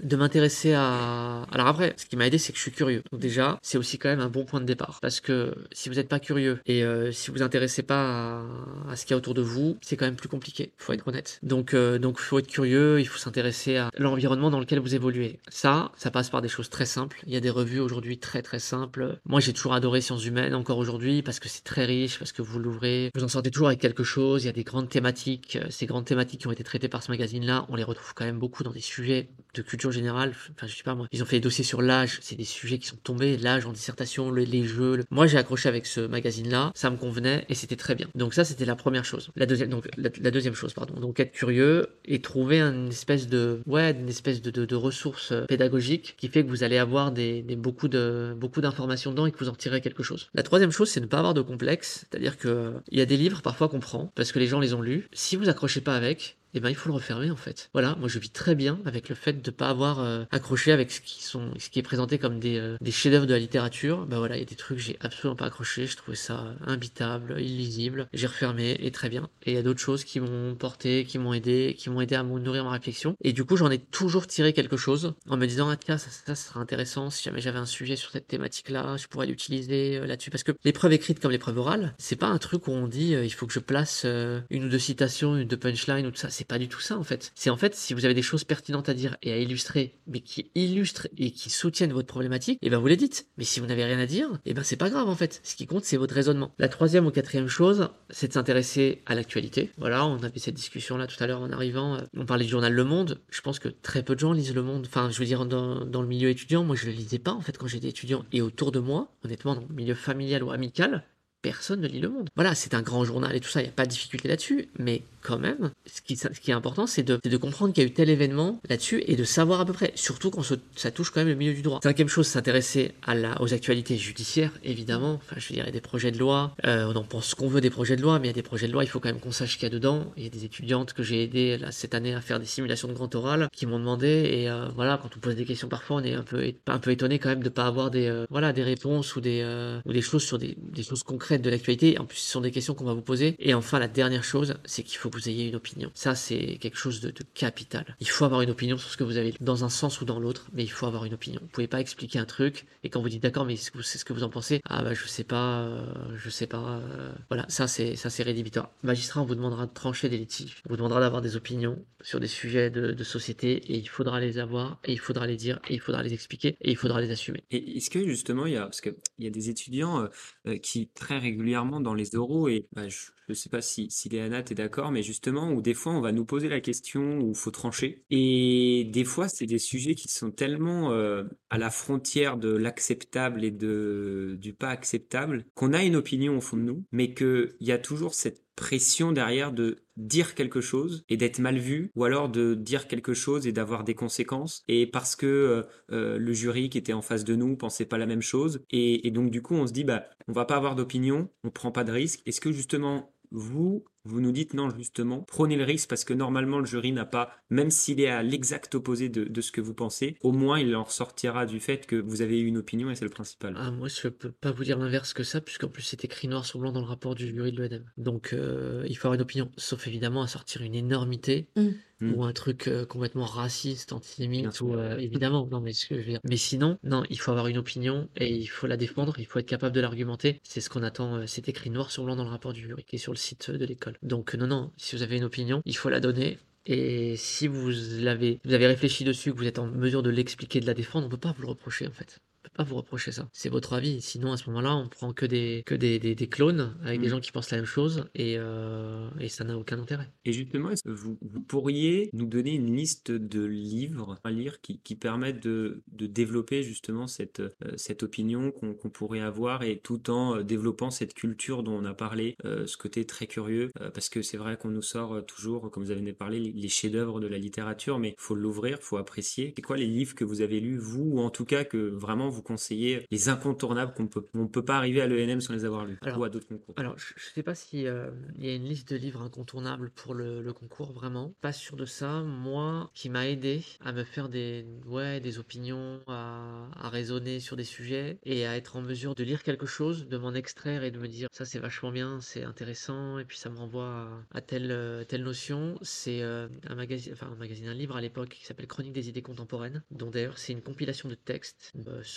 de 0.00 0.16
m'intéresser 0.16 0.72
à. 0.72 1.46
Alors 1.52 1.66
après, 1.66 1.94
ce 1.96 2.06
qui 2.06 2.16
m'a 2.16 2.26
aidé, 2.26 2.38
c'est 2.38 2.52
que 2.52 2.58
je 2.58 2.62
suis 2.62 2.72
curieux. 2.72 3.02
Donc 3.12 3.20
déjà, 3.20 3.58
c'est 3.62 3.78
aussi 3.78 3.98
quand 3.98 4.08
même 4.08 4.20
un 4.20 4.28
bon 4.28 4.44
point 4.44 4.60
de 4.60 4.64
départ. 4.64 4.98
Parce 5.00 5.20
que 5.20 5.54
si 5.72 5.88
vous 5.88 5.96
n'êtes 5.96 6.08
pas 6.08 6.20
curieux 6.20 6.60
et 6.66 6.82
si 7.12 7.30
vous 7.30 7.42
intéressez 7.42 7.82
pas 7.82 8.42
à, 8.88 8.96
ce 8.96 9.04
qu'il 9.04 9.12
y 9.12 9.14
a 9.14 9.16
autour 9.18 9.34
de 9.34 9.42
vous, 9.42 9.76
c'est 9.82 9.96
quand 9.96 10.06
même 10.06 10.16
plus 10.16 10.28
compliqué. 10.28 10.72
Faut 10.78 10.92
être 10.92 11.06
honnête. 11.06 11.38
Donc 11.42 11.74
donc 11.74 12.18
faut 12.18 12.38
être 12.38 12.48
curieux. 12.48 13.00
Il 13.00 13.06
faut 13.06 13.18
s'intéresser 13.18 13.76
à 13.76 13.90
l'environnement 13.98 14.50
dans 14.50 14.60
lequel 14.60 14.78
vous 14.80 14.94
évoluez. 14.94 15.38
Ça, 15.48 15.91
ça 15.96 16.10
passe 16.10 16.30
par 16.30 16.42
des 16.42 16.48
choses 16.48 16.70
très 16.70 16.86
simples. 16.86 17.22
Il 17.26 17.32
y 17.32 17.36
a 17.36 17.40
des 17.40 17.50
revues 17.50 17.80
aujourd'hui 17.80 18.18
très 18.18 18.42
très 18.42 18.58
simples. 18.58 19.18
Moi, 19.24 19.40
j'ai 19.40 19.52
toujours 19.52 19.74
adoré 19.74 20.00
Sciences 20.00 20.24
Humaines 20.24 20.54
encore 20.54 20.78
aujourd'hui 20.78 21.22
parce 21.22 21.40
que 21.40 21.48
c'est 21.48 21.64
très 21.64 21.84
riche, 21.84 22.18
parce 22.18 22.32
que 22.32 22.42
vous 22.42 22.58
l'ouvrez, 22.58 23.10
vous 23.14 23.24
en 23.24 23.28
sortez 23.28 23.50
toujours 23.50 23.68
avec 23.68 23.80
quelque 23.80 24.04
chose. 24.04 24.44
Il 24.44 24.46
y 24.46 24.50
a 24.50 24.52
des 24.52 24.64
grandes 24.64 24.88
thématiques. 24.88 25.58
Ces 25.70 25.86
grandes 25.86 26.04
thématiques 26.04 26.40
qui 26.40 26.46
ont 26.46 26.52
été 26.52 26.64
traitées 26.64 26.88
par 26.88 27.02
ce 27.02 27.10
magazine-là, 27.10 27.66
on 27.68 27.76
les 27.76 27.84
retrouve 27.84 28.14
quand 28.14 28.24
même 28.24 28.38
beaucoup 28.38 28.62
dans 28.62 28.72
des 28.72 28.80
sujets 28.80 29.30
de 29.54 29.62
culture 29.62 29.92
générale. 29.92 30.34
Enfin, 30.56 30.66
je 30.66 30.76
sais 30.76 30.82
pas 30.82 30.94
moi. 30.94 31.06
Ils 31.12 31.22
ont 31.22 31.26
fait 31.26 31.36
des 31.36 31.40
dossiers 31.40 31.64
sur 31.64 31.82
l'âge. 31.82 32.18
C'est 32.20 32.36
des 32.36 32.44
sujets 32.44 32.78
qui 32.78 32.86
sont 32.86 32.96
tombés. 32.96 33.36
L'âge 33.36 33.66
en 33.66 33.72
dissertation, 33.72 34.30
les, 34.30 34.64
jeux. 34.64 35.00
Moi, 35.10 35.26
j'ai 35.26 35.38
accroché 35.38 35.68
avec 35.68 35.86
ce 35.86 36.00
magazine-là. 36.00 36.72
Ça 36.74 36.90
me 36.90 36.96
convenait 36.96 37.44
et 37.48 37.54
c'était 37.54 37.76
très 37.76 37.94
bien. 37.94 38.08
Donc 38.14 38.34
ça, 38.34 38.44
c'était 38.44 38.64
la 38.64 38.76
première 38.76 39.04
chose. 39.04 39.30
La 39.36 39.46
deuxième, 39.46 39.70
donc 39.70 39.88
la, 39.96 40.30
deuxième 40.30 40.54
chose, 40.54 40.72
pardon. 40.72 40.98
Donc 41.00 41.20
être 41.20 41.32
curieux 41.32 41.88
et 42.04 42.20
trouver 42.20 42.60
une 42.60 42.88
espèce 42.88 43.28
de, 43.28 43.60
ouais, 43.66 43.92
une 43.92 44.08
espèce 44.08 44.42
de, 44.42 44.50
de, 44.50 44.74
ressources 44.74 45.32
pédagogiques 45.48 46.14
qui 46.16 46.28
fait 46.28 46.44
que 46.44 46.48
vous 46.48 46.64
allez 46.64 46.78
avoir 46.78 47.12
des, 47.12 47.42
beaucoup 47.56 47.88
de, 47.88 48.34
beaucoup 48.36 48.60
d'informations 48.60 49.10
dedans 49.10 49.26
et 49.26 49.32
que 49.32 49.38
vous 49.38 49.48
en 49.48 49.54
tirez 49.54 49.80
quelque 49.80 50.02
chose. 50.02 50.30
La 50.34 50.42
troisième 50.42 50.70
chose, 50.72 50.88
c'est 50.88 51.00
ne 51.00 51.06
pas 51.06 51.18
avoir 51.18 51.34
de 51.34 51.42
complexe. 51.42 52.06
C'est-à-dire 52.10 52.38
que 52.38 52.72
il 52.90 52.98
y 52.98 53.02
a 53.02 53.06
des 53.06 53.16
livres 53.16 53.42
parfois 53.42 53.68
qu'on 53.68 53.80
prend 53.80 54.12
parce 54.14 54.32
que 54.32 54.38
les 54.38 54.46
gens 54.46 54.60
les 54.60 54.74
ont 54.74 54.82
lus. 54.82 55.08
Si 55.12 55.36
vous 55.36 55.48
accrochez 55.48 55.80
pas 55.80 55.96
avec, 55.96 56.36
eh 56.54 56.60
ben 56.60 56.68
il 56.68 56.74
faut 56.74 56.88
le 56.88 56.94
refermer 56.94 57.30
en 57.30 57.36
fait. 57.36 57.70
Voilà, 57.72 57.96
moi 57.98 58.08
je 58.08 58.18
vis 58.18 58.30
très 58.30 58.54
bien 58.54 58.78
avec 58.84 59.08
le 59.08 59.14
fait 59.14 59.42
de 59.42 59.50
pas 59.50 59.68
avoir 59.68 60.00
euh, 60.00 60.24
accroché 60.30 60.72
avec 60.72 60.90
ce 60.90 61.00
qui 61.00 61.22
sont 61.22 61.50
ce 61.58 61.70
qui 61.70 61.78
est 61.78 61.82
présenté 61.82 62.18
comme 62.18 62.38
des, 62.38 62.58
euh, 62.58 62.76
des 62.80 62.90
chefs-d'œuvre 62.90 63.26
de 63.26 63.32
la 63.32 63.38
littérature. 63.38 64.06
Bah 64.06 64.18
voilà, 64.18 64.36
il 64.36 64.40
y 64.40 64.42
a 64.42 64.46
des 64.46 64.56
trucs 64.56 64.78
que 64.78 64.82
j'ai 64.82 64.96
absolument 65.00 65.36
pas 65.36 65.46
accroché, 65.46 65.86
je 65.86 65.96
trouvais 65.96 66.16
ça 66.16 66.54
imbitable, 66.66 67.40
illisible. 67.40 68.08
J'ai 68.12 68.26
refermé 68.26 68.76
et 68.80 68.90
très 68.90 69.08
bien. 69.08 69.28
Et 69.44 69.52
il 69.52 69.54
y 69.54 69.58
a 69.58 69.62
d'autres 69.62 69.80
choses 69.80 70.04
qui 70.04 70.20
m'ont 70.20 70.54
porté, 70.54 71.04
qui 71.04 71.18
m'ont 71.18 71.32
aidé, 71.32 71.74
qui 71.78 71.90
m'ont 71.90 72.00
aidé 72.00 72.14
à 72.14 72.22
nourrir 72.22 72.64
ma 72.64 72.70
réflexion. 72.72 73.16
Et 73.22 73.32
du 73.32 73.44
coup, 73.44 73.56
j'en 73.56 73.70
ai 73.70 73.78
toujours 73.78 74.26
tiré 74.26 74.52
quelque 74.52 74.76
chose 74.76 75.14
en 75.28 75.36
me 75.36 75.46
disant 75.46 75.68
ah 75.68 75.76
tiens 75.76 75.98
ça, 75.98 76.10
ça, 76.10 76.34
sera 76.34 76.60
intéressant 76.60 77.10
si 77.10 77.22
jamais 77.22 77.40
j'avais 77.40 77.58
un 77.58 77.66
sujet 77.66 77.96
sur 77.96 78.10
cette 78.10 78.26
thématique-là, 78.26 78.96
je 78.96 79.06
pourrais 79.06 79.26
l'utiliser 79.26 79.98
euh, 79.98 80.06
là-dessus 80.06 80.30
parce 80.30 80.42
que 80.42 80.52
l'épreuve 80.64 80.92
écrite 80.92 81.20
comme 81.20 81.30
l'épreuve 81.30 81.58
orale, 81.58 81.94
c'est 81.98 82.16
pas 82.16 82.26
un 82.26 82.38
truc 82.38 82.68
où 82.68 82.72
on 82.72 82.88
dit 82.88 83.12
il 83.12 83.32
faut 83.32 83.46
que 83.46 83.52
je 83.52 83.58
place 83.58 84.04
une 84.04 84.64
ou 84.64 84.68
deux 84.68 84.78
citations, 84.78 85.36
une 85.36 85.42
ou 85.42 85.44
deux 85.44 85.56
punchlines 85.56 86.06
ou 86.06 86.10
tout 86.10 86.16
ça, 86.16 86.30
c'est 86.42 86.48
pas 86.48 86.58
du 86.58 86.66
tout 86.66 86.80
ça 86.80 86.98
en 86.98 87.04
fait. 87.04 87.30
C'est 87.36 87.50
en 87.50 87.56
fait, 87.56 87.76
si 87.76 87.94
vous 87.94 88.04
avez 88.04 88.14
des 88.14 88.22
choses 88.22 88.42
pertinentes 88.42 88.88
à 88.88 88.94
dire 88.94 89.16
et 89.22 89.32
à 89.32 89.38
illustrer, 89.38 89.94
mais 90.08 90.18
qui 90.18 90.50
illustrent 90.56 91.06
et 91.16 91.30
qui 91.30 91.50
soutiennent 91.50 91.92
votre 91.92 92.08
problématique, 92.08 92.58
et 92.62 92.66
eh 92.66 92.70
ben 92.70 92.78
vous 92.78 92.88
les 92.88 92.96
dites. 92.96 93.28
Mais 93.38 93.44
si 93.44 93.60
vous 93.60 93.66
n'avez 93.66 93.84
rien 93.84 94.00
à 94.00 94.06
dire, 94.06 94.28
et 94.44 94.50
eh 94.50 94.54
ben 94.54 94.64
c'est 94.64 94.76
pas 94.76 94.90
grave 94.90 95.08
en 95.08 95.14
fait. 95.14 95.40
Ce 95.44 95.54
qui 95.54 95.68
compte, 95.68 95.84
c'est 95.84 95.96
votre 95.96 96.16
raisonnement. 96.16 96.52
La 96.58 96.68
troisième 96.68 97.06
ou 97.06 97.12
quatrième 97.12 97.46
chose, 97.46 97.90
c'est 98.10 98.26
de 98.26 98.32
s'intéresser 98.32 99.02
à 99.06 99.14
l'actualité. 99.14 99.70
Voilà, 99.78 100.04
on 100.04 100.20
avait 100.24 100.40
cette 100.40 100.56
discussion 100.56 100.96
là 100.96 101.06
tout 101.06 101.22
à 101.22 101.28
l'heure 101.28 101.42
en 101.42 101.52
arrivant. 101.52 101.94
Euh, 101.94 102.00
on 102.16 102.26
parlait 102.26 102.44
du 102.44 102.50
journal 102.50 102.72
Le 102.72 102.84
Monde. 102.84 103.20
Je 103.30 103.40
pense 103.40 103.60
que 103.60 103.68
très 103.68 104.02
peu 104.02 104.16
de 104.16 104.20
gens 104.20 104.32
lisent 104.32 104.52
Le 104.52 104.64
Monde. 104.64 104.84
Enfin, 104.88 105.10
je 105.12 105.18
veux 105.20 105.26
dire, 105.26 105.46
dans, 105.46 105.84
dans 105.84 106.02
le 106.02 106.08
milieu 106.08 106.28
étudiant, 106.28 106.64
moi 106.64 106.74
je 106.74 106.86
le 106.86 106.92
lisais 106.92 107.20
pas 107.20 107.30
en 107.30 107.40
fait 107.40 107.56
quand 107.56 107.68
j'étais 107.68 107.88
étudiant. 107.88 108.24
Et 108.32 108.42
autour 108.42 108.72
de 108.72 108.80
moi, 108.80 109.12
honnêtement, 109.24 109.54
dans 109.54 109.64
le 109.68 109.74
milieu 109.76 109.94
familial 109.94 110.42
ou 110.42 110.50
amical, 110.50 111.04
personne 111.42 111.80
ne 111.80 111.88
lit 111.88 112.00
Le 112.00 112.08
Monde. 112.08 112.30
Voilà, 112.36 112.54
c'est 112.54 112.74
un 112.74 112.82
grand 112.82 113.04
journal 113.04 113.34
et 113.34 113.40
tout 113.40 113.48
ça, 113.48 113.60
il 113.60 113.64
n'y 113.64 113.70
a 113.70 113.72
pas 113.72 113.84
de 113.84 113.90
difficulté 113.90 114.28
là-dessus, 114.28 114.68
mais 114.78 115.02
quand 115.22 115.38
même, 115.38 115.70
ce 115.86 116.00
qui, 116.00 116.14
est 116.50 116.54
important, 116.54 116.86
c'est 116.86 117.02
de, 117.02 117.36
comprendre 117.36 117.72
qu'il 117.72 117.82
y 117.82 117.86
a 117.86 117.88
eu 117.88 117.92
tel 117.92 118.10
événement 118.10 118.60
là-dessus 118.68 119.02
et 119.06 119.16
de 119.16 119.24
savoir 119.24 119.60
à 119.60 119.64
peu 119.64 119.72
près, 119.72 119.92
surtout 119.94 120.30
quand 120.30 120.42
ça 120.76 120.90
touche 120.90 121.10
quand 121.10 121.20
même 121.20 121.28
le 121.28 121.34
milieu 121.34 121.54
du 121.54 121.62
droit. 121.62 121.80
Cinquième 121.82 122.08
chose, 122.08 122.26
s'intéresser 122.26 122.92
aux 123.40 123.54
actualités 123.54 123.96
judiciaires, 123.96 124.52
évidemment. 124.64 125.14
Enfin, 125.14 125.36
je 125.38 125.60
a 125.60 125.70
des 125.70 125.80
projets 125.80 126.10
de 126.10 126.18
loi, 126.18 126.54
euh, 126.66 126.92
on 126.92 126.96
en 126.96 127.04
pense 127.04 127.34
qu'on 127.34 127.46
veut 127.46 127.60
des 127.60 127.70
projets 127.70 127.96
de 127.96 128.02
loi, 128.02 128.18
mais 128.18 128.26
il 128.26 128.30
y 128.30 128.32
a 128.32 128.34
des 128.34 128.42
projets 128.42 128.66
de 128.66 128.72
loi, 128.72 128.84
il 128.84 128.88
faut 128.88 129.00
quand 129.00 129.10
même 129.10 129.20
qu'on 129.20 129.32
sache 129.32 129.54
qu'il 129.56 129.64
y 129.64 129.66
a 129.66 129.70
dedans. 129.70 130.12
Il 130.16 130.24
y 130.24 130.26
a 130.26 130.30
des 130.30 130.44
étudiantes 130.44 130.92
que 130.92 131.02
j'ai 131.02 131.22
aidées 131.22 131.58
cette 131.70 131.94
année 131.94 132.14
à 132.14 132.20
faire 132.20 132.40
des 132.40 132.46
simulations 132.46 132.88
de 132.88 132.92
grand 132.92 133.14
oral 133.14 133.48
qui 133.52 133.66
m'ont 133.66 133.78
demandé, 133.78 134.08
et 134.08 134.50
euh, 134.50 134.68
voilà, 134.74 134.98
quand 135.00 135.10
on 135.16 135.20
pose 135.20 135.36
des 135.36 135.44
questions 135.44 135.68
parfois, 135.68 135.96
on 135.96 136.04
est 136.04 136.14
un 136.14 136.22
peu, 136.22 136.52
un 136.66 136.78
peu 136.78 136.90
étonné 136.90 137.18
quand 137.18 137.28
même 137.28 137.42
de 137.42 137.48
pas 137.48 137.66
avoir 137.66 137.90
des, 137.90 138.08
euh, 138.08 138.26
voilà, 138.30 138.52
des 138.52 138.62
réponses 138.62 139.14
ou 139.14 139.20
des, 139.20 139.42
ou 139.84 139.92
des 139.92 140.02
choses 140.02 140.24
sur 140.24 140.38
des, 140.38 140.56
des 140.58 140.82
choses 140.82 141.02
concrètes 141.02 141.31
de 141.40 141.50
l'actualité. 141.50 141.98
En 141.98 142.04
plus, 142.04 142.18
ce 142.18 142.30
sont 142.30 142.40
des 142.40 142.50
questions 142.50 142.74
qu'on 142.74 142.84
va 142.84 142.94
vous 142.94 143.02
poser. 143.02 143.36
Et 143.38 143.54
enfin, 143.54 143.78
la 143.78 143.88
dernière 143.88 144.24
chose, 144.24 144.54
c'est 144.64 144.82
qu'il 144.82 144.98
faut 144.98 145.08
que 145.08 145.16
vous 145.16 145.28
ayez 145.28 145.48
une 145.48 145.56
opinion. 145.56 145.90
Ça, 145.94 146.14
c'est 146.14 146.58
quelque 146.60 146.76
chose 146.76 147.00
de, 147.00 147.12
capital. 147.34 147.96
Il 148.00 148.08
faut 148.08 148.24
avoir 148.24 148.42
une 148.42 148.50
opinion 148.50 148.76
sur 148.76 148.90
ce 148.90 148.96
que 148.96 149.04
vous 149.04 149.16
avez 149.16 149.34
dans 149.40 149.64
un 149.64 149.68
sens 149.68 150.00
ou 150.00 150.04
dans 150.04 150.18
l'autre, 150.18 150.48
mais 150.52 150.64
il 150.64 150.70
faut 150.70 150.86
avoir 150.86 151.04
une 151.04 151.14
opinion. 151.14 151.40
Vous 151.42 151.48
pouvez 151.48 151.68
pas 151.68 151.80
expliquer 151.80 152.18
un 152.18 152.24
truc 152.24 152.66
et 152.84 152.90
quand 152.90 153.00
vous 153.00 153.08
dites 153.08 153.22
d'accord, 153.22 153.44
mais 153.44 153.56
c'est 153.56 153.98
ce 153.98 154.04
que 154.04 154.12
vous 154.12 154.24
en 154.24 154.28
pensez 154.28 154.60
Ah 154.68 154.82
bah 154.82 154.92
je 154.94 155.06
sais 155.06 155.24
pas, 155.24 155.60
euh, 155.60 155.84
je 156.16 156.30
sais 156.30 156.46
pas. 156.48 156.80
Euh, 156.80 157.12
voilà, 157.28 157.46
ça 157.48 157.68
c'est 157.68 157.94
ça 157.94 158.10
c'est 158.10 158.24
rédhibitoire. 158.24 158.70
Magistrat, 158.82 159.22
on 159.22 159.24
vous 159.24 159.36
demandera 159.36 159.66
de 159.66 159.72
trancher 159.72 160.08
des 160.08 160.18
litiges, 160.18 160.62
on 160.66 160.70
vous 160.70 160.76
demandera 160.76 161.00
d'avoir 161.00 161.22
des 161.22 161.36
opinions 161.36 161.84
sur 162.00 162.18
des 162.18 162.26
sujets 162.26 162.70
de, 162.70 163.02
société 163.04 163.52
et 163.52 163.76
il 163.78 163.88
faudra 163.88 164.20
les 164.20 164.38
avoir 164.38 164.80
et 164.84 164.92
il 164.92 164.98
faudra 164.98 165.26
les 165.26 165.36
dire 165.36 165.58
et 165.68 165.74
il 165.74 165.80
faudra 165.80 166.02
les 166.02 166.12
expliquer 166.12 166.56
et 166.60 166.70
il 166.70 166.76
faudra 166.76 167.00
les 167.00 167.10
assumer. 167.10 167.42
Et 167.50 167.76
est-ce 167.76 167.90
que 167.90 168.04
justement 168.04 168.46
il 168.46 168.54
y 168.54 168.56
a 168.56 168.62
parce 168.62 168.80
que 168.80 168.90
il 169.18 169.24
y 169.24 169.28
a 169.28 169.30
des 169.30 169.50
étudiants 169.50 170.08
euh, 170.46 170.58
qui 170.58 170.88
très 170.88 171.18
régulièrement 171.22 171.80
dans 171.80 171.94
les 171.94 172.10
euros 172.10 172.48
et 172.48 172.66
bah, 172.72 172.88
je, 172.88 173.06
je 173.28 173.34
sais 173.34 173.48
pas 173.48 173.62
si, 173.62 173.90
si 173.90 174.08
Léana 174.08 174.40
est 174.40 174.54
d'accord, 174.54 174.90
mais 174.90 175.02
justement, 175.02 175.52
où 175.52 175.62
des 175.62 175.74
fois 175.74 175.92
on 175.92 176.00
va 176.00 176.12
nous 176.12 176.24
poser 176.24 176.48
la 176.48 176.60
question 176.60 177.20
où 177.20 177.30
il 177.30 177.36
faut 177.36 177.50
trancher. 177.50 178.04
Et 178.10 178.88
des 178.92 179.04
fois, 179.04 179.28
c'est 179.28 179.46
des 179.46 179.58
sujets 179.58 179.94
qui 179.94 180.08
sont 180.08 180.30
tellement 180.30 180.92
euh, 180.92 181.24
à 181.50 181.58
la 181.58 181.70
frontière 181.70 182.36
de 182.36 182.54
l'acceptable 182.54 183.44
et 183.44 183.50
de, 183.50 184.36
du 184.40 184.52
pas 184.52 184.68
acceptable 184.68 185.46
qu'on 185.54 185.72
a 185.72 185.82
une 185.82 185.96
opinion 185.96 186.36
au 186.36 186.40
fond 186.40 186.56
de 186.56 186.62
nous, 186.62 186.84
mais 186.92 187.14
qu'il 187.14 187.54
y 187.60 187.72
a 187.72 187.78
toujours 187.78 188.14
cette 188.14 188.41
pression 188.56 189.12
derrière 189.12 189.52
de 189.52 189.78
dire 189.96 190.34
quelque 190.34 190.60
chose 190.60 191.04
et 191.08 191.16
d'être 191.16 191.38
mal 191.38 191.58
vu 191.58 191.90
ou 191.94 192.04
alors 192.04 192.28
de 192.28 192.54
dire 192.54 192.88
quelque 192.88 193.14
chose 193.14 193.46
et 193.46 193.52
d'avoir 193.52 193.84
des 193.84 193.94
conséquences. 193.94 194.62
Et 194.68 194.86
parce 194.86 195.16
que 195.16 195.26
euh, 195.26 195.62
euh, 195.90 196.18
le 196.18 196.32
jury 196.32 196.70
qui 196.70 196.78
était 196.78 196.92
en 196.92 197.02
face 197.02 197.24
de 197.24 197.34
nous 197.36 197.56
pensait 197.56 197.86
pas 197.86 197.98
la 197.98 198.06
même 198.06 198.22
chose. 198.22 198.64
Et, 198.70 199.06
et 199.06 199.10
donc 199.10 199.30
du 199.30 199.42
coup 199.42 199.54
on 199.54 199.66
se 199.66 199.72
dit 199.72 199.84
bah 199.84 200.04
on 200.28 200.32
va 200.32 200.44
pas 200.44 200.56
avoir 200.56 200.74
d'opinion 200.74 201.28
on 201.44 201.50
prend 201.50 201.72
pas 201.72 201.84
de 201.84 201.92
risque. 201.92 202.20
Est-ce 202.26 202.40
que 202.40 202.52
justement 202.52 203.12
vous, 203.32 203.84
vous 204.04 204.20
nous 204.20 204.32
dites 204.32 204.54
non, 204.54 204.70
justement, 204.70 205.24
prenez 205.28 205.56
le 205.56 205.64
risque 205.64 205.88
parce 205.88 206.04
que 206.04 206.14
normalement 206.14 206.58
le 206.58 206.66
jury 206.66 206.92
n'a 206.92 207.04
pas, 207.04 207.36
même 207.50 207.70
s'il 207.70 208.00
est 208.00 208.08
à 208.08 208.22
l'exact 208.22 208.74
opposé 208.74 209.08
de, 209.08 209.40
ce 209.40 209.52
que 209.52 209.60
vous 209.60 209.74
pensez, 209.74 210.16
au 210.22 210.32
moins 210.32 210.58
il 210.58 210.74
en 210.76 210.86
sortira 210.86 211.46
du 211.46 211.60
fait 211.60 211.86
que 211.86 211.96
vous 211.96 212.22
avez 212.22 212.40
eu 212.40 212.46
une 212.46 212.58
opinion 212.58 212.90
et 212.90 212.94
c'est 212.94 213.04
le 213.04 213.10
principal. 213.10 213.54
Ah, 213.56 213.70
moi 213.70 213.88
je 213.88 214.08
peux 214.08 214.32
pas 214.32 214.52
vous 214.52 214.64
dire 214.64 214.78
l'inverse 214.78 215.12
que 215.12 215.24
ça, 215.24 215.40
puisqu'en 215.40 215.68
plus 215.68 215.82
c'est 215.82 216.04
écrit 216.04 216.28
noir 216.28 216.44
sur 216.44 216.58
blanc 216.58 216.72
dans 216.72 216.80
le 216.80 216.86
rapport 216.86 217.14
du 217.14 217.28
jury 217.28 217.52
de 217.52 217.62
l'EDM. 217.62 217.84
Donc 217.96 218.32
euh, 218.32 218.84
il 218.88 218.96
faut 218.96 219.08
avoir 219.08 219.14
une 219.14 219.22
opinion, 219.22 219.50
sauf 219.56 219.86
évidemment 219.86 220.22
à 220.22 220.26
sortir 220.26 220.62
une 220.62 220.74
énormité. 220.74 221.48
Mm. 221.56 221.70
Mm. 222.02 222.14
ou 222.14 222.24
un 222.24 222.32
truc 222.32 222.66
euh, 222.66 222.84
complètement 222.84 223.24
raciste, 223.24 223.92
antisémite, 223.92 224.60
ou 224.60 224.74
euh, 224.74 224.98
évidemment, 224.98 225.46
non, 225.46 225.60
mais 225.60 225.72
ce 225.72 225.86
que 225.86 225.94
je 225.94 226.00
veux 226.00 226.10
dire. 226.10 226.20
Mais 226.24 226.36
sinon, 226.36 226.78
non, 226.82 227.04
il 227.10 227.18
faut 227.18 227.30
avoir 227.30 227.46
une 227.46 227.58
opinion 227.58 228.08
et 228.16 228.34
il 228.34 228.46
faut 228.46 228.66
la 228.66 228.76
défendre, 228.76 229.14
il 229.18 229.26
faut 229.26 229.38
être 229.38 229.46
capable 229.46 229.74
de 229.74 229.80
l'argumenter. 229.80 230.40
C'est 230.42 230.60
ce 230.60 230.68
qu'on 230.68 230.82
attend, 230.82 231.16
euh, 231.16 231.26
c'est 231.26 231.48
écrit 231.48 231.70
noir 231.70 231.92
sur 231.92 232.04
blanc 232.04 232.16
dans 232.16 232.24
le 232.24 232.30
rapport 232.30 232.52
du 232.52 232.60
jury 232.60 232.84
qui 232.84 232.96
est 232.96 232.98
sur 232.98 233.12
le 233.12 233.18
site 233.18 233.50
de 233.50 233.64
l'école. 233.64 233.91
Donc, 234.02 234.34
non, 234.34 234.46
non, 234.46 234.72
si 234.76 234.96
vous 234.96 235.02
avez 235.02 235.16
une 235.16 235.24
opinion, 235.24 235.62
il 235.64 235.76
faut 235.76 235.88
la 235.88 236.00
donner. 236.00 236.38
Et 236.64 237.16
si 237.16 237.48
vous 237.48 237.70
l'avez, 237.98 238.40
vous 238.44 238.54
avez 238.54 238.66
réfléchi 238.66 239.04
dessus, 239.04 239.32
que 239.32 239.38
vous 239.38 239.46
êtes 239.46 239.58
en 239.58 239.66
mesure 239.66 240.02
de 240.02 240.10
l'expliquer, 240.10 240.60
de 240.60 240.66
la 240.66 240.74
défendre, 240.74 241.06
on 241.06 241.10
peut 241.10 241.16
pas 241.16 241.32
vous 241.32 241.42
le 241.42 241.48
reprocher 241.48 241.86
en 241.86 241.92
fait 241.92 242.20
peut 242.42 242.50
pas 242.54 242.64
vous 242.64 242.76
reprocher 242.76 243.12
ça. 243.12 243.28
C'est 243.32 243.48
votre 243.48 243.72
avis. 243.72 244.00
Sinon, 244.00 244.32
à 244.32 244.36
ce 244.36 244.48
moment-là, 244.50 244.74
on 244.76 244.88
prend 244.88 245.12
que 245.12 245.26
des, 245.26 245.62
que 245.66 245.74
des, 245.74 245.98
des, 245.98 246.28
clones 246.28 246.76
avec 246.84 247.00
des 247.00 247.06
mm. 247.06 247.10
gens 247.10 247.20
qui 247.20 247.32
pensent 247.32 247.50
la 247.50 247.58
même 247.58 247.66
chose 247.66 248.06
et, 248.14 248.36
euh, 248.38 249.08
et 249.20 249.28
ça 249.28 249.44
n'a 249.44 249.56
aucun 249.56 249.78
intérêt. 249.78 250.08
Et 250.24 250.32
justement, 250.32 250.70
vous, 250.84 251.18
vous, 251.20 251.40
pourriez 251.40 252.10
nous 252.12 252.26
donner 252.26 252.54
une 252.54 252.74
liste 252.74 253.10
de 253.10 253.44
livres 253.44 254.18
à 254.24 254.30
lire 254.30 254.60
qui, 254.60 254.80
qui 254.80 254.96
permettent 254.96 255.42
de, 255.42 255.82
de 255.88 256.06
développer 256.06 256.62
justement 256.62 257.06
cette, 257.06 257.40
euh, 257.40 257.50
cette 257.76 258.02
opinion 258.02 258.50
qu'on 258.50 258.90
pourrait 258.90 259.20
avoir 259.20 259.62
et 259.62 259.78
tout 259.78 260.10
en 260.10 260.36
euh, 260.36 260.42
développant 260.42 260.90
cette 260.90 261.14
culture 261.14 261.62
dont 261.62 261.72
on 261.72 261.84
a 261.84 261.94
parlé, 261.94 262.36
ce 262.42 262.76
côté 262.76 263.04
très 263.04 263.26
curieux, 263.26 263.70
parce 263.94 264.08
que 264.08 264.22
c'est 264.22 264.36
vrai 264.36 264.56
qu'on 264.56 264.70
nous 264.70 264.82
sort 264.82 265.24
toujours, 265.24 265.70
comme 265.70 265.84
vous 265.84 265.90
avez 265.90 266.12
parlé, 266.12 266.40
les 266.40 266.68
chefs-d'œuvre 266.68 267.20
de 267.20 267.26
la 267.26 267.38
littérature, 267.38 267.98
mais 267.98 268.14
faut 268.18 268.34
l'ouvrir, 268.34 268.78
faut 268.80 268.96
apprécier. 268.96 269.52
C'est 269.56 269.62
quoi 269.62 269.76
les 269.76 269.86
livres 269.86 270.14
que 270.14 270.24
vous 270.24 270.40
avez 270.40 270.60
lus, 270.60 270.78
vous, 270.78 271.02
ou 271.02 271.20
en 271.20 271.30
tout 271.30 271.44
cas 271.44 271.64
que 271.64 271.76
vraiment 271.76 272.28
vous 272.32 272.42
conseillez 272.42 273.06
les 273.10 273.28
incontournables 273.28 273.94
qu'on 273.94 274.06
peut, 274.06 274.26
on 274.34 274.46
peut 274.46 274.64
pas 274.64 274.76
arriver 274.76 275.00
à 275.00 275.06
l'ENM 275.06 275.40
sans 275.40 275.52
les 275.52 275.64
avoir 275.64 275.84
lus 275.84 275.98
ou 276.16 276.24
à 276.24 276.28
d'autres 276.28 276.48
concours 276.48 276.74
Alors, 276.78 276.98
je, 276.98 277.14
ne 277.14 277.34
sais 277.34 277.42
pas 277.42 277.54
si 277.54 277.86
euh, 277.86 278.10
y 278.38 278.48
a 278.48 278.54
une 278.54 278.64
liste 278.64 278.92
de 278.92 278.96
livres 278.96 279.22
incontournables 279.22 279.90
pour 279.90 280.14
le, 280.14 280.52
concours, 280.52 280.92
vraiment. 280.92 281.32
Pas 281.40 281.52
sûr 281.52 281.76
de 281.76 281.86
ça. 281.86 282.22
Moi, 282.22 282.90
qui 282.94 283.08
m'a 283.08 283.28
aidé 283.28 283.64
à 283.80 283.92
me 283.92 284.04
faire 284.04 284.28
des, 284.28 284.66
ouais, 284.86 285.20
des 285.20 285.38
opinions, 285.38 286.00
à, 286.06 286.68
à 286.76 286.88
raisonner 286.90 287.40
sur 287.40 287.56
des 287.56 287.64
sujets 287.64 288.18
et 288.24 288.46
à 288.46 288.56
être 288.56 288.76
en 288.76 288.82
mesure 288.82 289.14
de 289.14 289.24
lire 289.24 289.42
quelque 289.42 289.66
chose, 289.66 290.08
de 290.08 290.16
m'en 290.18 290.34
extraire 290.34 290.84
et 290.84 290.90
de 290.90 290.98
me 290.98 291.08
dire 291.08 291.28
ça 291.32 291.44
c'est 291.44 291.58
vachement 291.58 291.90
bien, 291.90 292.20
c'est 292.20 292.44
intéressant 292.44 293.18
et 293.18 293.24
puis 293.24 293.38
ça 293.38 293.50
me 293.50 293.56
renvoie 293.56 294.08
à, 294.32 294.40
telle, 294.40 294.70
euh, 294.70 295.04
telle 295.04 295.22
notion. 295.22 295.78
C'est 295.82 296.22
euh, 296.22 296.48
un 296.66 296.74
magazine, 296.74 297.12
enfin 297.12 297.28
un 297.32 297.36
magazine, 297.36 297.68
un 297.68 297.74
livre 297.74 297.96
à 297.96 298.00
l'époque 298.00 298.30
qui 298.30 298.44
s'appelle 298.44 298.66
Chronique 298.66 298.92
des 298.92 299.08
idées 299.08 299.22
contemporaines, 299.22 299.82
dont 299.90 300.10
d'ailleurs 300.10 300.38
c'est 300.38 300.52
une 300.52 300.62
compilation 300.62 301.08
de 301.08 301.14
textes 301.14 301.72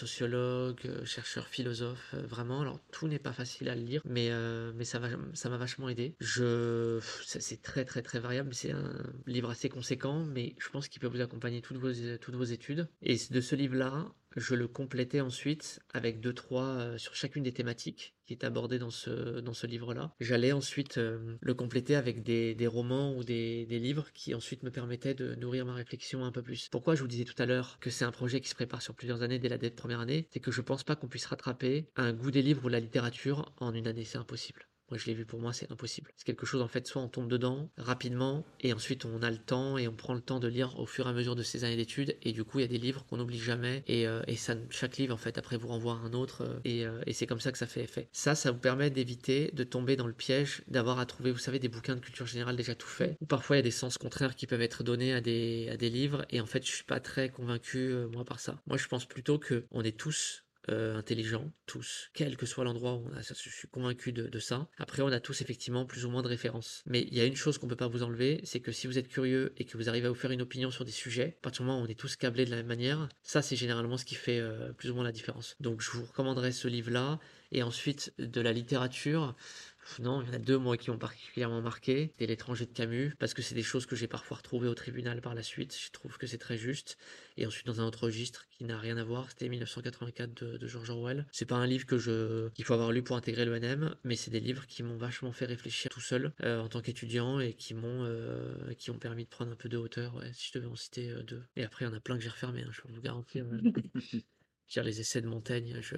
sociologue, 0.05 0.79
euh, 0.85 1.05
chercheur, 1.05 1.47
philosophe, 1.47 2.13
euh, 2.13 2.21
vraiment. 2.27 2.61
Alors 2.61 2.79
tout 2.91 3.07
n'est 3.07 3.19
pas 3.19 3.33
facile 3.33 3.69
à 3.69 3.75
lire, 3.75 4.01
mais, 4.05 4.27
euh, 4.31 4.71
mais 4.75 4.85
ça 4.85 4.99
ça 5.33 5.49
m'a 5.49 5.57
vachement 5.57 5.89
aidé. 5.89 6.15
Je, 6.19 6.99
c'est 7.25 7.61
très 7.61 7.85
très 7.85 8.01
très 8.01 8.19
variable. 8.19 8.53
C'est 8.53 8.71
un 8.71 8.93
livre 9.25 9.49
assez 9.49 9.69
conséquent, 9.69 10.23
mais 10.25 10.55
je 10.59 10.69
pense 10.69 10.87
qu'il 10.87 11.01
peut 11.01 11.07
vous 11.07 11.21
accompagner 11.21 11.61
toutes 11.61 11.77
vos, 11.77 11.91
toutes 12.21 12.35
vos 12.35 12.43
études. 12.43 12.87
Et 13.01 13.17
de 13.29 13.41
ce 13.41 13.55
livre-là, 13.55 14.13
je 14.35 14.55
le 14.55 14.67
complétais 14.67 15.21
ensuite 15.21 15.79
avec 15.93 16.19
deux 16.19 16.33
trois 16.33 16.63
euh, 16.63 16.97
sur 16.97 17.15
chacune 17.15 17.43
des 17.43 17.53
thématiques 17.53 18.15
qui 18.25 18.33
est 18.33 18.43
abordée 18.43 18.79
dans 18.79 18.89
ce, 18.89 19.39
dans 19.39 19.53
ce 19.53 19.67
livre-là. 19.67 20.13
J'allais 20.19 20.51
ensuite 20.51 20.97
euh, 20.97 21.37
le 21.39 21.53
compléter 21.53 21.95
avec 21.95 22.23
des, 22.23 22.55
des 22.55 22.67
romans 22.67 23.15
ou 23.15 23.23
des, 23.23 23.65
des 23.65 23.79
livres 23.79 24.11
qui 24.13 24.33
ensuite 24.33 24.63
me 24.63 24.71
permettaient 24.71 25.13
de 25.13 25.35
nourrir 25.35 25.65
ma 25.65 25.73
réflexion 25.73 26.25
un 26.25 26.31
peu 26.31 26.41
plus. 26.41 26.69
Pourquoi 26.69 26.95
je 26.95 27.01
vous 27.01 27.07
disais 27.07 27.25
tout 27.25 27.41
à 27.41 27.45
l'heure 27.45 27.77
que 27.79 27.89
c'est 27.89 28.05
un 28.05 28.11
projet 28.11 28.41
qui 28.41 28.49
se 28.49 28.55
prépare 28.55 28.81
sur 28.81 28.95
plusieurs 28.95 29.21
années 29.21 29.39
dès 29.39 29.49
la 29.49 29.57
dès 29.57 29.69
la 29.69 29.75
première 29.75 29.99
année, 29.99 30.27
c'est 30.31 30.39
que 30.39 30.51
je 30.51 30.61
pense 30.61 30.83
pas 30.83 30.95
qu'on 30.95 31.07
puisse 31.07 31.25
rattraper 31.25 31.89
un 31.95 32.13
goût 32.13 32.31
des 32.31 32.41
livres 32.41 32.65
ou 32.65 32.67
de 32.67 32.73
la 32.73 32.79
littérature 32.79 33.53
en 33.57 33.73
une 33.73 33.87
année, 33.87 34.05
c'est 34.05 34.17
impossible. 34.17 34.67
Moi, 34.89 34.99
je 34.99 35.05
l'ai 35.07 35.13
vu 35.13 35.25
pour 35.25 35.39
moi, 35.39 35.51
c'est 35.51 35.71
impossible. 35.71 36.11
C'est 36.15 36.25
quelque 36.25 36.45
chose, 36.45 36.61
en 36.61 36.67
fait, 36.67 36.85
soit 36.85 37.01
on 37.01 37.07
tombe 37.07 37.27
dedans 37.27 37.69
rapidement, 37.77 38.45
et 38.59 38.71
ensuite 38.73 39.05
on 39.05 39.23
a 39.23 39.31
le 39.31 39.37
temps, 39.37 39.77
et 39.77 39.87
on 39.87 39.95
prend 39.95 40.13
le 40.13 40.21
temps 40.21 40.39
de 40.39 40.47
lire 40.47 40.77
au 40.79 40.85
fur 40.85 41.07
et 41.07 41.09
à 41.09 41.13
mesure 41.13 41.35
de 41.35 41.43
ces 41.43 41.63
années 41.63 41.75
d'études, 41.75 42.15
et 42.21 42.33
du 42.33 42.43
coup, 42.43 42.59
il 42.59 42.61
y 42.61 42.65
a 42.65 42.67
des 42.67 42.77
livres 42.77 43.05
qu'on 43.05 43.17
n'oublie 43.17 43.39
jamais, 43.39 43.83
et, 43.87 44.07
euh, 44.07 44.21
et, 44.27 44.35
ça, 44.35 44.55
chaque 44.69 44.97
livre, 44.97 45.13
en 45.13 45.17
fait, 45.17 45.37
après 45.37 45.57
vous 45.57 45.67
renvoie 45.69 45.93
à 45.93 45.97
un 45.97 46.13
autre, 46.13 46.43
euh, 46.43 46.59
et, 46.65 46.85
euh, 46.85 47.01
et 47.07 47.13
c'est 47.13 47.25
comme 47.25 47.39
ça 47.39 47.51
que 47.51 47.57
ça 47.57 47.65
fait 47.65 47.81
effet. 47.81 48.09
Ça, 48.11 48.35
ça 48.35 48.51
vous 48.51 48.59
permet 48.59 48.91
d'éviter 48.91 49.49
de 49.53 49.63
tomber 49.63 49.95
dans 49.95 50.07
le 50.07 50.13
piège 50.13 50.61
d'avoir 50.67 50.99
à 50.99 51.05
trouver, 51.05 51.31
vous 51.31 51.39
savez, 51.39 51.57
des 51.57 51.69
bouquins 51.69 51.95
de 51.95 52.01
culture 52.01 52.27
générale 52.27 52.55
déjà 52.55 52.75
tout 52.75 52.87
faits, 52.87 53.17
ou 53.21 53.25
parfois 53.25 53.55
il 53.55 53.59
y 53.59 53.61
a 53.61 53.63
des 53.63 53.71
sens 53.71 53.97
contraires 53.97 54.35
qui 54.35 54.45
peuvent 54.45 54.61
être 54.61 54.83
donnés 54.83 55.13
à 55.13 55.21
des, 55.21 55.67
à 55.71 55.77
des 55.77 55.89
livres, 55.89 56.25
et 56.29 56.41
en 56.41 56.45
fait, 56.45 56.63
je 56.65 56.71
suis 56.71 56.83
pas 56.83 56.99
très 56.99 57.29
convaincu, 57.29 57.93
moi, 58.11 58.23
par 58.23 58.39
ça. 58.39 58.61
Moi, 58.67 58.77
je 58.77 58.87
pense 58.87 59.05
plutôt 59.05 59.39
que 59.39 59.65
on 59.71 59.81
est 59.81 59.97
tous 59.97 60.44
euh, 60.69 60.95
intelligents, 60.95 61.51
tous, 61.65 62.09
quel 62.13 62.37
que 62.37 62.45
soit 62.45 62.63
l'endroit 62.63 62.93
où 62.93 63.07
on 63.07 63.13
a, 63.13 63.21
je 63.21 63.49
suis 63.49 63.67
convaincu 63.67 64.11
de, 64.11 64.27
de, 64.27 64.39
ça. 64.39 64.67
Après, 64.77 65.01
on 65.01 65.07
a 65.07 65.19
tous 65.19 65.41
effectivement 65.41 65.85
plus 65.85 66.05
ou 66.05 66.09
moins 66.09 66.21
de 66.21 66.27
références. 66.27 66.83
Mais 66.85 67.01
il 67.01 67.15
y 67.15 67.21
a 67.21 67.25
une 67.25 67.35
chose 67.35 67.57
qu'on 67.57 67.67
peut 67.67 67.75
pas 67.75 67.87
vous 67.87 68.03
enlever, 68.03 68.41
c'est 68.43 68.59
que 68.59 68.71
si 68.71 68.87
vous 68.87 68.97
êtes 68.97 69.07
curieux 69.07 69.53
et 69.57 69.65
que 69.65 69.77
vous 69.77 69.89
arrivez 69.89 70.07
à 70.07 70.09
vous 70.09 70.15
faire 70.15 70.31
une 70.31 70.41
opinion 70.41 70.71
sur 70.71 70.85
des 70.85 70.91
sujets, 70.91 71.35
à 71.39 71.41
partir 71.41 71.61
du 71.61 71.67
moment 71.67 71.81
où 71.81 71.85
on 71.85 71.87
est 71.87 71.99
tous 71.99 72.15
câblés 72.15 72.45
de 72.45 72.51
la 72.51 72.57
même 72.57 72.67
manière, 72.67 73.09
ça 73.23 73.41
c'est 73.41 73.55
généralement 73.55 73.97
ce 73.97 74.05
qui 74.05 74.15
fait 74.15 74.39
euh, 74.39 74.73
plus 74.73 74.91
ou 74.91 74.95
moins 74.95 75.03
la 75.03 75.11
différence. 75.11 75.55
Donc 75.59 75.81
je 75.81 75.91
vous 75.91 76.05
recommanderais 76.05 76.51
ce 76.51 76.67
livre-là. 76.67 77.19
Et 77.51 77.63
ensuite, 77.63 78.13
de 78.17 78.41
la 78.41 78.51
littérature, 78.51 79.35
non, 79.99 80.21
il 80.21 80.27
y 80.27 80.31
en 80.31 80.33
a 80.33 80.39
deux, 80.39 80.57
moi, 80.57 80.77
qui 80.77 80.89
m'ont 80.89 80.97
particulièrement 80.97 81.61
marqué. 81.61 82.13
C'est 82.19 82.25
L'étranger 82.25 82.65
de 82.65 82.71
Camus, 82.71 83.13
parce 83.19 83.33
que 83.33 83.41
c'est 83.41 83.55
des 83.55 83.63
choses 83.63 83.85
que 83.85 83.95
j'ai 83.95 84.07
parfois 84.07 84.37
retrouvées 84.37 84.67
au 84.67 84.75
tribunal 84.75 85.21
par 85.21 85.35
la 85.35 85.43
suite. 85.43 85.77
Je 85.79 85.91
trouve 85.91 86.17
que 86.17 86.27
c'est 86.27 86.37
très 86.37 86.57
juste. 86.57 86.97
Et 87.37 87.45
ensuite, 87.45 87.67
dans 87.67 87.81
un 87.81 87.85
autre 87.85 88.05
registre 88.05 88.45
qui 88.49 88.63
n'a 88.63 88.77
rien 88.77 88.97
à 88.97 89.03
voir, 89.03 89.29
c'était 89.29 89.49
1984 89.49 90.33
de, 90.33 90.57
de, 90.57 90.67
George 90.67 90.89
Orwell. 90.89 91.25
C'est 91.31 91.45
pas 91.45 91.55
un 91.55 91.67
livre 91.67 91.85
que 91.85 91.97
je, 91.97 92.49
qu'il 92.49 92.65
faut 92.65 92.73
avoir 92.73 92.91
lu 92.91 93.03
pour 93.03 93.15
intégrer 93.15 93.45
l'ENM, 93.45 93.95
mais 94.03 94.15
c'est 94.15 94.31
des 94.31 94.39
livres 94.39 94.65
qui 94.67 94.83
m'ont 94.83 94.97
vachement 94.97 95.31
fait 95.31 95.45
réfléchir 95.45 95.91
tout 95.91 96.01
seul, 96.01 96.33
euh, 96.43 96.61
en 96.61 96.67
tant 96.67 96.81
qu'étudiant, 96.81 97.39
et 97.39 97.53
qui 97.53 97.73
m'ont, 97.73 98.03
euh, 98.03 98.73
qui 98.77 98.91
ont 98.91 98.99
permis 98.99 99.25
de 99.25 99.29
prendre 99.29 99.51
un 99.51 99.55
peu 99.55 99.69
de 99.69 99.77
hauteur, 99.77 100.15
ouais, 100.15 100.31
si 100.33 100.49
je 100.51 100.59
devais 100.59 100.71
en 100.71 100.75
citer 100.75 101.09
euh, 101.09 101.23
deux. 101.23 101.43
Et 101.55 101.63
après, 101.63 101.85
il 101.85 101.89
y 101.89 101.91
en 101.91 101.95
a 101.95 101.99
plein 101.99 102.17
que 102.17 102.23
j'ai 102.23 102.29
refermés, 102.29 102.63
hein, 102.63 102.71
je 102.71 102.81
peux 102.81 102.91
vous 102.91 103.01
garantir. 103.01 103.45
Les 104.83 104.99
essais 104.99 105.21
de 105.21 105.27
Montaigne, 105.27 105.77
je, 105.81 105.95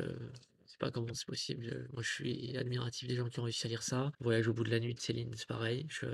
pas 0.77 0.91
comment 0.91 1.13
c'est 1.13 1.25
possible. 1.25 1.87
Moi, 1.93 2.01
je 2.01 2.09
suis 2.09 2.57
admiratif 2.57 3.07
des 3.07 3.15
gens 3.15 3.27
qui 3.29 3.39
ont 3.39 3.43
réussi 3.43 3.65
à 3.67 3.69
lire 3.69 3.83
ça. 3.83 4.11
Voyage 4.19 4.47
au 4.47 4.53
bout 4.53 4.63
de 4.63 4.71
la 4.71 4.79
nuit 4.79 4.93
de 4.93 4.99
Céline, 4.99 5.33
c'est 5.35 5.47
pareil. 5.47 5.85
Je, 5.89 6.07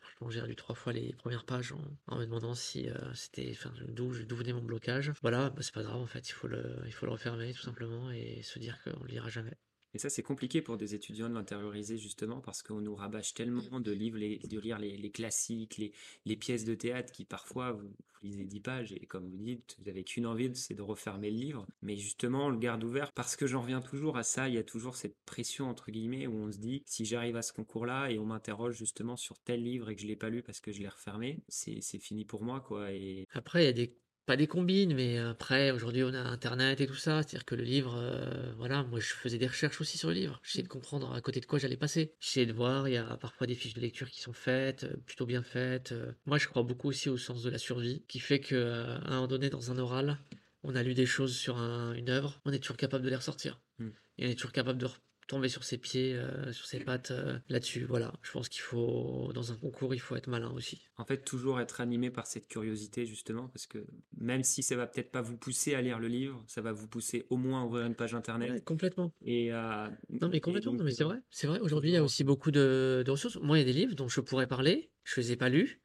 franchement, 0.00 0.30
j'ai 0.30 0.40
lu 0.46 0.56
trois 0.56 0.74
fois 0.74 0.92
les 0.92 1.12
premières 1.14 1.44
pages 1.44 1.72
en, 1.72 1.82
en 2.06 2.18
me 2.18 2.24
demandant 2.24 2.54
si 2.54 2.88
euh, 2.88 3.14
c'était, 3.14 3.50
enfin, 3.52 3.72
d'où, 3.88 4.12
d'où 4.24 4.36
venait 4.36 4.52
mon 4.52 4.62
blocage. 4.62 5.12
Voilà, 5.22 5.50
bah, 5.50 5.62
c'est 5.62 5.74
pas 5.74 5.82
grave 5.82 6.00
en 6.00 6.06
fait. 6.06 6.28
Il 6.28 6.32
faut 6.32 6.48
le, 6.48 6.76
il 6.86 6.92
faut 6.92 7.06
le 7.06 7.12
refermer 7.12 7.52
tout 7.52 7.62
simplement 7.62 8.10
et 8.10 8.42
se 8.42 8.58
dire 8.58 8.78
qu'on 8.82 9.02
le 9.04 9.10
lira 9.10 9.28
jamais. 9.28 9.56
Et 9.94 9.98
ça, 9.98 10.08
c'est 10.08 10.22
compliqué 10.22 10.62
pour 10.62 10.76
des 10.76 10.94
étudiants 10.94 11.28
de 11.28 11.34
l'intérioriser 11.34 11.98
justement 11.98 12.40
parce 12.40 12.62
qu'on 12.62 12.80
nous 12.80 12.94
rabâche 12.94 13.34
tellement 13.34 13.80
de 13.80 13.92
livres, 13.92 14.18
les, 14.18 14.38
de 14.38 14.58
lire 14.58 14.78
les, 14.78 14.96
les 14.96 15.10
classiques, 15.10 15.78
les, 15.78 15.92
les, 16.24 16.36
pièces 16.36 16.64
de 16.64 16.74
théâtre 16.74 17.12
qui 17.12 17.24
parfois, 17.24 17.72
vous, 17.72 17.88
vous 17.88 18.26
lisez 18.26 18.44
10 18.44 18.60
pages 18.60 18.92
et 18.92 19.06
comme 19.06 19.28
vous 19.28 19.36
dites, 19.36 19.76
vous 19.78 19.84
n'avez 19.86 20.04
qu'une 20.04 20.26
envie, 20.26 20.54
c'est 20.54 20.74
de 20.74 20.82
refermer 20.82 21.30
le 21.30 21.36
livre. 21.36 21.66
Mais 21.82 21.96
justement, 21.96 22.46
on 22.46 22.50
le 22.50 22.58
garde 22.58 22.84
ouvert 22.84 23.12
parce 23.12 23.36
que 23.36 23.46
j'en 23.46 23.62
reviens 23.62 23.80
toujours 23.80 24.16
à 24.16 24.22
ça, 24.22 24.48
il 24.48 24.54
y 24.54 24.58
a 24.58 24.64
toujours 24.64 24.96
cette 24.96 25.16
pression 25.24 25.68
entre 25.68 25.90
guillemets 25.90 26.26
où 26.26 26.34
on 26.34 26.52
se 26.52 26.58
dit, 26.58 26.82
si 26.86 27.04
j'arrive 27.04 27.36
à 27.36 27.42
ce 27.42 27.52
concours-là 27.52 28.10
et 28.10 28.18
on 28.18 28.26
m'interroge 28.26 28.76
justement 28.76 29.16
sur 29.16 29.38
tel 29.40 29.62
livre 29.62 29.90
et 29.90 29.96
que 29.96 30.02
je 30.02 30.06
l'ai 30.06 30.16
pas 30.16 30.30
lu 30.30 30.42
parce 30.42 30.60
que 30.60 30.72
je 30.72 30.80
l'ai 30.80 30.88
refermé, 30.88 31.42
c'est 31.48 31.80
fini 31.98 32.24
pour 32.24 32.42
moi. 32.42 32.60
quoi. 32.60 32.92
Et... 32.92 33.26
Après, 33.32 33.64
il 33.64 33.66
y 33.66 33.70
a 33.70 33.72
des 33.72 33.96
pas 34.30 34.36
des 34.36 34.46
combines, 34.46 34.94
mais 34.94 35.18
après, 35.18 35.72
aujourd'hui, 35.72 36.04
on 36.04 36.14
a 36.14 36.20
Internet 36.20 36.80
et 36.80 36.86
tout 36.86 36.94
ça. 36.94 37.20
C'est-à-dire 37.20 37.44
que 37.44 37.56
le 37.56 37.64
livre, 37.64 37.96
euh, 37.96 38.52
voilà, 38.58 38.84
moi, 38.84 39.00
je 39.00 39.08
faisais 39.08 39.38
des 39.38 39.48
recherches 39.48 39.80
aussi 39.80 39.98
sur 39.98 40.06
le 40.06 40.14
livre. 40.14 40.40
J'essayais 40.44 40.62
de 40.62 40.68
comprendre 40.68 41.12
à 41.12 41.20
côté 41.20 41.40
de 41.40 41.46
quoi 41.46 41.58
j'allais 41.58 41.76
passer. 41.76 42.14
J'essayais 42.20 42.46
de 42.46 42.52
voir, 42.52 42.86
il 42.86 42.94
y 42.94 42.96
a 42.96 43.16
parfois 43.16 43.48
des 43.48 43.56
fiches 43.56 43.74
de 43.74 43.80
lecture 43.80 44.08
qui 44.08 44.20
sont 44.20 44.32
faites, 44.32 44.86
plutôt 45.04 45.26
bien 45.26 45.42
faites. 45.42 45.92
Moi, 46.26 46.38
je 46.38 46.46
crois 46.46 46.62
beaucoup 46.62 46.86
aussi 46.86 47.08
au 47.08 47.16
sens 47.16 47.42
de 47.42 47.50
la 47.50 47.58
survie, 47.58 48.04
qui 48.06 48.20
fait 48.20 48.38
qu'à 48.38 48.54
un 48.54 49.10
moment 49.10 49.26
donné, 49.26 49.50
dans 49.50 49.72
un 49.72 49.78
oral, 49.78 50.16
on 50.62 50.76
a 50.76 50.82
lu 50.84 50.94
des 50.94 51.06
choses 51.06 51.36
sur 51.36 51.58
un, 51.58 51.92
une 51.94 52.08
œuvre, 52.08 52.40
on 52.44 52.52
est 52.52 52.60
toujours 52.60 52.76
capable 52.76 53.02
de 53.02 53.10
les 53.10 53.16
ressortir. 53.16 53.60
Mmh. 53.80 53.88
Et 54.18 54.28
on 54.28 54.30
est 54.30 54.36
toujours 54.36 54.52
capable 54.52 54.78
de 54.78 54.86
tomber 55.30 55.48
sur 55.48 55.62
ses 55.62 55.78
pieds, 55.78 56.14
euh, 56.14 56.52
sur 56.52 56.66
ses 56.66 56.80
pattes 56.80 57.12
euh, 57.12 57.38
là-dessus. 57.48 57.84
Voilà, 57.84 58.12
je 58.20 58.32
pense 58.32 58.48
qu'il 58.48 58.62
faut, 58.62 59.30
dans 59.32 59.52
un 59.52 59.56
concours, 59.56 59.94
il 59.94 60.00
faut 60.00 60.16
être 60.16 60.26
malin 60.26 60.50
aussi. 60.50 60.82
En 60.96 61.04
fait, 61.04 61.18
toujours 61.18 61.60
être 61.60 61.80
animé 61.80 62.10
par 62.10 62.26
cette 62.26 62.48
curiosité, 62.48 63.06
justement, 63.06 63.46
parce 63.48 63.68
que 63.68 63.86
même 64.18 64.42
si 64.42 64.64
ça 64.64 64.74
va 64.74 64.88
peut-être 64.88 65.12
pas 65.12 65.22
vous 65.22 65.36
pousser 65.36 65.74
à 65.74 65.82
lire 65.82 66.00
le 66.00 66.08
livre, 66.08 66.42
ça 66.48 66.62
va 66.62 66.72
vous 66.72 66.88
pousser 66.88 67.26
au 67.30 67.36
moins 67.36 67.62
à 67.62 67.64
ouvrir 67.64 67.86
une 67.86 67.94
page 67.94 68.12
internet. 68.12 68.50
Ouais, 68.50 68.60
complètement. 68.60 69.12
Et 69.22 69.52
euh, 69.52 69.88
Non, 70.20 70.28
mais 70.28 70.40
complètement, 70.40 70.72
donc, 70.72 70.80
non, 70.80 70.84
mais 70.84 70.92
c'est 70.92 71.04
vrai. 71.04 71.18
C'est 71.30 71.46
vrai, 71.46 71.60
aujourd'hui, 71.60 71.90
il 71.90 71.94
y 71.94 71.96
a 71.98 72.02
aussi 72.02 72.24
beaucoup 72.24 72.50
de, 72.50 73.04
de, 73.06 73.10
ressources. 73.10 73.38
Moi, 73.40 73.58
il 73.58 73.60
y 73.60 73.62
a 73.62 73.72
des 73.72 73.78
livres 73.78 73.94
dont 73.94 74.08
je 74.08 74.20
pourrais 74.20 74.48
parler, 74.48 74.90
je 75.04 75.20
les 75.20 75.30
ai 75.30 75.36
pas 75.36 75.48
lus, 75.48 75.80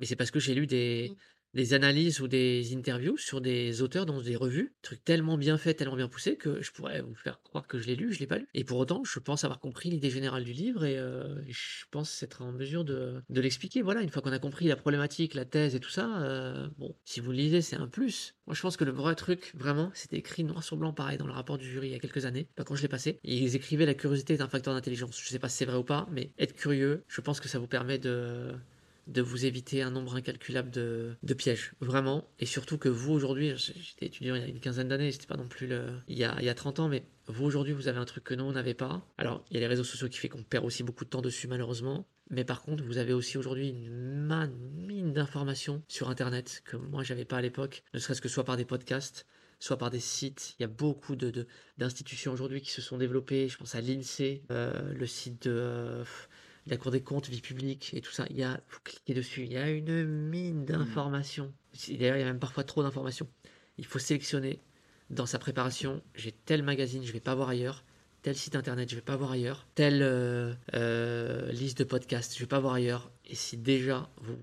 mais 0.00 0.06
c'est 0.06 0.16
parce 0.16 0.32
que 0.32 0.40
j'ai 0.40 0.54
lu 0.54 0.66
des, 0.66 1.12
des 1.54 1.74
analyses 1.74 2.20
ou 2.20 2.28
des 2.28 2.74
interviews 2.74 3.16
sur 3.16 3.40
des 3.40 3.82
auteurs 3.82 4.06
dans 4.06 4.20
des 4.20 4.36
revues, 4.36 4.74
trucs 4.82 5.04
tellement 5.04 5.38
bien 5.38 5.58
faits, 5.58 5.78
tellement 5.78 5.96
bien 5.96 6.08
poussés 6.08 6.36
que 6.36 6.62
je 6.62 6.72
pourrais 6.72 7.00
vous 7.00 7.14
faire 7.14 7.40
croire 7.42 7.66
que 7.66 7.78
je 7.78 7.86
l'ai 7.86 7.96
lu, 7.96 8.12
je 8.12 8.20
l'ai 8.20 8.26
pas 8.26 8.38
lu. 8.38 8.46
Et 8.54 8.64
pour 8.64 8.78
autant, 8.78 9.02
je 9.04 9.18
pense 9.18 9.44
avoir 9.44 9.60
compris 9.60 9.90
l'idée 9.90 10.10
générale 10.10 10.44
du 10.44 10.52
livre 10.52 10.84
et 10.84 10.98
euh, 10.98 11.40
je 11.48 11.84
pense 11.90 12.22
être 12.22 12.42
en 12.42 12.52
mesure 12.52 12.84
de, 12.84 13.22
de 13.28 13.40
l'expliquer. 13.40 13.82
Voilà, 13.82 14.02
une 14.02 14.10
fois 14.10 14.22
qu'on 14.22 14.32
a 14.32 14.38
compris 14.38 14.66
la 14.68 14.76
problématique, 14.76 15.34
la 15.34 15.44
thèse 15.44 15.74
et 15.74 15.80
tout 15.80 15.90
ça, 15.90 16.22
euh, 16.22 16.68
bon, 16.78 16.94
si 17.04 17.20
vous 17.20 17.30
le 17.30 17.38
lisez, 17.38 17.62
c'est 17.62 17.76
un 17.76 17.88
plus. 17.88 18.34
Moi, 18.46 18.54
je 18.54 18.62
pense 18.62 18.76
que 18.76 18.84
le 18.84 18.92
vrai 18.92 19.14
truc, 19.14 19.52
vraiment, 19.54 19.90
c'était 19.94 20.16
écrit 20.16 20.44
noir 20.44 20.62
sur 20.62 20.76
blanc, 20.76 20.92
pareil, 20.92 21.18
dans 21.18 21.26
le 21.26 21.32
rapport 21.32 21.58
du 21.58 21.68
jury 21.68 21.88
il 21.88 21.92
y 21.92 21.96
a 21.96 21.98
quelques 21.98 22.24
années, 22.24 22.48
quand 22.64 22.74
je 22.74 22.82
l'ai 22.82 22.88
passé. 22.88 23.18
Ils 23.24 23.56
écrivaient 23.56 23.86
la 23.86 23.94
curiosité 23.94 24.34
est 24.34 24.40
un 24.40 24.48
facteur 24.48 24.74
d'intelligence. 24.74 25.20
Je 25.20 25.28
sais 25.28 25.38
pas 25.38 25.48
si 25.48 25.58
c'est 25.58 25.64
vrai 25.64 25.76
ou 25.76 25.84
pas, 25.84 26.08
mais 26.10 26.32
être 26.38 26.54
curieux, 26.54 27.04
je 27.08 27.20
pense 27.20 27.40
que 27.40 27.48
ça 27.48 27.58
vous 27.58 27.66
permet 27.66 27.98
de 27.98 28.54
de 29.08 29.22
vous 29.22 29.46
éviter 29.46 29.82
un 29.82 29.90
nombre 29.90 30.14
incalculable 30.16 30.70
de, 30.70 31.16
pièges, 31.36 31.72
vraiment. 31.80 32.28
Et 32.38 32.46
surtout 32.46 32.78
que 32.78 32.88
vous, 32.88 33.12
aujourd'hui, 33.12 33.54
j'étais 33.56 34.06
étudiant 34.06 34.34
il 34.34 34.42
y 34.42 34.44
a 34.44 34.48
une 34.48 34.60
quinzaine 34.60 34.88
d'années, 34.88 35.10
c'était 35.10 35.26
pas 35.26 35.36
non 35.36 35.48
plus 35.48 35.66
le, 35.66 35.86
il, 36.08 36.18
y 36.18 36.24
a, 36.24 36.36
il 36.38 36.44
y 36.44 36.48
a 36.48 36.54
30 36.54 36.80
ans, 36.80 36.88
mais 36.88 37.04
vous, 37.26 37.44
aujourd'hui, 37.44 37.72
vous 37.72 37.88
avez 37.88 37.98
un 37.98 38.04
truc 38.04 38.24
que 38.24 38.34
nous, 38.34 38.44
on 38.44 38.52
n'avait 38.52 38.74
pas. 38.74 39.02
Alors, 39.16 39.44
il 39.50 39.54
y 39.54 39.56
a 39.56 39.60
les 39.60 39.66
réseaux 39.66 39.84
sociaux 39.84 40.08
qui 40.08 40.18
fait 40.18 40.28
qu'on 40.28 40.42
perd 40.42 40.64
aussi 40.64 40.82
beaucoup 40.82 41.04
de 41.04 41.10
temps 41.10 41.22
dessus, 41.22 41.48
malheureusement. 41.48 42.06
Mais 42.30 42.44
par 42.44 42.62
contre, 42.62 42.84
vous 42.84 42.98
avez 42.98 43.14
aussi 43.14 43.38
aujourd'hui 43.38 43.70
une 43.70 44.28
mine 44.86 45.12
d'informations 45.12 45.82
sur 45.88 46.10
Internet 46.10 46.62
que 46.66 46.76
moi, 46.76 47.02
j'avais 47.02 47.24
pas 47.24 47.38
à 47.38 47.40
l'époque, 47.40 47.82
ne 47.94 47.98
serait-ce 47.98 48.20
que 48.20 48.28
soit 48.28 48.44
par 48.44 48.58
des 48.58 48.66
podcasts, 48.66 49.26
soit 49.60 49.78
par 49.78 49.90
des 49.90 50.00
sites. 50.00 50.54
Il 50.58 50.62
y 50.62 50.64
a 50.64 50.68
beaucoup 50.68 51.16
d'institutions 51.16 52.32
aujourd'hui 52.32 52.60
qui 52.60 52.70
se 52.70 52.82
sont 52.82 52.98
développées. 52.98 53.48
Je 53.48 53.56
pense 53.56 53.74
à 53.74 53.80
l'INSEE, 53.80 54.42
euh, 54.50 54.92
le 54.92 55.06
site 55.06 55.48
de... 55.48 55.52
Euh, 55.52 56.04
la 56.70 56.76
Cour 56.76 56.90
des 56.90 57.02
comptes, 57.02 57.28
vie 57.28 57.40
publique 57.40 57.92
et 57.94 58.00
tout 58.00 58.12
ça. 58.12 58.26
Il 58.30 58.36
y 58.36 58.42
a, 58.42 58.60
faut 58.68 58.80
cliquer 58.82 59.14
dessus. 59.14 59.44
Il 59.44 59.52
y 59.52 59.56
a 59.56 59.70
une 59.70 60.04
mine 60.04 60.64
d'informations. 60.64 61.52
D'ailleurs, 61.88 62.16
il 62.16 62.20
y 62.20 62.22
a 62.22 62.26
même 62.26 62.38
parfois 62.38 62.64
trop 62.64 62.82
d'informations. 62.82 63.28
Il 63.78 63.86
faut 63.86 63.98
sélectionner 63.98 64.60
dans 65.10 65.26
sa 65.26 65.38
préparation. 65.38 66.02
J'ai 66.14 66.32
tel 66.32 66.62
magazine, 66.62 67.04
je 67.04 67.12
vais 67.12 67.20
pas 67.20 67.34
voir 67.34 67.48
ailleurs. 67.48 67.84
Tel 68.22 68.36
site 68.36 68.56
internet, 68.56 68.90
je 68.90 68.96
vais 68.96 69.00
pas 69.00 69.16
voir 69.16 69.32
ailleurs. 69.32 69.66
Telle 69.74 70.02
euh, 70.02 70.52
euh, 70.74 71.50
liste 71.52 71.78
de 71.78 71.84
podcasts, 71.84 72.34
je 72.34 72.40
vais 72.40 72.48
pas 72.48 72.58
voir 72.58 72.74
ailleurs. 72.74 73.10
Et 73.24 73.34
si 73.34 73.56
déjà 73.56 74.10
vous 74.20 74.36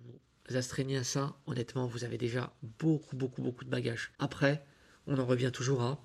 vous 0.47 0.55
astreignez 0.55 0.97
à 0.97 1.03
ça, 1.03 1.35
honnêtement, 1.47 1.87
vous 1.87 2.03
avez 2.03 2.17
déjà 2.17 2.53
beaucoup, 2.79 3.15
beaucoup, 3.15 3.41
beaucoup 3.41 3.65
de 3.65 3.69
bagages. 3.69 4.11
Après, 4.19 4.63
on 5.07 5.17
en 5.17 5.25
revient 5.25 5.51
toujours 5.51 5.81
à 5.81 5.99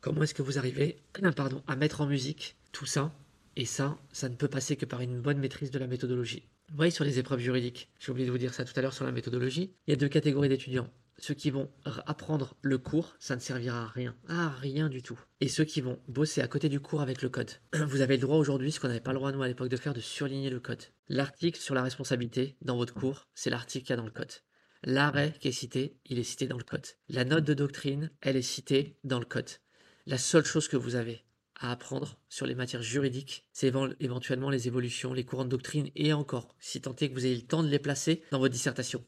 comment 0.00 0.22
est-ce 0.22 0.34
que 0.34 0.42
vous 0.42 0.58
arrivez, 0.58 0.98
pardon, 1.36 1.62
à 1.66 1.76
mettre 1.76 2.00
en 2.00 2.06
musique 2.06 2.56
tout 2.72 2.86
ça 2.86 3.12
et 3.56 3.64
ça, 3.64 3.98
ça 4.12 4.28
ne 4.28 4.36
peut 4.36 4.48
passer 4.48 4.76
que 4.76 4.86
par 4.86 5.00
une 5.00 5.20
bonne 5.20 5.38
maîtrise 5.38 5.70
de 5.70 5.78
la 5.78 5.86
méthodologie. 5.86 6.48
Vous 6.70 6.76
voyez 6.76 6.90
sur 6.90 7.04
les 7.04 7.18
épreuves 7.18 7.40
juridiques, 7.40 7.90
j'ai 7.98 8.12
oublié 8.12 8.26
de 8.26 8.32
vous 8.32 8.38
dire 8.38 8.54
ça 8.54 8.64
tout 8.64 8.72
à 8.76 8.82
l'heure 8.82 8.92
sur 8.92 9.04
la 9.04 9.12
méthodologie, 9.12 9.74
il 9.86 9.90
y 9.90 9.94
a 9.94 9.96
deux 9.96 10.08
catégories 10.08 10.48
d'étudiants. 10.48 10.88
Ceux 11.18 11.34
qui 11.34 11.50
vont 11.50 11.68
apprendre 12.06 12.56
le 12.62 12.78
cours, 12.78 13.14
ça 13.18 13.36
ne 13.36 13.40
servira 13.40 13.82
à 13.82 13.86
rien, 13.88 14.16
à 14.28 14.48
rien 14.48 14.88
du 14.88 15.02
tout. 15.02 15.20
Et 15.40 15.48
ceux 15.48 15.64
qui 15.64 15.82
vont 15.82 15.98
bosser 16.08 16.40
à 16.40 16.48
côté 16.48 16.70
du 16.70 16.80
cours 16.80 17.02
avec 17.02 17.20
le 17.20 17.28
code. 17.28 17.50
Vous 17.74 18.00
avez 18.00 18.16
le 18.16 18.22
droit 18.22 18.38
aujourd'hui, 18.38 18.72
ce 18.72 18.80
qu'on 18.80 18.88
n'avait 18.88 19.00
pas 19.00 19.12
le 19.12 19.18
droit 19.18 19.30
nous 19.30 19.42
à 19.42 19.48
l'époque 19.48 19.68
de 19.68 19.76
faire, 19.76 19.92
de 19.92 20.00
surligner 20.00 20.48
le 20.48 20.60
code. 20.60 20.82
L'article 21.08 21.60
sur 21.60 21.74
la 21.74 21.82
responsabilité 21.82 22.56
dans 22.62 22.76
votre 22.76 22.94
cours, 22.94 23.28
c'est 23.34 23.50
l'article 23.50 23.84
qu'il 23.84 23.92
y 23.92 23.94
a 23.94 23.96
dans 23.96 24.06
le 24.06 24.10
code. 24.10 24.32
L'arrêt 24.82 25.34
qui 25.40 25.48
est 25.48 25.52
cité, 25.52 25.98
il 26.06 26.18
est 26.18 26.24
cité 26.24 26.46
dans 26.46 26.56
le 26.56 26.64
code. 26.64 26.86
La 27.10 27.24
note 27.24 27.44
de 27.44 27.52
doctrine, 27.52 28.10
elle 28.22 28.36
est 28.36 28.42
citée 28.42 28.96
dans 29.04 29.18
le 29.18 29.26
code. 29.26 29.50
La 30.06 30.16
seule 30.16 30.46
chose 30.46 30.68
que 30.68 30.78
vous 30.78 30.94
avez, 30.94 31.22
à 31.60 31.70
apprendre 31.70 32.18
sur 32.28 32.46
les 32.46 32.54
matières 32.54 32.82
juridiques, 32.82 33.44
c'est 33.52 33.72
éventuellement 34.00 34.48
les 34.48 34.66
évolutions, 34.66 35.12
les 35.12 35.24
courants 35.24 35.44
de 35.44 35.50
doctrine 35.50 35.90
et 35.94 36.14
encore, 36.14 36.56
si 36.58 36.80
tant 36.80 36.96
est 36.96 37.10
que 37.10 37.14
vous 37.14 37.26
ayez 37.26 37.36
le 37.36 37.46
temps 37.46 37.62
de 37.62 37.68
les 37.68 37.78
placer 37.78 38.22
dans 38.32 38.38
votre 38.38 38.52
dissertation. 38.52 39.04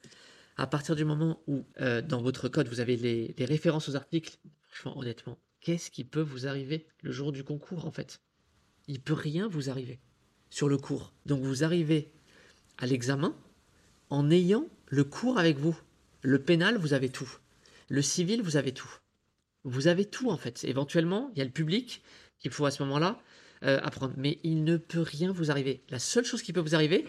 À 0.58 0.66
partir 0.66 0.94
du 0.94 1.06
moment 1.06 1.42
où, 1.46 1.64
euh, 1.80 2.02
dans 2.02 2.20
votre 2.20 2.48
code, 2.48 2.68
vous 2.68 2.80
avez 2.80 2.96
les, 2.96 3.34
les, 3.38 3.44
références 3.46 3.88
aux 3.88 3.96
articles, 3.96 4.36
franchement, 4.68 4.98
honnêtement, 4.98 5.38
qu'est-ce 5.60 5.90
qui 5.90 6.04
peut 6.04 6.20
vous 6.20 6.46
arriver 6.46 6.86
le 7.00 7.10
jour 7.10 7.32
du 7.32 7.42
concours, 7.42 7.86
en 7.86 7.90
fait? 7.90 8.20
Il 8.86 9.00
peut 9.00 9.14
rien 9.14 9.48
vous 9.48 9.70
arriver 9.70 9.98
sur 10.50 10.68
le 10.68 10.76
cours. 10.76 11.14
Donc 11.24 11.42
vous 11.42 11.64
arrivez 11.64 12.12
à 12.76 12.86
l'examen 12.86 13.34
en 14.10 14.30
ayant 14.30 14.68
le 14.88 15.04
cours 15.04 15.38
avec 15.38 15.56
vous. 15.56 15.76
Le 16.20 16.38
pénal, 16.38 16.76
vous 16.76 16.92
avez 16.92 17.08
tout. 17.08 17.38
Le 17.88 18.02
civil, 18.02 18.42
vous 18.42 18.58
avez 18.58 18.72
tout. 18.72 18.98
Vous 19.64 19.86
avez 19.86 20.04
tout, 20.04 20.30
en 20.30 20.36
fait. 20.36 20.64
Éventuellement, 20.64 21.30
il 21.32 21.38
y 21.38 21.42
a 21.42 21.46
le 21.46 21.50
public 21.50 22.02
qu'il 22.42 22.50
faut 22.50 22.66
à 22.66 22.70
ce 22.70 22.82
moment-là 22.82 23.18
euh, 23.64 23.80
apprendre. 23.82 24.14
Mais 24.16 24.38
il 24.42 24.64
ne 24.64 24.76
peut 24.76 25.00
rien 25.00 25.32
vous 25.32 25.50
arriver. 25.50 25.82
La 25.88 25.98
seule 25.98 26.24
chose 26.24 26.42
qui 26.42 26.52
peut 26.52 26.60
vous 26.60 26.74
arriver, 26.74 27.06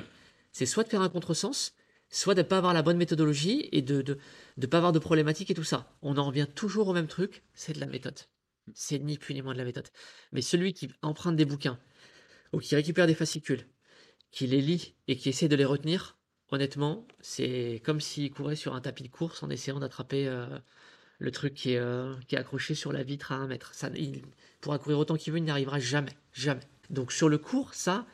c'est 0.51 0.65
soit 0.65 0.83
de 0.83 0.89
faire 0.89 1.01
un 1.01 1.09
contresens, 1.09 1.73
soit 2.09 2.35
de 2.35 2.41
ne 2.41 2.47
pas 2.47 2.59
avoir 2.59 2.73
la 2.73 2.83
bonne 2.83 2.97
méthodologie 2.97 3.67
et 3.71 3.81
de 3.81 4.17
ne 4.57 4.65
pas 4.67 4.77
avoir 4.77 4.91
de 4.91 4.99
problématique 4.99 5.49
et 5.49 5.55
tout 5.55 5.63
ça. 5.63 5.91
On 6.01 6.17
en 6.17 6.25
revient 6.25 6.47
toujours 6.53 6.87
au 6.87 6.93
même 6.93 7.07
truc, 7.07 7.43
c'est 7.53 7.73
de 7.73 7.79
la 7.79 7.87
méthode. 7.87 8.19
C'est 8.73 8.99
ni 8.99 9.17
plus 9.17 9.33
ni 9.33 9.41
moins 9.41 9.53
de 9.53 9.57
la 9.57 9.65
méthode. 9.65 9.87
Mais 10.31 10.41
celui 10.41 10.73
qui 10.73 10.89
emprunte 11.01 11.35
des 11.35 11.45
bouquins, 11.45 11.79
ou 12.53 12.59
qui 12.59 12.75
récupère 12.75 13.07
des 13.07 13.15
fascicules, 13.15 13.67
qui 14.31 14.47
les 14.47 14.61
lit 14.61 14.95
et 15.07 15.17
qui 15.17 15.29
essaie 15.29 15.47
de 15.47 15.55
les 15.55 15.65
retenir, 15.65 16.17
honnêtement, 16.51 17.07
c'est 17.19 17.81
comme 17.83 17.99
s'il 17.99 18.31
courait 18.31 18.55
sur 18.55 18.75
un 18.75 18.81
tapis 18.81 19.03
de 19.03 19.09
course 19.09 19.43
en 19.43 19.49
essayant 19.49 19.79
d'attraper 19.79 20.27
euh, 20.27 20.45
le 21.17 21.31
truc 21.31 21.55
qui 21.55 21.73
est, 21.73 21.77
euh, 21.77 22.13
qui 22.27 22.35
est 22.35 22.37
accroché 22.37 22.75
sur 22.75 22.93
la 22.93 23.03
vitre 23.03 23.31
à 23.31 23.35
un 23.35 23.47
mètre. 23.47 23.73
Pourra 24.63 24.79
courir 24.79 24.97
autant 24.97 25.15
qu'il 25.15 25.33
veut, 25.33 25.39
il 25.39 25.43
n'y 25.43 25.51
arrivera 25.51 25.79
jamais. 25.79 26.15
Jamais. 26.33 26.61
Donc 26.89 27.11
sur 27.11 27.29
le 27.29 27.37
cours, 27.37 27.73
ça, 27.73 28.05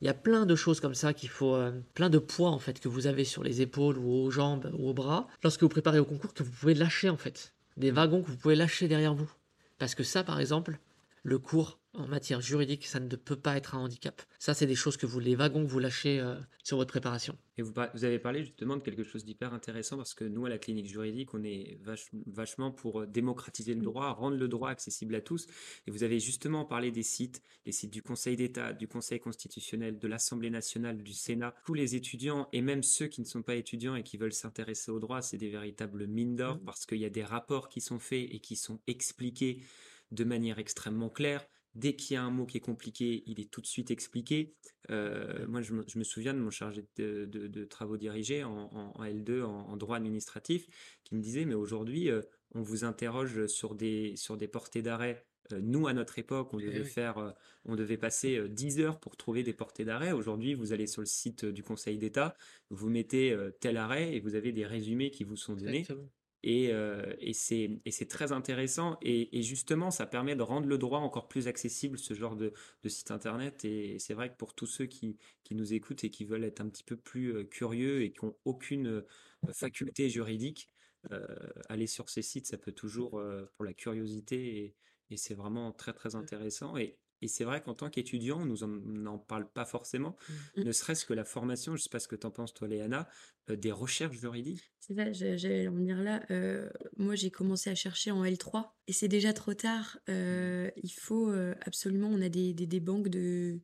il 0.00 0.06
y 0.06 0.08
a 0.08 0.14
plein 0.14 0.46
de 0.46 0.56
choses 0.56 0.80
comme 0.80 0.94
ça 0.94 1.12
qu'il 1.12 1.28
faut, 1.28 1.54
euh, 1.54 1.70
plein 1.94 2.10
de 2.10 2.18
poids 2.18 2.50
en 2.50 2.58
fait 2.58 2.80
que 2.80 2.88
vous 2.88 3.06
avez 3.06 3.24
sur 3.24 3.44
les 3.44 3.60
épaules 3.60 3.98
ou 3.98 4.10
aux 4.10 4.30
jambes 4.30 4.70
ou 4.76 4.88
aux 4.88 4.94
bras 4.94 5.28
lorsque 5.42 5.62
vous 5.62 5.68
préparez 5.68 5.98
au 5.98 6.04
concours 6.04 6.34
que 6.34 6.42
vous 6.42 6.50
pouvez 6.50 6.74
lâcher 6.74 7.08
en 7.08 7.16
fait. 7.16 7.52
Des 7.76 7.90
wagons 7.90 8.22
que 8.22 8.28
vous 8.28 8.36
pouvez 8.36 8.56
lâcher 8.56 8.88
derrière 8.88 9.14
vous. 9.14 9.30
Parce 9.78 9.94
que 9.94 10.02
ça, 10.02 10.24
par 10.24 10.40
exemple, 10.40 10.78
le 11.22 11.38
cours 11.38 11.78
en 11.94 12.06
matière 12.06 12.40
juridique, 12.40 12.86
ça 12.86 13.00
ne 13.00 13.16
peut 13.16 13.36
pas 13.36 13.56
être 13.56 13.74
un 13.74 13.80
handicap. 13.80 14.22
Ça, 14.38 14.54
c'est 14.54 14.66
des 14.66 14.74
choses 14.74 14.96
que 14.96 15.04
vous, 15.04 15.20
les 15.20 15.34
wagons 15.34 15.64
vous 15.64 15.78
lâchez 15.78 16.20
euh, 16.20 16.36
sur 16.62 16.78
votre 16.78 16.90
préparation. 16.90 17.36
Et 17.58 17.62
vous, 17.62 17.72
vous, 17.94 18.04
avez 18.04 18.18
parlé 18.18 18.44
justement 18.44 18.76
de 18.76 18.82
quelque 18.82 19.04
chose 19.04 19.26
d'hyper 19.26 19.52
intéressant 19.52 19.98
parce 19.98 20.14
que 20.14 20.24
nous, 20.24 20.46
à 20.46 20.48
la 20.48 20.56
clinique 20.56 20.86
juridique, 20.86 21.34
on 21.34 21.42
est 21.44 21.78
vache, 21.82 22.08
vachement 22.26 22.70
pour 22.70 23.02
euh, 23.02 23.06
démocratiser 23.06 23.74
le 23.74 23.82
droit, 23.82 24.10
rendre 24.10 24.38
le 24.38 24.48
droit 24.48 24.70
accessible 24.70 25.14
à 25.14 25.20
tous. 25.20 25.46
Et 25.86 25.90
vous 25.90 26.02
avez 26.02 26.18
justement 26.18 26.64
parlé 26.64 26.90
des 26.90 27.02
sites, 27.02 27.42
les 27.66 27.72
sites 27.72 27.92
du 27.92 28.02
Conseil 28.02 28.36
d'État, 28.36 28.72
du 28.72 28.88
Conseil 28.88 29.20
constitutionnel, 29.20 29.98
de 29.98 30.08
l'Assemblée 30.08 30.50
nationale, 30.50 31.02
du 31.02 31.12
Sénat. 31.12 31.54
Tous 31.66 31.74
les 31.74 31.94
étudiants 31.94 32.48
et 32.52 32.62
même 32.62 32.82
ceux 32.82 33.06
qui 33.06 33.20
ne 33.20 33.26
sont 33.26 33.42
pas 33.42 33.54
étudiants 33.54 33.96
et 33.96 34.02
qui 34.02 34.16
veulent 34.16 34.32
s'intéresser 34.32 34.90
au 34.90 34.98
droit, 34.98 35.20
c'est 35.20 35.36
des 35.36 35.50
véritables 35.50 36.06
mines 36.06 36.36
d'or 36.36 36.56
mmh. 36.56 36.64
parce 36.64 36.86
qu'il 36.86 36.98
y 36.98 37.04
a 37.04 37.10
des 37.10 37.24
rapports 37.24 37.68
qui 37.68 37.82
sont 37.82 37.98
faits 37.98 38.28
et 38.30 38.40
qui 38.40 38.56
sont 38.56 38.80
expliqués 38.86 39.62
de 40.10 40.24
manière 40.24 40.58
extrêmement 40.58 41.10
claire. 41.10 41.46
Dès 41.74 41.96
qu'il 41.96 42.14
y 42.14 42.16
a 42.16 42.22
un 42.22 42.30
mot 42.30 42.44
qui 42.44 42.58
est 42.58 42.60
compliqué, 42.60 43.22
il 43.26 43.40
est 43.40 43.50
tout 43.50 43.62
de 43.62 43.66
suite 43.66 43.90
expliqué. 43.90 44.54
Euh, 44.90 45.46
moi, 45.46 45.62
je 45.62 45.72
me, 45.72 45.84
je 45.86 45.98
me, 45.98 46.04
souviens 46.04 46.34
de 46.34 46.38
mon 46.38 46.50
chargé 46.50 46.84
de, 46.96 47.24
de, 47.24 47.46
de 47.46 47.64
travaux 47.64 47.96
dirigés 47.96 48.44
en, 48.44 48.68
en, 48.94 49.04
L2, 49.04 49.42
en, 49.42 49.76
droit 49.76 49.96
administratif, 49.96 50.66
qui 51.04 51.14
me 51.14 51.22
disait, 51.22 51.46
mais 51.46 51.54
aujourd'hui, 51.54 52.10
euh, 52.10 52.20
on 52.54 52.60
vous 52.60 52.84
interroge 52.84 53.46
sur 53.46 53.74
des, 53.74 54.16
sur 54.16 54.36
des 54.36 54.48
portées 54.48 54.82
d'arrêt. 54.82 55.24
Euh, 55.52 55.60
nous, 55.62 55.86
à 55.86 55.94
notre 55.94 56.18
époque, 56.18 56.52
on 56.52 56.58
devait 56.58 56.80
oui. 56.80 56.86
faire, 56.86 57.34
on 57.64 57.74
devait 57.74 57.96
passer 57.96 58.48
10 58.48 58.80
heures 58.80 59.00
pour 59.00 59.16
trouver 59.16 59.42
des 59.42 59.54
portées 59.54 59.86
d'arrêt. 59.86 60.12
Aujourd'hui, 60.12 60.52
vous 60.52 60.74
allez 60.74 60.86
sur 60.86 61.00
le 61.00 61.06
site 61.06 61.46
du 61.46 61.62
Conseil 61.62 61.96
d'État, 61.96 62.36
vous 62.68 62.90
mettez 62.90 63.34
tel 63.60 63.78
arrêt 63.78 64.14
et 64.14 64.20
vous 64.20 64.34
avez 64.34 64.52
des 64.52 64.66
résumés 64.66 65.10
qui 65.10 65.24
vous 65.24 65.36
sont 65.36 65.54
donnés. 65.54 65.78
Exactement. 65.78 66.10
Et, 66.44 66.72
euh, 66.72 67.14
et 67.20 67.32
c'est 67.34 68.08
très 68.08 68.32
intéressant. 68.32 68.98
Et, 69.02 69.38
et, 69.38 69.42
justement, 69.42 69.90
ça 69.90 70.06
permet 70.06 70.34
de 70.36 70.42
rendre 70.42 70.66
le 70.66 70.78
droit 70.78 70.98
encore 70.98 71.28
plus 71.28 71.46
accessible, 71.48 71.98
ce 71.98 72.14
genre 72.14 72.36
de, 72.36 72.52
de 72.82 72.88
site 72.88 73.10
internet. 73.12 73.64
Et 73.64 73.98
c'est 73.98 74.14
vrai 74.14 74.30
que 74.30 74.36
pour 74.36 74.54
tous 74.54 74.66
ceux 74.66 74.86
qui, 74.86 75.16
qui, 75.44 75.54
nous 75.54 75.72
écoutent 75.72 76.04
et 76.04 76.10
qui 76.10 76.24
veulent 76.24 76.44
être 76.44 76.60
un 76.60 76.68
petit 76.68 76.84
peu 76.84 76.96
plus 76.96 77.34
euh, 77.34 77.44
curieux 77.44 78.02
et 78.02 78.12
qui 78.12 78.24
n'ont 78.24 78.36
aucune 78.44 78.88
euh, 78.88 79.06
faculté 79.52 80.08
juridique, 80.08 80.68
euh, 81.12 81.26
aller 81.68 81.86
sur 81.86 82.08
ces 82.08 82.22
sites, 82.22 82.46
ça 82.46 82.58
peut 82.58 82.72
toujours, 82.72 83.18
euh, 83.18 83.50
pour 83.56 83.64
la 83.64 83.74
curiosité, 83.74 84.58
et, 84.58 84.76
et 85.10 85.16
c'est 85.16 85.34
vraiment 85.34 85.72
très 85.72 85.92
très 85.92 86.14
intéressant. 86.14 86.76
Et, 86.76 86.98
et 87.22 87.28
c'est 87.28 87.44
vrai 87.44 87.62
qu'en 87.62 87.74
tant 87.74 87.88
qu'étudiant, 87.88 88.40
on 88.40 88.44
nous 88.44 88.64
en, 88.64 89.18
parle 89.18 89.48
pas 89.48 89.64
forcément, 89.64 90.16
mmh. 90.56 90.62
ne 90.64 90.72
serait-ce 90.72 91.06
que 91.06 91.14
la 91.14 91.24
formation, 91.24 91.76
je 91.76 91.82
sais 91.82 91.88
pas 91.88 92.00
ce 92.00 92.08
que 92.08 92.16
tu 92.16 92.26
en 92.26 92.30
penses 92.30 92.52
toi 92.52 92.66
Léana, 92.66 93.08
euh, 93.48 93.56
des 93.56 93.70
recherches 93.70 94.18
juridiques. 94.18 94.72
C'est 94.80 94.94
ça, 94.94 95.12
j'allais 95.12 95.68
en 95.68 95.72
venir 95.72 96.02
là. 96.02 96.24
Euh, 96.30 96.68
moi 96.96 97.14
j'ai 97.14 97.30
commencé 97.30 97.70
à 97.70 97.76
chercher 97.76 98.10
en 98.10 98.24
L3 98.24 98.70
et 98.88 98.92
c'est 98.92 99.08
déjà 99.08 99.32
trop 99.32 99.54
tard. 99.54 99.98
Euh, 100.08 100.68
il 100.76 100.92
faut 100.92 101.32
absolument, 101.64 102.08
on 102.08 102.20
a 102.20 102.28
des, 102.28 102.52
des, 102.52 102.66
des, 102.66 102.80
banques 102.80 103.08
de... 103.08 103.60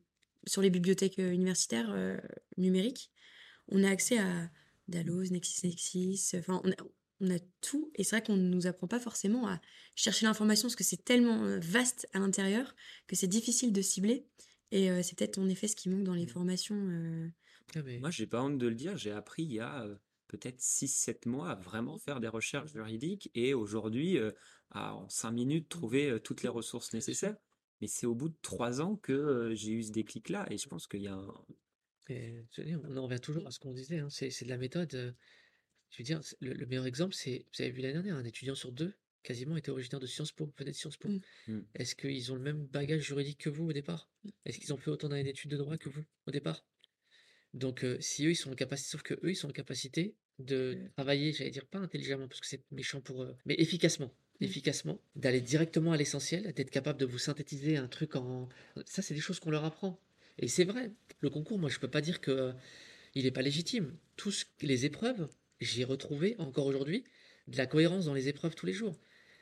sur 0.47 0.61
les 0.61 0.69
bibliothèques 0.69 1.17
universitaires 1.17 1.93
numériques. 2.57 3.11
On 3.67 3.83
a 3.83 3.89
accès 3.89 4.17
à 4.17 4.49
Dalloz, 4.87 5.31
NexisNexis, 5.31 6.31
enfin 6.35 6.61
on 6.63 6.71
a, 6.71 6.75
on 7.21 7.29
a 7.31 7.39
tout 7.61 7.91
et 7.95 8.03
c'est 8.03 8.17
vrai 8.17 8.25
qu'on 8.25 8.37
ne 8.37 8.47
nous 8.47 8.67
apprend 8.67 8.87
pas 8.87 8.99
forcément 8.99 9.47
à 9.47 9.59
chercher 9.95 10.25
l'information 10.25 10.67
parce 10.67 10.75
que 10.75 10.83
c'est 10.83 11.03
tellement 11.03 11.43
euh, 11.43 11.59
vaste 11.59 12.07
à 12.13 12.19
l'intérieur 12.19 12.75
que 13.07 13.15
c'est 13.15 13.27
difficile 13.27 13.73
de 13.73 13.81
cibler 13.81 14.25
et 14.71 14.91
euh, 14.91 15.01
c'est 15.03 15.17
peut-être 15.17 15.37
en 15.37 15.49
effet 15.49 15.67
ce 15.67 15.75
qui 15.75 15.89
manque 15.89 16.03
dans 16.03 16.13
les 16.13 16.27
formations. 16.27 16.75
Euh... 16.89 17.29
Ah 17.75 17.81
mais... 17.83 17.99
Moi, 17.99 18.11
j'ai 18.11 18.27
pas 18.27 18.41
honte 18.41 18.57
de 18.57 18.67
le 18.67 18.75
dire, 18.75 18.97
j'ai 18.97 19.11
appris 19.11 19.43
il 19.43 19.53
y 19.53 19.59
a 19.59 19.83
euh, 19.83 19.95
peut-être 20.27 20.59
6-7 20.59 21.27
mois 21.27 21.51
à 21.51 21.55
vraiment 21.55 21.97
faire 21.97 22.19
des 22.19 22.27
recherches 22.27 22.71
juridiques 22.71 23.29
et 23.35 23.53
aujourd'hui, 23.53 24.17
euh, 24.17 24.31
à 24.71 24.95
en 24.95 25.09
5 25.09 25.31
minutes, 25.31 25.69
trouver 25.69 26.09
euh, 26.09 26.19
toutes 26.19 26.43
les 26.43 26.49
ressources 26.49 26.93
nécessaires. 26.93 27.35
Mais 27.81 27.87
c'est 27.87 28.05
au 28.05 28.15
bout 28.15 28.29
de 28.29 28.37
3 28.41 28.81
ans 28.81 28.95
que 28.97 29.53
j'ai 29.53 29.71
eu 29.71 29.83
ce 29.83 29.91
déclic-là 29.91 30.47
et 30.51 30.57
je 30.57 30.67
pense 30.67 30.87
qu'il 30.87 31.01
y 31.01 31.07
a 31.07 31.13
un... 31.13 31.33
Et, 32.09 32.43
on 32.83 32.97
en 32.97 33.03
revient 33.03 33.19
toujours 33.19 33.45
à 33.45 33.51
ce 33.51 33.59
qu'on 33.59 33.71
disait, 33.71 33.99
hein, 33.99 34.09
c'est 34.09 34.43
de 34.43 34.49
la 34.49 34.57
méthode. 34.57 35.15
Je 35.89 35.97
veux 35.97 36.03
dire, 36.03 36.21
le, 36.39 36.53
le 36.53 36.65
meilleur 36.65 36.85
exemple, 36.85 37.13
c'est, 37.13 37.45
vous 37.53 37.61
avez 37.61 37.71
vu 37.71 37.81
l'année 37.81 37.93
dernière, 37.93 38.15
un 38.15 38.25
étudiant 38.25 38.55
sur 38.55 38.71
deux 38.71 38.93
quasiment 39.23 39.57
était 39.57 39.69
originaire 39.69 39.99
de 39.99 40.07
Sciences 40.07 40.31
Po, 40.31 40.51
venait 40.57 40.71
de 40.71 40.75
Sciences 40.75 40.97
Po. 40.97 41.09
Mmh. 41.09 41.59
Est-ce 41.75 41.95
qu'ils 41.95 42.31
ont 42.31 42.35
le 42.35 42.41
même 42.41 42.65
bagage 42.65 43.01
juridique 43.01 43.39
que 43.39 43.49
vous 43.49 43.65
au 43.65 43.73
départ? 43.73 44.09
Est-ce 44.45 44.59
qu'ils 44.59 44.73
ont 44.73 44.77
fait 44.77 44.89
autant 44.89 45.09
d'années 45.09 45.23
d'études 45.23 45.51
de 45.51 45.57
droit 45.57 45.77
que 45.77 45.89
vous 45.89 46.05
au 46.25 46.31
départ? 46.31 46.65
Donc, 47.53 47.83
euh, 47.83 47.97
si 47.99 48.25
eux, 48.25 48.31
ils 48.31 48.35
sont 48.35 48.51
en 48.51 48.55
capacité, 48.55 48.91
sauf 48.91 49.01
que 49.01 49.15
eux, 49.15 49.31
ils 49.31 49.35
sont 49.35 49.49
en 49.49 49.51
capacité 49.51 50.15
de 50.39 50.75
mmh. 50.75 50.89
travailler, 50.91 51.33
j'allais 51.33 51.51
dire 51.51 51.65
pas 51.65 51.79
intelligemment, 51.79 52.27
parce 52.27 52.39
que 52.39 52.47
c'est 52.47 52.63
méchant 52.71 53.01
pour 53.01 53.23
eux, 53.23 53.35
mais 53.45 53.55
efficacement. 53.55 54.13
Mmh. 54.39 54.45
efficacement, 54.45 55.01
d'aller 55.15 55.41
directement 55.41 55.91
à 55.91 55.97
l'essentiel, 55.97 56.53
d'être 56.53 56.71
capable 56.71 56.99
de 56.99 57.05
vous 57.05 57.19
synthétiser 57.19 57.75
un 57.75 57.87
truc 57.87 58.15
en... 58.15 58.47
Ça, 58.85 59.01
c'est 59.01 59.13
des 59.13 59.19
choses 59.19 59.39
qu'on 59.39 59.51
leur 59.51 59.65
apprend. 59.65 59.99
Et 60.37 60.47
c'est 60.47 60.63
vrai, 60.63 60.93
le 61.19 61.29
concours, 61.29 61.59
moi, 61.59 61.69
je 61.69 61.79
peux 61.79 61.89
pas 61.89 62.01
dire 62.01 62.21
que 62.21 62.31
euh, 62.31 62.53
il 63.15 63.25
est 63.25 63.31
pas 63.31 63.41
légitime. 63.41 63.97
Tous 64.15 64.45
les 64.61 64.85
épreuves, 64.85 65.27
j'ai 65.61 65.83
retrouvé 65.83 66.35
encore 66.39 66.65
aujourd'hui 66.65 67.03
de 67.47 67.57
la 67.57 67.65
cohérence 67.65 68.05
dans 68.05 68.13
les 68.13 68.27
épreuves 68.27 68.55
tous 68.55 68.65
les 68.65 68.73
jours. 68.73 68.99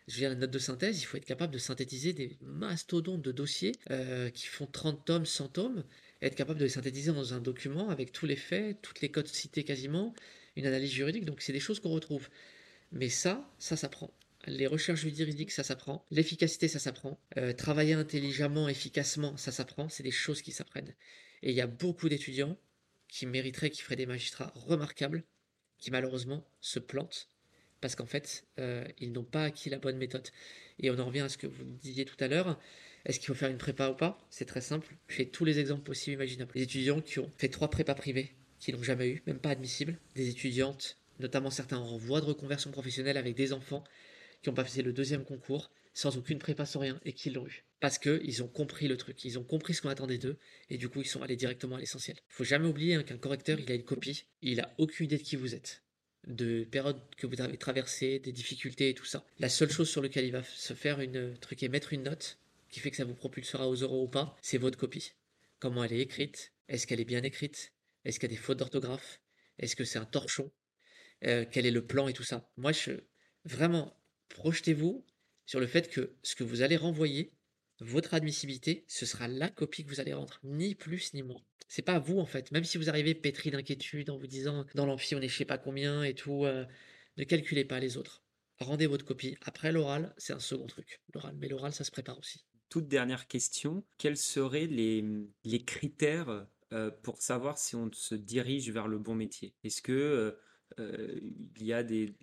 Je 0.07 0.17
viens 0.17 0.31
une 0.31 0.39
note 0.39 0.51
de 0.51 0.59
synthèse, 0.59 1.01
il 1.01 1.05
faut 1.05 1.17
être 1.17 1.25
capable 1.25 1.53
de 1.53 1.57
synthétiser 1.57 2.13
des 2.13 2.37
mastodontes 2.41 3.21
de 3.21 3.33
dossiers 3.33 3.73
euh, 3.91 4.29
qui 4.29 4.47
font 4.47 4.65
30 4.65 5.03
tomes, 5.03 5.25
100 5.25 5.49
tomes, 5.49 5.83
être 6.21 6.35
capable 6.35 6.59
de 6.59 6.63
les 6.63 6.69
synthétiser 6.69 7.11
dans 7.11 7.33
un 7.33 7.41
document 7.41 7.89
avec 7.89 8.13
tous 8.13 8.25
les 8.25 8.37
faits, 8.37 8.81
toutes 8.81 9.01
les 9.01 9.11
codes 9.11 9.27
cités 9.27 9.63
quasiment, 9.63 10.13
une 10.55 10.65
analyse 10.65 10.91
juridique, 10.91 11.25
donc 11.25 11.41
c'est 11.41 11.51
des 11.51 11.59
choses 11.59 11.81
qu'on 11.81 11.89
retrouve. 11.89 12.29
Mais 12.93 13.09
ça, 13.09 13.51
ça 13.59 13.75
s'apprend. 13.75 14.11
Les 14.45 14.65
recherches 14.65 15.05
juridiques, 15.05 15.51
ça 15.51 15.63
s'apprend. 15.63 16.05
L'efficacité, 16.09 16.69
ça 16.69 16.79
s'apprend. 16.79 17.19
Euh, 17.37 17.51
travailler 17.51 17.93
intelligemment, 17.93 18.69
efficacement, 18.69 19.35
ça 19.35 19.51
s'apprend. 19.51 19.89
C'est 19.89 20.03
des 20.03 20.11
choses 20.11 20.41
qui 20.41 20.53
s'apprennent. 20.53 20.95
Et 21.43 21.49
il 21.49 21.55
y 21.55 21.61
a 21.61 21.67
beaucoup 21.67 22.07
d'étudiants 22.07 22.57
qui 23.09 23.25
mériteraient, 23.25 23.69
qui 23.69 23.81
feraient 23.81 23.97
des 23.97 24.05
magistrats 24.05 24.53
remarquables, 24.55 25.25
qui 25.77 25.91
malheureusement 25.91 26.43
se 26.61 26.79
plantent 26.79 27.29
parce 27.81 27.95
qu'en 27.95 28.05
fait, 28.05 28.45
euh, 28.59 28.85
ils 28.99 29.11
n'ont 29.11 29.23
pas 29.23 29.43
acquis 29.45 29.69
la 29.69 29.77
bonne 29.77 29.97
méthode. 29.97 30.27
Et 30.79 30.89
on 30.91 30.99
en 30.99 31.05
revient 31.05 31.21
à 31.21 31.29
ce 31.29 31.37
que 31.37 31.47
vous 31.47 31.63
disiez 31.63 32.05
tout 32.05 32.15
à 32.19 32.27
l'heure. 32.27 32.59
Est-ce 33.05 33.19
qu'il 33.19 33.27
faut 33.27 33.33
faire 33.33 33.49
une 33.49 33.57
prépa 33.57 33.89
ou 33.89 33.93
pas? 33.93 34.19
C'est 34.29 34.45
très 34.45 34.61
simple. 34.61 34.95
J'ai 35.07 35.27
tous 35.27 35.45
les 35.45 35.59
exemples 35.59 35.83
possibles 35.83 36.15
imaginables. 36.15 36.51
Les 36.55 36.63
étudiants 36.63 37.01
qui 37.01 37.19
ont 37.19 37.31
fait 37.37 37.49
trois 37.49 37.69
prépas 37.69 37.95
privées, 37.95 38.33
qui 38.59 38.73
n'ont 38.73 38.83
jamais 38.83 39.07
eu, 39.09 39.23
même 39.27 39.39
pas 39.39 39.51
admissibles. 39.51 39.97
Des 40.15 40.29
étudiantes, 40.29 40.97
notamment 41.19 41.51
certains 41.51 41.77
en 41.77 41.97
voie 41.97 42.21
de 42.21 42.25
reconversion 42.25 42.71
professionnelle 42.71 43.17
avec 43.17 43.35
des 43.35 43.53
enfants, 43.53 43.83
qui 44.41 44.49
n'ont 44.49 44.55
pas 44.55 44.65
fait 44.65 44.81
le 44.81 44.93
deuxième 44.93 45.23
concours, 45.23 45.71
sans 45.93 46.17
aucune 46.17 46.39
prépa, 46.39 46.65
sans 46.65 46.79
rien, 46.79 46.99
et 47.05 47.13
qui 47.13 47.29
l'ont 47.29 47.47
eu. 47.47 47.66
Parce 47.79 47.99
qu'ils 47.99 48.43
ont 48.43 48.47
compris 48.47 48.87
le 48.87 48.97
truc, 48.97 49.23
ils 49.23 49.37
ont 49.37 49.43
compris 49.43 49.73
ce 49.73 49.81
qu'on 49.81 49.89
attendait 49.89 50.17
d'eux, 50.17 50.37
et 50.69 50.77
du 50.77 50.89
coup 50.89 51.01
ils 51.01 51.07
sont 51.07 51.21
allés 51.21 51.35
directement 51.35 51.75
à 51.75 51.79
l'essentiel. 51.79 52.17
Il 52.29 52.33
faut 52.33 52.43
jamais 52.43 52.67
oublier 52.67 52.95
hein, 52.95 53.03
qu'un 53.03 53.17
correcteur, 53.17 53.59
il 53.59 53.71
a 53.71 53.75
une 53.75 53.83
copie, 53.83 54.25
il 54.41 54.59
a 54.59 54.73
aucune 54.77 55.05
idée 55.05 55.17
de 55.17 55.23
qui 55.23 55.35
vous 55.35 55.53
êtes 55.53 55.83
de 56.27 56.65
périodes 56.65 56.99
que 57.15 57.25
vous 57.25 57.39
avez 57.41 57.57
traversées, 57.57 58.19
des 58.19 58.31
difficultés 58.31 58.89
et 58.89 58.93
tout 58.93 59.05
ça. 59.05 59.25
La 59.39 59.49
seule 59.49 59.69
chose 59.69 59.89
sur 59.89 60.01
laquelle 60.01 60.25
il 60.25 60.31
va 60.31 60.43
se 60.43 60.73
faire 60.73 60.99
une 60.99 61.37
truc 61.39 61.63
et 61.63 61.69
mettre 61.69 61.93
une 61.93 62.03
note 62.03 62.37
qui 62.69 62.79
fait 62.79 62.91
que 62.91 62.97
ça 62.97 63.05
vous 63.05 63.15
propulsera 63.15 63.67
aux 63.67 63.75
euros 63.75 64.03
ou 64.03 64.07
pas, 64.07 64.35
c'est 64.41 64.57
votre 64.57 64.77
copie. 64.77 65.13
Comment 65.59 65.83
elle 65.83 65.93
est 65.93 65.99
écrite 65.99 66.53
Est-ce 66.67 66.85
qu'elle 66.85 66.99
est 66.99 67.05
bien 67.05 67.23
écrite 67.23 67.73
Est-ce 68.03 68.19
qu'il 68.19 68.29
y 68.29 68.33
a 68.33 68.35
des 68.35 68.41
fautes 68.41 68.59
d'orthographe 68.59 69.21
Est-ce 69.57 69.75
que 69.75 69.85
c'est 69.85 69.99
un 69.99 70.05
torchon 70.05 70.51
euh, 71.23 71.45
Quel 71.49 71.65
est 71.65 71.71
le 71.71 71.85
plan 71.85 72.07
et 72.07 72.13
tout 72.13 72.23
ça 72.23 72.51
Moi, 72.57 72.73
je 72.73 72.91
vraiment 73.45 73.97
projetez-vous 74.29 75.05
sur 75.45 75.59
le 75.61 75.67
fait 75.67 75.89
que 75.89 76.13
ce 76.23 76.35
que 76.35 76.43
vous 76.43 76.61
allez 76.61 76.75
renvoyer, 76.75 77.31
votre 77.79 78.13
admissibilité, 78.13 78.83
ce 78.87 79.05
sera 79.05 79.27
la 79.27 79.49
copie 79.49 79.83
que 79.83 79.89
vous 79.89 79.99
allez 79.99 80.13
rendre, 80.13 80.39
ni 80.43 80.75
plus 80.75 81.13
ni 81.13 81.21
moins. 81.21 81.41
C'est 81.67 81.81
pas 81.81 81.99
vous 81.99 82.19
en 82.19 82.25
fait. 82.25 82.51
Même 82.51 82.63
si 82.63 82.77
vous 82.77 82.89
arrivez 82.89 83.13
pétri 83.13 83.51
d'inquiétude 83.51 84.09
en 84.09 84.17
vous 84.17 84.27
disant 84.27 84.65
dans 84.73 84.85
l'amphi 84.85 85.15
on 85.15 85.21
est 85.21 85.27
je 85.27 85.37
sais 85.37 85.45
pas 85.45 85.57
combien 85.57 86.03
et 86.03 86.13
tout, 86.13 86.45
euh, 86.45 86.65
ne 87.17 87.23
calculez 87.23 87.65
pas 87.65 87.79
les 87.79 87.97
autres. 87.97 88.23
Rendez 88.59 88.87
votre 88.87 89.05
copie. 89.05 89.37
Après 89.41 89.71
l'oral, 89.71 90.13
c'est 90.17 90.33
un 90.33 90.39
second 90.39 90.65
truc. 90.65 91.01
L'oral, 91.13 91.35
mais 91.37 91.47
l'oral, 91.47 91.73
ça 91.73 91.83
se 91.83 91.91
prépare 91.91 92.17
aussi. 92.17 92.43
Toute 92.69 92.87
dernière 92.87 93.27
question, 93.27 93.85
quels 93.97 94.17
seraient 94.17 94.65
les, 94.65 95.03
critères 95.65 96.47
euh, 96.73 96.89
pour 97.03 97.21
savoir 97.21 97.57
si 97.57 97.75
on 97.75 97.91
se 97.93 98.15
dirige 98.15 98.71
vers 98.71 98.87
le 98.87 98.97
bon 98.97 99.13
métier? 99.13 99.53
Est-ce 99.63 99.81
que 99.81 100.37
euh, 100.79 101.19
il 101.55 101.63
y 101.63 101.71
a 101.71 101.83
des, 101.83 102.15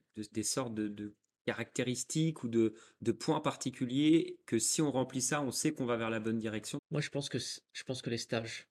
sortes 0.42 0.74
de 0.74 1.14
caractéristiques 1.44 2.42
ou 2.44 2.48
de, 2.48 2.74
de 3.00 3.12
points 3.12 3.40
particuliers 3.40 4.38
que 4.46 4.58
si 4.58 4.82
on 4.82 4.90
remplit 4.90 5.20
ça, 5.20 5.42
on 5.42 5.50
sait 5.50 5.72
qu'on 5.72 5.86
va 5.86 5.96
vers 5.96 6.10
la 6.10 6.20
bonne 6.20 6.38
direction? 6.38 6.78
Moi, 6.90 7.00
je 7.00 7.10
pense 7.10 7.28
que, 7.28 7.38
je 7.38 7.82
pense 7.84 8.02
que 8.02 8.10
les 8.10 8.18
stages, 8.18 8.66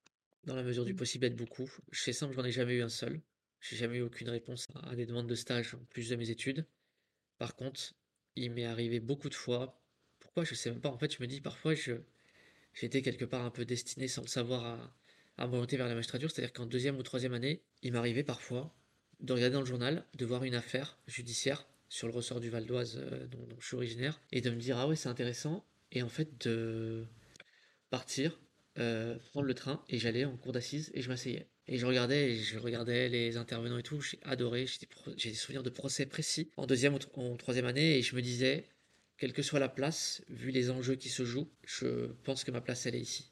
dans 0.46 0.56
la 0.56 0.64
mesure 0.64 0.86
du 0.86 0.96
possible, 0.96 1.26
aident 1.26 1.36
beaucoup. 1.36 1.72
Fais 1.92 2.14
simple, 2.14 2.34
j'en 2.34 2.44
ai 2.44 2.52
jamais 2.52 2.76
eu 2.76 2.82
un 2.82 2.90
seul. 2.90 3.22
J'ai 3.62 3.78
jamais 3.78 3.98
eu 3.98 4.02
aucune 4.02 4.30
réponse 4.30 4.66
à 4.84 4.96
des 4.96 5.06
demandes 5.06 5.28
de 5.28 5.36
stage 5.36 5.76
en 5.76 5.86
plus 5.90 6.10
de 6.10 6.16
mes 6.16 6.30
études. 6.30 6.66
Par 7.38 7.56
contre, 7.56 7.94
il 8.36 8.52
m'est 8.52 8.66
arrivé 8.66 9.00
beaucoup 9.00 9.30
de 9.30 9.36
fois. 9.36 9.82
Pourquoi? 10.20 10.44
Je 10.44 10.56
sais 10.56 10.70
même 10.70 10.82
pas. 10.82 10.90
En 10.90 10.98
fait, 10.98 11.14
je 11.16 11.22
me 11.22 11.28
dis 11.28 11.40
parfois, 11.40 11.76
je, 11.76 11.94
j'étais 12.74 13.02
quelque 13.02 13.26
part 13.26 13.46
un 13.46 13.52
peu 13.52 13.64
destiné 13.64 14.08
sans 14.08 14.22
le 14.22 14.28
savoir 14.28 14.66
à, 14.66 14.96
à 15.38 15.48
m'orienter 15.48 15.78
vers 15.78 15.88
la 15.88 15.96
magistrature. 15.96 16.30
C'est-à-dire 16.30 16.54
qu'en 16.54 16.66
deuxième 16.66 16.98
ou 16.98 17.04
troisième 17.04 17.34
année, 17.34 17.64
il 17.82 17.94
m'arrivait 17.94 18.24
parfois 18.24 18.76
de 19.20 19.32
regarder 19.32 19.54
dans 19.54 19.62
le 19.62 19.66
journal, 19.66 20.06
de 20.16 20.26
voir 20.26 20.44
une 20.44 20.56
affaire 20.56 20.98
judiciaire 21.08 21.66
sur 21.94 22.08
le 22.08 22.14
ressort 22.14 22.39
du 22.39 22.50
Val 22.50 22.66
d'Oise 22.66 22.98
euh, 22.98 23.28
dont, 23.28 23.48
je 23.60 23.68
suis 23.68 23.76
originaire, 23.76 24.20
et 24.32 24.41
de 24.41 24.50
me 24.50 24.56
dire, 24.56 24.80
ah 24.80 24.88
ouais, 24.88 24.96
c'est 24.96 25.10
intéressant. 25.10 25.64
Et 25.91 26.02
en 26.02 26.10
fait, 26.10 26.44
de 26.44 27.06
partir, 27.91 28.39
euh, 28.80 29.16
prendre 29.30 29.46
le 29.46 29.54
train, 29.54 29.84
et 29.89 30.00
j'allais 30.00 30.26
en 30.26 30.36
cour 30.36 30.54
d'assises 30.54 30.89
et 30.96 31.04
je 31.04 31.10
m'asseyais. 31.10 31.46
Et 31.68 31.78
je 31.78 31.86
regardais, 31.86 32.32
et 32.32 32.39
je 32.39 32.58
regardais 32.58 33.10
les 33.10 33.38
intervenants 33.38 33.78
et 33.78 33.84
tout, 33.84 34.02
j'ai 34.02 34.18
adoré, 34.24 34.66
j'ai 34.66 34.80
des, 34.80 35.30
des 35.30 35.36
souvenirs 35.36 35.62
de 35.62 35.70
procès 35.70 36.08
précis 36.08 36.50
en 36.58 36.66
deuxième 36.66 36.96
ou 36.96 37.22
en 37.22 37.38
troisième 37.38 37.68
année, 37.68 38.00
et 38.00 38.02
je 38.02 38.16
me 38.16 38.24
disais, 38.24 38.66
quelle 39.18 39.34
que 39.34 39.44
soit 39.44 39.60
la 39.60 39.70
place, 39.70 40.24
vu 40.30 40.50
les 40.50 40.72
enjeux 40.72 40.96
qui 40.96 41.10
se 41.10 41.24
jouent, 41.24 41.52
je 41.64 42.08
pense 42.24 42.44
que 42.44 42.50
ma 42.50 42.62
place, 42.62 42.88
elle 42.88 42.96
est 42.96 43.02
ici. 43.02 43.30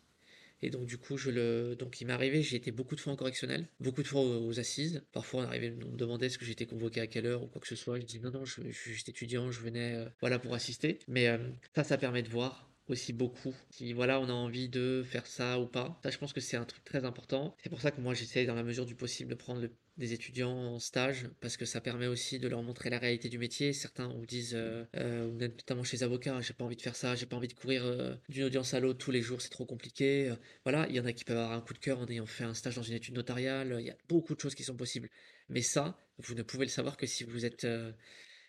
Et 0.61 0.69
donc, 0.69 0.85
du 0.85 0.97
coup, 0.97 1.17
je 1.17 1.29
le... 1.29 1.75
donc 1.75 2.01
il 2.01 2.07
m'est 2.07 2.13
arrivé, 2.13 2.43
j'ai 2.43 2.57
été 2.57 2.71
beaucoup 2.71 2.95
de 2.95 3.01
fois 3.01 3.13
en 3.13 3.15
correctionnel, 3.15 3.67
beaucoup 3.79 4.03
de 4.03 4.07
fois 4.07 4.21
aux, 4.21 4.59
assises. 4.59 5.03
Parfois, 5.11 5.41
on 5.41 5.45
arrivait, 5.45 5.73
on 5.83 5.91
me 5.91 5.97
demandait 5.97 6.27
est-ce 6.27 6.37
que 6.37 6.45
j'étais 6.45 6.65
convoqué 6.65 7.01
à 7.01 7.07
quelle 7.07 7.25
heure 7.25 7.43
ou 7.43 7.47
quoi 7.47 7.61
que 7.61 7.67
ce 7.67 7.75
soit. 7.75 7.99
Je 7.99 8.05
dis 8.05 8.19
non, 8.19 8.31
non, 8.31 8.45
je, 8.45 8.61
je 8.69 8.77
suis 8.77 8.93
juste 8.93 9.09
étudiant, 9.09 9.51
je 9.51 9.59
venais 9.61 9.95
euh, 9.95 10.05
voilà, 10.19 10.39
pour 10.39 10.53
assister. 10.53 10.99
Mais 11.07 11.27
euh, 11.27 11.37
ça, 11.75 11.83
ça 11.83 11.97
permet 11.97 12.21
de 12.21 12.29
voir 12.29 12.70
aussi 12.91 13.13
beaucoup. 13.13 13.55
Si 13.69 13.93
voilà 13.93 14.19
on 14.19 14.29
a 14.29 14.33
envie 14.33 14.69
de 14.69 15.03
faire 15.05 15.25
ça 15.25 15.59
ou 15.59 15.67
pas. 15.67 15.99
Ça 16.03 16.09
je 16.09 16.17
pense 16.17 16.33
que 16.33 16.41
c'est 16.41 16.57
un 16.57 16.65
truc 16.65 16.83
très 16.83 17.05
important. 17.05 17.55
C'est 17.63 17.69
pour 17.69 17.81
ça 17.81 17.91
que 17.91 18.01
moi 18.01 18.13
j'essaie 18.13 18.45
dans 18.45 18.55
la 18.55 18.63
mesure 18.63 18.85
du 18.85 18.95
possible 18.95 19.29
de 19.29 19.35
prendre 19.35 19.67
des 19.97 20.13
étudiants 20.13 20.51
en 20.51 20.79
stage 20.79 21.27
parce 21.41 21.57
que 21.57 21.65
ça 21.65 21.81
permet 21.81 22.07
aussi 22.07 22.39
de 22.39 22.47
leur 22.47 22.63
montrer 22.63 22.89
la 22.89 22.97
réalité 22.99 23.29
du 23.29 23.37
métier. 23.37 23.73
Certains 23.73 24.07
vous 24.07 24.25
disent 24.25 24.55
euh, 24.55 24.85
euh, 24.95 25.31
notamment 25.31 25.83
chez 25.83 25.97
les 25.97 26.03
avocats 26.03 26.39
j'ai 26.41 26.53
pas 26.53 26.63
envie 26.63 26.77
de 26.77 26.81
faire 26.81 26.95
ça 26.95 27.15
j'ai 27.15 27.25
pas 27.25 27.35
envie 27.35 27.47
de 27.47 27.53
courir 27.53 27.85
euh, 27.85 28.15
d'une 28.29 28.45
audience 28.45 28.73
à 28.73 28.79
l'autre 28.79 28.99
tous 28.99 29.11
les 29.11 29.21
jours 29.21 29.41
c'est 29.41 29.49
trop 29.49 29.65
compliqué. 29.65 30.29
Euh, 30.29 30.35
voilà 30.63 30.87
il 30.89 30.95
y 30.95 30.99
en 30.99 31.05
a 31.05 31.13
qui 31.13 31.23
peuvent 31.23 31.37
avoir 31.37 31.53
un 31.53 31.61
coup 31.61 31.73
de 31.73 31.79
cœur 31.79 31.99
en 31.99 32.07
ayant 32.07 32.25
fait 32.25 32.43
un 32.43 32.53
stage 32.53 32.75
dans 32.75 32.83
une 32.83 32.95
étude 32.95 33.15
notariale. 33.15 33.77
Il 33.79 33.85
y 33.85 33.91
a 33.91 33.97
beaucoup 34.07 34.35
de 34.35 34.39
choses 34.39 34.55
qui 34.55 34.63
sont 34.63 34.75
possibles. 34.75 35.09
Mais 35.49 35.61
ça 35.61 35.97
vous 36.17 36.35
ne 36.35 36.43
pouvez 36.43 36.65
le 36.65 36.71
savoir 36.71 36.97
que 36.97 37.07
si 37.07 37.23
vous 37.23 37.45
êtes 37.45 37.63
euh, 37.63 37.91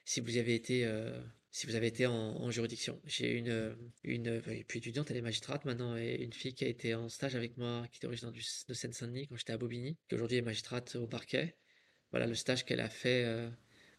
si 0.04 0.20
vous 0.20 0.36
y 0.36 0.40
avez 0.40 0.54
été, 0.54 0.84
si 1.52 1.66
vous 1.66 1.76
avez 1.76 1.86
été 1.86 2.06
en, 2.06 2.50
juridiction. 2.50 3.00
J'ai 3.06 3.30
une, 3.30 3.50
euh, 3.50 3.74
une, 4.04 4.28
euh, 4.28 4.40
puis 4.66 4.78
étudiante, 4.78 5.10
elle 5.10 5.18
est 5.18 5.22
magistrate 5.22 5.64
maintenant, 5.64 5.96
et 5.96 6.16
une 6.22 6.32
fille 6.32 6.54
qui 6.54 6.64
a 6.64 6.68
été 6.68 6.94
en 6.94 7.08
stage 7.08 7.36
avec 7.36 7.58
moi, 7.58 7.86
qui 7.92 7.98
était 7.98 8.06
originaire 8.06 8.32
de 8.32 8.74
Seine-Saint-Denis 8.74 9.28
quand 9.28 9.36
j'étais 9.36 9.52
à 9.52 9.58
Bobigny, 9.58 9.96
qui 10.08 10.14
aujourd'hui 10.14 10.38
est 10.38 10.42
magistrate 10.42 10.96
au 10.96 11.06
parquet. 11.06 11.54
Voilà, 12.10 12.26
le 12.26 12.34
stage 12.34 12.64
qu'elle 12.64 12.80
a 12.80 12.88
fait 12.88 13.24
euh, 13.24 13.48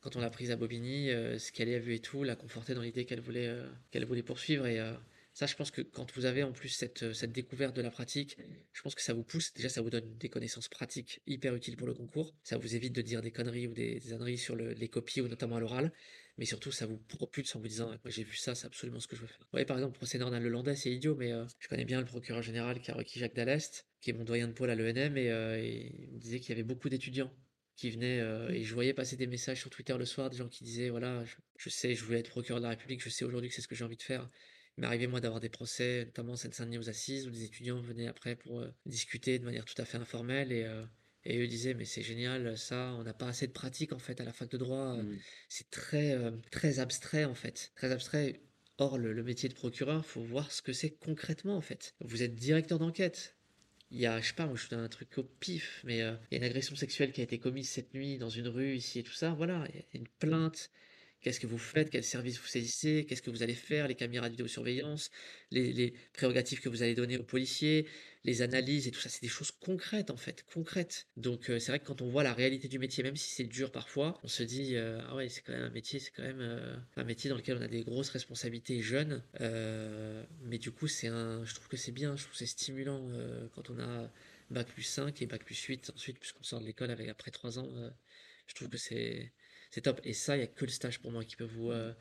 quand 0.01 0.15
on 0.15 0.19
l'a 0.19 0.29
prise 0.29 0.51
à 0.51 0.55
Bobigny, 0.55 1.11
euh, 1.11 1.39
ce 1.39 1.51
qu'elle 1.51 1.73
a 1.73 1.79
vu 1.79 1.93
et 1.93 1.99
tout, 1.99 2.23
l'a 2.23 2.35
conforté 2.35 2.73
dans 2.73 2.81
l'idée 2.81 3.05
qu'elle 3.05 3.21
voulait, 3.21 3.47
euh, 3.47 3.69
qu'elle 3.91 4.05
voulait 4.05 4.23
poursuivre. 4.23 4.65
Et 4.65 4.79
euh, 4.79 4.93
ça, 5.33 5.45
je 5.45 5.55
pense 5.55 5.71
que 5.71 5.81
quand 5.81 6.11
vous 6.15 6.25
avez 6.25 6.43
en 6.43 6.51
plus 6.51 6.69
cette, 6.69 7.03
euh, 7.03 7.13
cette 7.13 7.31
découverte 7.31 7.75
de 7.75 7.81
la 7.81 7.89
pratique, 7.89 8.37
je 8.73 8.81
pense 8.81 8.95
que 8.95 9.01
ça 9.01 9.13
vous 9.13 9.23
pousse. 9.23 9.53
Déjà, 9.53 9.69
ça 9.69 9.81
vous 9.81 9.89
donne 9.89 10.17
des 10.17 10.27
connaissances 10.27 10.67
pratiques 10.67 11.21
hyper 11.25 11.55
utiles 11.55 11.77
pour 11.77 11.87
le 11.87 11.93
concours. 11.93 12.35
Ça 12.43 12.57
vous 12.57 12.75
évite 12.75 12.93
de 12.93 13.01
dire 13.01 13.21
des 13.21 13.31
conneries 13.31 13.67
ou 13.67 13.73
des, 13.73 13.99
des 13.99 14.37
sur 14.37 14.55
le- 14.55 14.73
les 14.73 14.89
copies 14.89 15.21
ou 15.21 15.27
notamment 15.27 15.55
à 15.55 15.59
l'oral. 15.59 15.93
Mais 16.37 16.45
surtout, 16.45 16.71
ça 16.71 16.87
vous 16.87 16.97
propulse 16.97 17.55
en 17.55 17.59
vous 17.59 17.67
disant, 17.67 17.95
j'ai 18.05 18.23
vu 18.23 18.35
ça, 18.35 18.55
c'est 18.55 18.65
absolument 18.65 18.99
ce 18.99 19.07
que 19.07 19.15
je 19.15 19.21
veux 19.21 19.27
faire. 19.27 19.39
Vous 19.41 19.51
voyez, 19.51 19.65
par 19.65 19.77
exemple, 19.77 19.93
le 19.93 19.97
procès 19.99 20.17
Norman 20.17 20.39
Lelandais, 20.39 20.75
c'est 20.75 20.91
idiot, 20.91 21.15
mais 21.15 21.31
euh, 21.31 21.45
je 21.59 21.67
connais 21.67 21.85
bien 21.85 21.99
le 21.99 22.07
procureur 22.07 22.41
général 22.41 22.81
qui 22.81 22.89
a 22.89 22.95
requis 22.95 23.19
Jacques 23.19 23.35
Dallest, 23.35 23.85
qui 24.01 24.09
est 24.09 24.13
mon 24.13 24.23
doyen 24.23 24.47
de 24.47 24.53
pôle 24.53 24.71
à 24.71 24.75
l'ENM, 24.75 25.15
et, 25.17 25.29
euh, 25.29 25.61
et 25.61 25.93
il 26.07 26.13
me 26.13 26.19
disait 26.19 26.39
qu'il 26.39 26.49
y 26.49 26.53
avait 26.53 26.63
beaucoup 26.63 26.89
d'étudiants 26.89 27.31
qui 27.75 27.91
venaient, 27.91 28.19
euh, 28.19 28.49
et 28.49 28.63
je 28.63 28.73
voyais 28.73 28.93
passer 28.93 29.15
des 29.15 29.27
messages 29.27 29.59
sur 29.59 29.69
Twitter 29.69 29.95
le 29.97 30.05
soir, 30.05 30.31
des 30.31 30.37
gens 30.37 30.47
qui 30.47 30.63
disaient, 30.63 30.89
voilà, 30.89 31.23
je, 31.23 31.35
je 31.57 31.69
sais, 31.69 31.93
je 31.93 32.03
voulais 32.03 32.19
être 32.19 32.29
procureur 32.29 32.59
de 32.59 32.63
la 32.63 32.71
République, 32.71 33.03
je 33.03 33.09
sais 33.09 33.25
aujourd'hui 33.25 33.49
que 33.49 33.55
c'est 33.55 33.61
ce 33.61 33.67
que 33.67 33.75
j'ai 33.75 33.83
envie 33.83 33.97
de 33.97 34.03
faire. 34.03 34.27
Il 34.77 34.81
m'est 34.81 34.87
arrivé, 34.87 35.05
moi, 35.05 35.21
d'avoir 35.21 35.39
des 35.39 35.49
procès, 35.49 36.05
notamment 36.05 36.33
en 36.33 36.35
Seine-Saint-Denis 36.35 36.79
aux 36.79 36.89
assises, 36.89 37.27
où 37.27 37.29
des 37.29 37.43
étudiants 37.43 37.79
venaient 37.79 38.07
après 38.07 38.35
pour 38.35 38.65
discuter 38.87 39.37
de 39.37 39.45
manière 39.45 39.65
tout 39.65 39.79
à 39.79 39.85
fait 39.85 39.97
informelle, 39.97 40.51
et, 40.51 40.67
et 41.25 41.39
eux 41.39 41.47
disaient, 41.47 41.73
mais 41.73 41.85
c'est 41.85 42.01
génial, 42.01 42.57
ça, 42.57 42.93
on 42.99 43.03
n'a 43.03 43.13
pas 43.13 43.27
assez 43.27 43.47
de 43.47 43.51
pratique, 43.53 43.93
en 43.93 43.99
fait, 43.99 44.19
à 44.19 44.25
la 44.25 44.33
fac 44.33 44.49
de 44.49 44.57
droit. 44.57 44.97
Mm. 44.97 45.17
c'est 45.49 45.69
très, 45.69 46.11
euh, 46.13 46.31
très 46.51 46.79
abstrait 46.79 47.25
en 47.25 47.35
fait. 47.35 47.71
Très 47.75 47.91
abstrait. 47.91 48.41
Or, 48.79 48.97
le, 48.97 49.13
le 49.13 49.23
métier 49.23 49.47
de 49.49 49.53
procureur, 49.53 50.05
faut 50.05 50.23
voir 50.23 50.51
ce 50.51 50.61
que 50.61 50.73
c'est 50.73 50.89
concrètement 50.89 51.55
en 51.55 51.61
fait. 51.61 51.93
Vous 52.01 52.23
êtes 52.23 52.35
directeur 52.35 52.79
d'enquête. 52.79 53.35
Il 53.91 53.99
y 53.99 54.07
a, 54.07 54.19
je 54.19 54.29
sais 54.29 54.33
pas, 54.33 54.47
moi 54.47 54.55
je 54.55 54.63
vous 54.63 54.69
donne 54.69 54.79
un 54.79 54.89
truc 54.89 55.15
au 55.19 55.23
pif, 55.23 55.81
mais 55.83 56.01
euh, 56.01 56.15
il 56.31 56.33
y 56.33 56.35
a 56.35 56.37
une 56.39 56.49
agression 56.49 56.75
sexuelle 56.75 57.11
qui 57.11 57.21
a 57.21 57.23
été 57.23 57.37
commise 57.37 57.69
cette 57.69 57.93
nuit 57.93 58.17
dans 58.17 58.29
une 58.29 58.47
rue 58.47 58.75
ici 58.75 58.97
et 58.99 59.03
tout 59.03 59.13
ça. 59.13 59.31
Voilà, 59.33 59.67
il 59.69 59.75
y 59.75 59.79
a 59.79 59.83
une 59.93 60.07
plainte. 60.19 60.71
Qu'est-ce 61.21 61.39
que 61.39 61.47
vous 61.47 61.59
faites? 61.59 61.91
Quel 61.91 62.03
service 62.03 62.39
vous 62.39 62.47
saisissez? 62.47 63.05
Qu'est-ce 63.07 63.21
que 63.21 63.29
vous 63.29 63.43
allez 63.43 63.53
faire? 63.53 63.87
Les 63.87 63.95
caméras 63.95 64.27
de 64.27 64.33
vidéosurveillance 64.33 65.11
les, 65.51 65.71
les 65.71 65.93
prérogatives 66.11 66.59
que 66.59 66.67
vous 66.67 66.81
allez 66.81 66.95
donner 66.95 67.17
aux 67.17 67.23
policiers 67.23 67.87
les 68.25 68.41
analyses 68.41 68.87
et 68.87 68.91
tout 68.91 68.99
ça, 68.99 69.09
c'est 69.09 69.21
des 69.21 69.27
choses 69.27 69.51
concrètes 69.51 70.09
en 70.09 70.17
fait, 70.17 70.45
concrètes. 70.53 71.07
Donc 71.17 71.49
euh, 71.49 71.59
c'est 71.59 71.71
vrai 71.71 71.79
que 71.79 71.85
quand 71.85 72.01
on 72.01 72.09
voit 72.09 72.23
la 72.23 72.33
réalité 72.33 72.67
du 72.67 72.79
métier, 72.79 73.03
même 73.03 73.15
si 73.15 73.29
c'est 73.29 73.43
dur 73.43 73.71
parfois, 73.71 74.19
on 74.23 74.27
se 74.27 74.43
dit 74.43 74.75
euh, 74.75 75.01
ah 75.07 75.15
ouais 75.15 75.29
c'est 75.29 75.41
quand 75.41 75.53
même 75.53 75.63
un 75.63 75.69
métier, 75.69 75.99
c'est 75.99 76.11
quand 76.11 76.23
même 76.23 76.39
euh, 76.39 76.75
un 76.95 77.03
métier 77.03 77.29
dans 77.29 77.35
lequel 77.35 77.57
on 77.57 77.61
a 77.61 77.67
des 77.67 77.83
grosses 77.83 78.09
responsabilités 78.09 78.81
jeunes. 78.81 79.21
Mais 80.41 80.57
du 80.57 80.71
coup 80.71 80.87
c'est 80.87 81.07
un, 81.07 81.43
je 81.45 81.53
trouve 81.53 81.67
que 81.67 81.77
c'est 81.77 81.91
bien, 81.91 82.15
je 82.15 82.23
trouve 82.23 82.33
que 82.33 82.39
c'est 82.39 82.45
stimulant 82.45 83.09
quand 83.55 83.69
on 83.69 83.79
a 83.79 84.09
bac 84.51 84.67
plus 84.67 84.83
5 84.83 85.21
et 85.21 85.25
bac 85.25 85.43
plus 85.43 85.59
8 85.59 85.91
ensuite 85.95 86.19
puisqu'on 86.19 86.43
sort 86.43 86.59
de 86.59 86.65
l'école 86.65 86.91
avec 86.91 87.09
après 87.09 87.31
3 87.31 87.59
ans. 87.59 87.69
je 88.47 88.55
trouve 88.55 88.69
que 88.69 88.77
c'est 88.77 89.31
c'est 89.73 89.81
top. 89.81 89.99
Et 90.03 90.13
ça, 90.13 90.35
il 90.35 90.39
n'y 90.39 90.43
a 90.43 90.47
que 90.47 90.65
le 90.65 90.71
stage 90.71 90.99
pour 90.99 91.11
moi 91.11 91.23
qui 91.23 91.35
peut 91.35 91.45
vous 91.45 91.71
euh, 91.71 91.93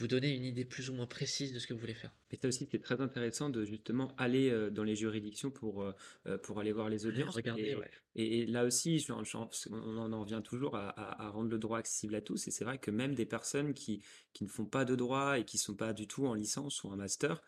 vous 0.00 0.08
donner 0.08 0.34
une 0.34 0.44
idée 0.44 0.64
plus 0.64 0.88
ou 0.90 0.94
moins 0.94 1.06
précise 1.06 1.52
de 1.52 1.58
ce 1.58 1.66
que 1.66 1.74
vous 1.74 1.80
voulez 1.80 1.94
faire. 1.94 2.10
Et 2.30 2.36
ça 2.36 2.48
aussi, 2.48 2.66
c'est 2.70 2.80
très 2.80 3.00
intéressant 3.00 3.50
de 3.50 3.64
justement 3.64 4.14
aller 4.16 4.50
euh, 4.50 4.70
dans 4.70 4.82
les 4.84 4.96
juridictions 4.96 5.50
pour, 5.50 5.82
euh, 5.82 5.92
euh, 6.26 6.38
pour 6.38 6.58
aller 6.60 6.72
voir 6.72 6.88
les 6.88 7.06
audiences. 7.06 7.34
Regardez, 7.34 7.62
Et, 7.70 7.76
ouais. 7.76 7.90
et- 8.14 8.40
et 8.40 8.46
là 8.46 8.64
aussi, 8.64 9.04
on 9.10 9.14
en 9.18 10.12
en 10.12 10.20
revient 10.20 10.40
toujours 10.44 10.76
à, 10.76 10.88
à- 10.88 11.26
à 11.26 11.28
rendre 11.30 11.50
le 11.50 11.58
droit 11.58 11.78
accessible 11.78 12.14
à 12.14 12.20
tous. 12.20 12.48
Et 12.48 12.50
c'est 12.50 12.64
vrai 12.64 12.78
que 12.78 12.90
même 12.90 13.14
des 13.14 13.26
personnes 13.26 13.74
qui, 13.74 14.02
qui 14.32 14.44
ne 14.44 14.48
font 14.48 14.66
pas 14.66 14.84
de 14.84 14.94
droit 14.96 15.38
et 15.38 15.44
qui 15.44 15.58
sont 15.58 15.76
pas 15.76 15.92
du 15.92 16.06
tout 16.06 16.26
en 16.26 16.34
licence 16.34 16.82
ou 16.82 16.88
en 16.88 16.96
master, 16.96 17.42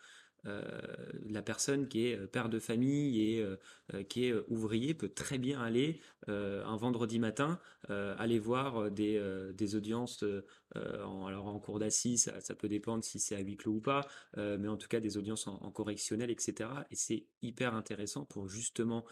la 0.44 1.42
personne 1.42 1.88
qui 1.88 2.06
est 2.06 2.18
euh, 2.18 2.26
père 2.26 2.48
de 2.48 2.58
famille 2.58 3.20
et 3.20 3.40
euh, 3.40 3.56
euh, 3.94 4.02
qui 4.02 4.26
est 4.26 4.32
euh, 4.32 4.44
ouvrier 4.48 4.94
peut 4.94 5.08
très 5.08 5.38
bien 5.38 5.60
aller 5.60 6.00
euh, 6.28 6.64
un 6.64 6.76
vendredi 6.76 7.18
matin 7.18 7.60
euh, 7.90 8.14
aller 8.18 8.38
voir 8.38 8.84
euh, 8.84 8.90
des, 8.90 9.16
euh, 9.16 9.52
des 9.52 9.74
audiences 9.76 10.22
euh, 10.22 10.44
euh, 10.76 11.02
en, 11.04 11.26
alors 11.26 11.46
en 11.46 11.58
cour 11.58 11.78
d'assises, 11.78 12.24
ça, 12.24 12.40
ça 12.40 12.54
peut 12.54 12.68
dépendre 12.68 13.04
si 13.04 13.18
c'est 13.20 13.36
à 13.36 13.40
huis 13.40 13.56
clos 13.56 13.72
ou 13.74 13.80
pas, 13.80 14.06
euh, 14.38 14.56
mais 14.58 14.68
en 14.68 14.76
tout 14.76 14.88
cas 14.88 15.00
des 15.00 15.16
audiences 15.16 15.46
en, 15.46 15.54
en 15.56 15.70
correctionnel, 15.70 16.30
etc. 16.30 16.70
Et 16.90 16.96
c'est 16.96 17.26
hyper 17.42 17.74
intéressant 17.74 18.24
pour 18.24 18.48
justement. 18.48 19.04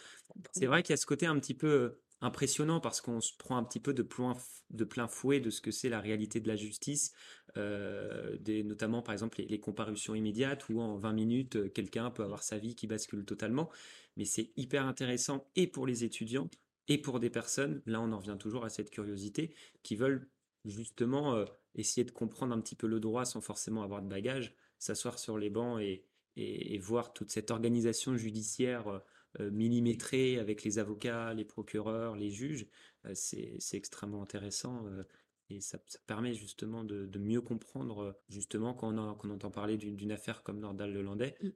C'est 0.53 0.67
vrai 0.67 0.83
qu'il 0.83 0.93
y 0.93 0.95
a 0.95 0.97
ce 0.97 1.07
côté 1.07 1.27
un 1.27 1.39
petit 1.39 1.55
peu 1.55 1.69
euh, 1.69 2.01
impressionnant 2.21 2.81
parce 2.81 3.01
qu'on 3.01 3.21
se 3.21 3.33
prend 3.37 3.57
un 3.57 3.65
petit 3.65 3.81
peu 3.81 3.95
de 3.95 4.03
plein, 4.03 4.37
de 4.71 4.85
plein 4.85 5.09
fouet 5.09 5.41
de 5.41 5.51
ce 5.51 5.61
que 5.61 5.71
c'est 5.71 5.89
la 5.89 6.01
réalité 6.01 6.41
de 6.41 6.49
la 6.49 6.57
justice, 6.57 7.13
euh, 7.57 8.37
notamment 8.65 9.03
par 9.03 9.13
exemple 9.13 9.43
les, 9.43 9.61
comparutions 9.61 10.15
immédiates 10.15 10.69
où 10.69 10.81
en 10.81 10.97
20 10.97 11.13
minutes 11.13 11.57
euh, 11.57 11.69
quelqu'un 11.69 12.11
peut 12.11 12.23
avoir 12.23 12.43
sa 12.43 12.59
vie 12.59 12.75
qui 12.75 12.87
bascule 12.87 13.25
totalement. 13.25 13.71
Mais 14.17 14.25
c'est 14.25 14.53
hyper 14.57 14.87
intéressant 14.87 15.49
et 15.57 15.67
pour 15.67 15.87
les 15.87 16.05
étudiants 16.05 16.51
et 16.89 16.99
pour 16.99 17.21
des 17.21 17.31
personnes, 17.31 17.83
là 17.87 18.01
on 18.01 18.13
en 18.13 18.19
revient 18.19 18.37
toujours 18.39 18.65
à 18.65 18.69
cette 18.69 18.91
curiosité, 18.91 19.55
qui 19.83 19.97
veulent 19.97 20.29
justement 20.65 21.35
euh, 21.35 21.45
essayer 21.75 22.05
de 22.05 22.11
comprendre 22.11 22.55
un 22.55 22.61
petit 22.61 22.75
peu 22.75 22.87
le 22.87 23.01
droit 23.01 23.25
sans 23.25 23.41
forcément 23.41 23.83
avoir 23.83 24.03
de 24.03 24.09
bagage, 24.09 24.55
s'asseoir 24.79 25.19
sur 25.19 25.39
les 25.39 25.51
bancs 25.51 25.81
et, 25.81 26.05
et, 26.37 26.79
voir 26.79 27.13
toute 27.13 27.31
cette 27.31 27.51
organisation 27.51 28.17
judiciaire 28.17 29.03
euh, 29.39 29.51
millimétrée 29.51 30.39
avec 30.39 30.65
les 30.65 30.79
avocats, 30.79 31.35
les 31.35 31.45
procureurs, 31.45 32.17
les 32.17 32.31
juges, 32.31 32.67
euh, 33.07 33.13
c'est, 33.15 33.59
extrêmement 33.73 34.23
intéressant. 34.23 34.87
euh, 34.87 35.05
et 35.51 35.61
ça, 35.61 35.79
ça 35.87 35.99
permet 36.07 36.35
justement 36.35 36.85
de, 36.85 37.07
de 37.07 37.19
mieux 37.19 37.41
comprendre, 37.41 38.17
justement, 38.29 38.73
quand 38.75 38.95
on, 38.95 38.99
a- 39.11 39.17
quand 39.19 39.29
on 39.29 39.35
entend 39.35 39.51
parler 39.51 39.77
d'une 39.79 40.13
affaire 40.13 40.43
comme 40.43 40.59
Nordal 40.61 40.93
Lelandais, 40.93 41.37
Mm. 41.43 41.49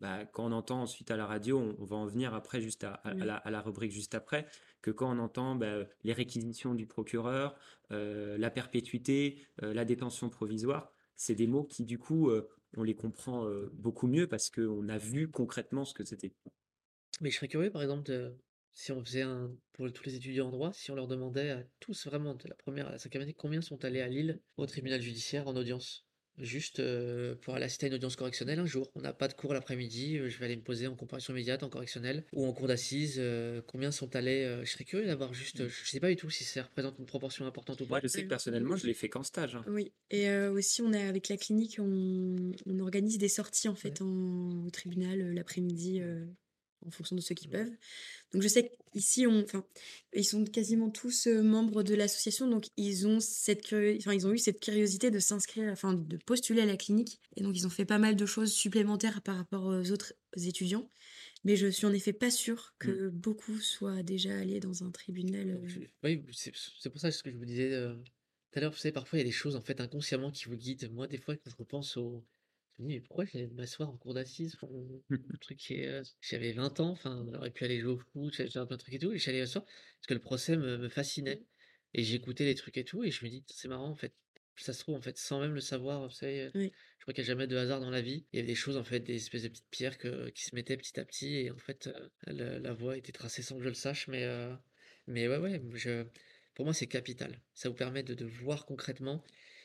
bah, 0.00 0.24
quand 0.26 0.46
on 0.46 0.52
entend 0.52 0.82
ensuite 0.82 1.10
à 1.10 1.16
la 1.16 1.26
radio, 1.26 1.58
on, 1.58 1.76
on 1.78 1.84
va 1.84 1.96
en 1.96 2.06
venir 2.06 2.34
après, 2.34 2.60
juste 2.60 2.84
à, 2.84 2.94
à- 2.94 3.10
à 3.10 3.14
Oui. 3.14 3.20
la, 3.26 3.36
à 3.36 3.50
la 3.50 3.60
rubrique 3.60 3.92
juste 3.92 4.14
après, 4.14 4.46
que 4.80 4.90
quand 4.90 5.14
on 5.14 5.18
entend 5.18 5.54
bah, 5.56 5.84
les 6.04 6.12
réquisitions 6.12 6.74
du 6.74 6.86
procureur, 6.86 7.54
euh, 7.92 8.36
la 8.38 8.50
perpétuité, 8.50 9.46
euh, 9.62 9.72
la 9.74 9.84
détention 9.84 10.28
provisoire, 10.30 10.92
c'est 11.16 11.34
des 11.36 11.46
mots 11.46 11.64
qui, 11.64 11.84
du 11.84 11.98
coup, 11.98 12.30
euh, 12.30 12.48
on 12.76 12.82
les 12.82 12.94
comprend 12.96 13.46
beaucoup 13.74 14.06
mieux 14.06 14.26
parce 14.26 14.48
qu'on 14.50 14.88
a 14.88 14.96
vu 14.98 15.30
concrètement 15.30 15.84
ce 15.84 15.92
que 15.94 16.04
c'était. 16.04 16.32
Mais 17.22 17.30
je 17.30 17.36
serais 17.36 17.48
curieux, 17.48 17.70
par 17.70 17.80
exemple, 17.82 18.02
de, 18.10 18.36
si 18.74 18.92
on 18.92 19.02
faisait 19.04 19.22
un, 19.22 19.50
pour 19.72 19.90
tous 19.92 20.04
les 20.04 20.16
étudiants 20.16 20.48
en 20.48 20.50
droit, 20.50 20.72
si 20.74 20.90
on 20.90 20.94
leur 20.94 21.06
demandait 21.08 21.50
à 21.50 21.62
tous 21.80 22.06
vraiment, 22.06 22.34
de 22.34 22.48
la 22.48 22.54
première 22.54 22.88
à 22.88 22.90
la 22.92 22.98
cinquième 22.98 23.22
année, 23.22 23.32
combien 23.34 23.62
sont 23.62 23.84
allés 23.84 24.00
à 24.00 24.08
Lille 24.08 24.40
au 24.56 24.66
tribunal 24.66 25.00
judiciaire 25.00 25.46
en 25.48 25.56
audience? 25.56 26.04
Juste 26.38 26.80
euh, 26.80 27.34
pour 27.36 27.54
aller 27.54 27.66
assister 27.66 27.84
à 27.84 27.88
une 27.90 27.94
audience 27.94 28.16
correctionnelle 28.16 28.58
un 28.58 28.64
jour. 28.64 28.90
On 28.94 29.02
n'a 29.02 29.12
pas 29.12 29.28
de 29.28 29.34
cours 29.34 29.52
l'après-midi, 29.52 30.16
euh, 30.16 30.30
je 30.30 30.38
vais 30.38 30.46
aller 30.46 30.56
me 30.56 30.62
poser 30.62 30.86
en 30.86 30.96
comparution 30.96 31.34
immédiate, 31.34 31.62
en 31.62 31.68
correctionnel, 31.68 32.24
ou 32.32 32.46
en 32.46 32.52
cour 32.54 32.68
d'assises. 32.68 33.16
euh, 33.18 33.60
combien 33.66 33.92
sont 33.92 34.16
allés? 34.16 34.60
je 34.64 34.70
serais 34.70 34.84
curieux 34.84 35.06
d'avoir 35.06 35.34
juste, 35.34 35.60
euh, 35.60 35.68
je 35.68 35.88
sais 35.90 36.00
pas 36.00 36.08
du 36.08 36.16
tout 36.16 36.30
si 36.30 36.44
ça 36.44 36.62
représente 36.62 36.98
une 36.98 37.04
proportion 37.04 37.44
importante 37.46 37.78
ou 37.82 37.86
Moi, 37.86 37.98
pas. 37.98 38.02
je 38.02 38.08
sais 38.08 38.22
que 38.24 38.28
personnellement, 38.28 38.76
je 38.76 38.86
l'ai 38.86 38.94
fait 38.94 39.10
qu'en 39.10 39.22
stage. 39.22 39.56
hein. 39.56 39.64
Oui, 39.68 39.92
et 40.10 40.30
euh, 40.30 40.50
aussi 40.52 40.80
on 40.80 40.94
a 40.94 41.06
avec 41.06 41.28
la 41.28 41.36
clinique, 41.36 41.76
on, 41.78 42.50
on 42.66 42.78
organise 42.80 43.18
des 43.18 43.28
sorties 43.28 43.68
en 43.68 43.74
fait 43.74 44.00
en, 44.00 44.64
au 44.64 44.70
tribunal 44.70 45.34
l'après-midi 45.34 46.00
euh, 46.00 46.24
en 46.86 46.90
fonction 46.90 47.16
de 47.16 47.20
ceux 47.20 47.34
qui 47.34 47.48
peuvent. 47.48 47.70
Donc 48.32 48.42
je 48.42 48.48
sais 48.48 48.72
qu'ici, 48.92 49.26
on, 49.26 49.42
enfin, 49.42 49.64
ils 50.14 50.24
sont 50.24 50.44
quasiment 50.44 50.90
tous 50.90 51.26
euh, 51.26 51.42
membres 51.42 51.82
de 51.82 51.94
l'association, 51.94 52.48
donc 52.48 52.66
ils 52.76 53.06
ont 53.06 53.20
cette 53.20 53.66
enfin, 53.72 54.12
ils 54.14 54.26
ont 54.26 54.32
eu 54.32 54.38
cette 54.38 54.60
curiosité 54.60 55.10
de 55.10 55.18
s'inscrire, 55.18 55.70
enfin 55.72 55.92
de 55.94 56.16
postuler 56.16 56.62
à 56.62 56.66
la 56.66 56.76
clinique, 56.76 57.20
et 57.36 57.42
donc 57.42 57.56
ils 57.56 57.66
ont 57.66 57.70
fait 57.70 57.84
pas 57.84 57.98
mal 57.98 58.16
de 58.16 58.26
choses 58.26 58.52
supplémentaires 58.52 59.22
par 59.22 59.36
rapport 59.36 59.64
aux 59.64 59.90
autres 59.90 60.14
étudiants. 60.36 60.90
Mais 61.44 61.56
je 61.56 61.66
suis 61.66 61.86
en 61.86 61.92
effet 61.92 62.12
pas 62.12 62.30
sûre 62.30 62.74
que 62.78 63.08
beaucoup 63.08 63.58
soient 63.58 64.02
déjà 64.04 64.38
allés 64.38 64.60
dans 64.60 64.84
un 64.84 64.90
tribunal. 64.90 65.50
euh, 65.50 65.68
Je- 65.68 65.80
Oui, 66.04 66.22
c'est 66.32 66.90
pour 66.90 67.00
ça 67.00 67.10
ce 67.10 67.22
que 67.22 67.30
je 67.30 67.36
vous 67.36 67.44
disais 67.44 67.72
euh, 67.72 67.94
tout 67.96 68.58
à 68.58 68.60
l'heure. 68.60 68.70
Vous 68.72 68.78
savez, 68.78 68.92
parfois 68.92 69.18
il 69.18 69.22
y 69.22 69.24
a 69.24 69.28
des 69.28 69.32
choses 69.32 69.56
en 69.56 69.60
fait 69.62 69.80
inconsciemment 69.80 70.30
qui 70.30 70.44
vous 70.44 70.56
guident. 70.56 70.90
Moi, 70.92 71.08
des 71.08 71.18
fois, 71.18 71.36
quand 71.36 71.50
je 71.50 71.56
repense 71.56 71.96
au. 71.96 72.24
Je 72.78 72.82
me 72.84 72.88
dis, 72.88 72.94
mais 72.96 73.00
pourquoi 73.00 73.24
j'allais 73.26 73.46
m'asseoir 73.48 73.90
en 73.90 73.96
cour 73.96 74.14
d'assises 74.14 74.56
pour 74.56 74.70
un 74.74 74.86
un 75.10 75.36
truc 75.40 75.58
qui 75.58 75.74
est. 75.74 75.88
euh, 75.88 76.02
J'avais 76.20 76.52
20 76.52 76.80
ans, 76.80 76.90
enfin, 76.90 77.26
j'aurais 77.32 77.50
pu 77.50 77.64
aller 77.64 77.80
jouer 77.80 77.92
au 77.92 77.98
foot, 77.98 78.32
j'avais 78.34 78.50
plein 78.50 78.64
de 78.76 78.76
trucs 78.76 78.94
et 78.94 78.98
tout, 78.98 79.12
et 79.12 79.18
j'allais 79.18 79.40
m'asseoir 79.40 79.64
parce 79.64 80.06
que 80.08 80.14
le 80.14 80.20
procès 80.20 80.56
me, 80.56 80.78
me 80.78 80.88
fascinait. 80.88 81.42
Et 81.94 82.02
j'écoutais 82.02 82.44
les 82.44 82.54
trucs 82.54 82.76
et 82.78 82.84
tout, 82.84 83.04
et 83.04 83.10
je 83.10 83.24
me 83.24 83.30
dis, 83.30 83.44
c'est 83.48 83.68
marrant 83.68 83.88
en 83.90 83.94
fait. 83.94 84.14
Ça 84.56 84.72
se 84.72 84.80
trouve, 84.80 84.96
en 84.96 85.00
fait, 85.00 85.16
sans 85.16 85.40
même 85.40 85.54
le 85.54 85.60
savoir, 85.60 86.02
vous 86.06 86.10
savez, 86.14 86.42
euh, 86.42 86.50
Oui. 86.54 86.72
je 86.98 87.04
crois 87.04 87.14
qu'il 87.14 87.24
n'y 87.24 87.28
a 87.30 87.32
jamais 87.32 87.46
de 87.46 87.56
hasard 87.56 87.80
dans 87.80 87.90
la 87.90 88.02
vie. 88.02 88.26
Il 88.32 88.36
y 88.36 88.38
avait 88.40 88.46
des 88.46 88.54
choses, 88.54 88.76
en 88.76 88.84
fait, 88.84 89.00
des 89.00 89.16
espèces 89.16 89.42
de 89.44 89.48
petites 89.48 89.68
pierres 89.70 89.96
que, 89.98 90.28
qui 90.30 90.44
se 90.44 90.54
mettaient 90.54 90.76
petit 90.76 90.98
à 91.00 91.04
petit, 91.06 91.34
et 91.36 91.50
en 91.50 91.58
fait, 91.58 91.86
euh, 91.88 92.08
la, 92.26 92.58
la 92.58 92.72
voie 92.74 92.96
était 92.98 93.12
tracée 93.12 93.42
sans 93.42 93.56
que 93.56 93.62
je 93.64 93.68
le 93.68 93.74
sache, 93.74 94.08
mais, 94.08 94.24
euh, 94.24 94.54
mais 95.06 95.26
ouais, 95.28 95.38
ouais, 95.38 95.62
je, 95.74 96.04
pour 96.54 96.64
moi, 96.66 96.74
c'est 96.74 96.86
capital. 96.86 97.40
Ça 97.54 97.68
vous 97.70 97.74
permet 97.74 98.02
de, 98.02 98.14
de 98.14 98.24
voir 98.26 98.66
concrètement. 98.66 99.24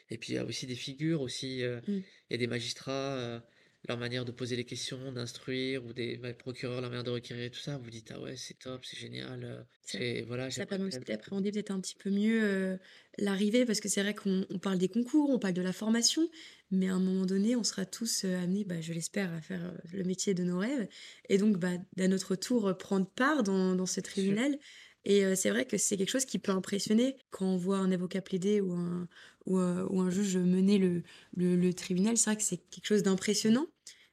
Et 0.10 0.18
puis, 0.18 0.34
il 0.34 0.36
y 0.36 0.40
a 0.40 0.46
aussi 0.46 0.66
des 0.68 0.76
figures, 0.76 1.22
aussi, 1.22 1.64
euh, 1.64 1.80
Mm. 1.88 1.98
il 2.30 2.32
y 2.32 2.34
a 2.36 2.38
des 2.38 2.48
magistrats, 2.48 2.92
euh, 3.18 3.40
leur 3.88 3.98
manière 3.98 4.26
de 4.26 4.32
poser 4.32 4.56
les 4.56 4.66
questions, 4.66 5.12
d'instruire, 5.14 5.86
ou 5.86 5.94
des 5.94 6.18
bah, 6.18 6.34
procureurs, 6.34 6.82
leur 6.82 6.90
manière 6.90 7.04
de 7.06 7.12
requérir, 7.12 7.44
et 7.46 7.50
tout 7.52 7.60
ça. 7.60 7.78
Vous 7.78 7.90
dites, 7.90 8.12
ah 8.14 8.20
ouais, 8.20 8.36
c'est 8.36 8.56
top, 8.60 8.84
c'est 8.86 8.98
génial. 9.00 9.44
euh, 9.44 9.62
c'est, 9.84 10.24
voilà, 10.24 10.50
Ça 10.52 10.66
permet 10.66 10.86
aussi 10.86 11.00
d'appréhender 11.00 11.52
peut-être 11.52 11.72
un 11.72 11.80
petit 11.80 11.96
peu 11.96 12.10
mieux 12.10 12.42
euh, 12.44 12.78
l'arrivée, 13.18 13.66
parce 13.66 13.80
que 13.80 13.88
c'est 13.88 14.02
vrai 14.02 14.14
qu'on 14.14 14.46
on 14.50 14.60
parle 14.60 14.78
des 14.78 14.90
concours, 14.90 15.30
on 15.30 15.40
parle 15.40 15.54
de 15.54 15.62
la 15.62 15.72
formation, 15.74 16.28
mais 16.72 16.90
à 16.90 16.96
un 16.96 17.00
moment 17.00 17.26
donné, 17.26 17.56
on 17.56 17.64
sera 17.64 17.86
tous 17.86 18.26
euh, 18.26 18.38
amenés, 18.38 18.66
bah, 18.66 18.82
je 18.82 18.92
l'espère, 18.94 19.32
à 19.34 19.42
faire 19.42 19.74
le 19.94 20.04
métier 20.04 20.34
de 20.34 20.44
nos 20.44 20.58
rêves, 20.60 20.88
et 21.30 21.38
donc 21.38 21.58
bah, 21.58 21.74
à 21.98 22.08
notre 22.08 22.36
tour 22.36 22.76
prendre 22.78 23.08
part 23.08 23.44
dans, 23.44 23.76
dans 23.76 23.86
ce 23.86 24.02
tribunal. 24.02 24.58
Et 25.10 25.24
euh, 25.26 25.36
c'est 25.36 25.50
vrai 25.50 25.66
que 25.66 25.78
c'est 25.78 25.96
quelque 25.96 26.10
chose 26.12 26.26
qui 26.26 26.38
peut 26.38 26.52
impressionner 26.52 27.16
quand 27.30 27.46
on 27.46 27.56
voit 27.56 27.78
un 27.78 27.94
avocat 27.94 28.22
plaider 28.22 28.60
ou 28.60 28.74
un, 28.74 29.08
ou, 29.46 29.58
euh, 29.58 29.88
un 29.90 30.10
juge 30.10 30.36
mener 30.36 30.78
le, 30.78 31.02
le, 31.38 31.74
tribunal. 31.74 32.18
C'est 32.18 32.30
vrai 32.30 32.36
que 32.36 32.44
c'est 32.44 32.58
quelque 32.58 32.86
chose 32.88 33.04
d'impressionnant. 33.04 33.68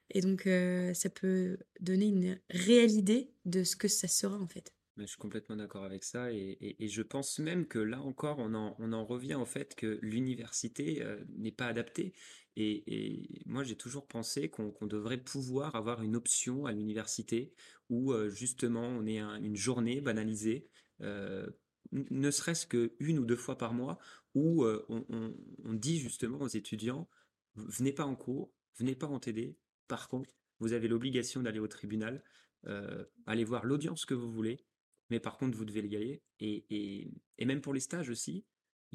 Et 0.09 0.21
donc, 0.21 0.47
euh, 0.47 0.93
ça 0.93 1.09
peut 1.09 1.57
donner 1.81 2.05
une 2.05 2.39
réelle 2.49 2.91
idée 2.91 3.29
de 3.43 3.65
ce 3.65 3.75
que 3.75 3.89
ça 3.89 4.07
sera 4.07 4.37
en 4.37 4.47
fait. 4.47 4.71
Mais 4.95 5.03
je 5.03 5.09
suis 5.09 5.17
complètement 5.17 5.57
d'accord 5.57 5.83
avec 5.83 6.05
ça 6.05 6.31
et, 6.31 6.57
et- 6.79 6.87
je 6.87 7.01
pense 7.01 7.39
même 7.39 7.67
que 7.67 7.79
là 7.79 8.01
encore, 8.01 8.39
on 8.39 8.53
en, 8.53 8.77
on 8.79 8.93
en 8.93 9.03
revient 9.03 9.35
au 9.35 9.43
fait 9.43 9.75
que 9.75 9.99
l'université 10.01 11.03
n'est 11.35 11.51
pas 11.51 11.65
adaptée. 11.67 12.13
Et, 12.55 12.83
et 12.87 13.41
moi, 13.45 13.65
j'ai 13.65 13.75
toujours 13.75 14.07
pensé 14.07 14.47
qu'on 14.49 14.73
devrait 14.87 15.17
pouvoir 15.17 15.75
avoir 15.75 16.01
une 16.01 16.15
option 16.15 16.65
à 16.65 16.71
l'université 16.71 17.53
où 17.89 18.13
justement 18.29 18.83
on 18.87 19.05
ait 19.05 19.19
un- 19.19 19.41
une 19.43 19.57
journée 19.57 19.99
banalisée, 19.99 20.69
ne 21.01 22.31
serait-ce 22.31 22.67
qu'une 22.67 23.19
ou 23.19 23.25
deux 23.25 23.35
fois 23.35 23.57
par 23.57 23.73
mois, 23.73 23.99
où 24.33 24.63
euh, 24.63 24.85
on, 24.89 25.73
dit 25.73 25.97
justement 25.97 26.41
aux 26.41 26.47
étudiants, 26.47 27.07
venez 27.55 27.93
pas 27.93 28.05
en 28.05 28.15
cours, 28.15 28.51
venez 28.77 28.95
pas 28.95 29.07
en 29.07 29.19
TD. 29.19 29.57
Par 29.87 30.09
contre, 30.09 30.29
vous 30.59 30.73
avez 30.73 30.87
l'obligation 30.87 31.41
d'aller 31.41 31.59
au 31.59 31.67
tribunal, 31.67 32.23
euh, 32.67 33.05
aller 33.25 33.43
voir 33.43 33.65
l'audience 33.65 34.05
que 34.05 34.13
vous 34.13 34.31
voulez. 34.31 34.65
Mais 35.09 35.19
par 35.19 35.37
contre, 35.37 35.57
vous 35.57 35.65
devez 35.65 35.87
y 35.87 35.95
aller. 35.95 36.23
Et 36.39 37.45
même 37.45 37.61
pour 37.61 37.73
les 37.73 37.79
stages 37.79 38.09
aussi, 38.09 38.45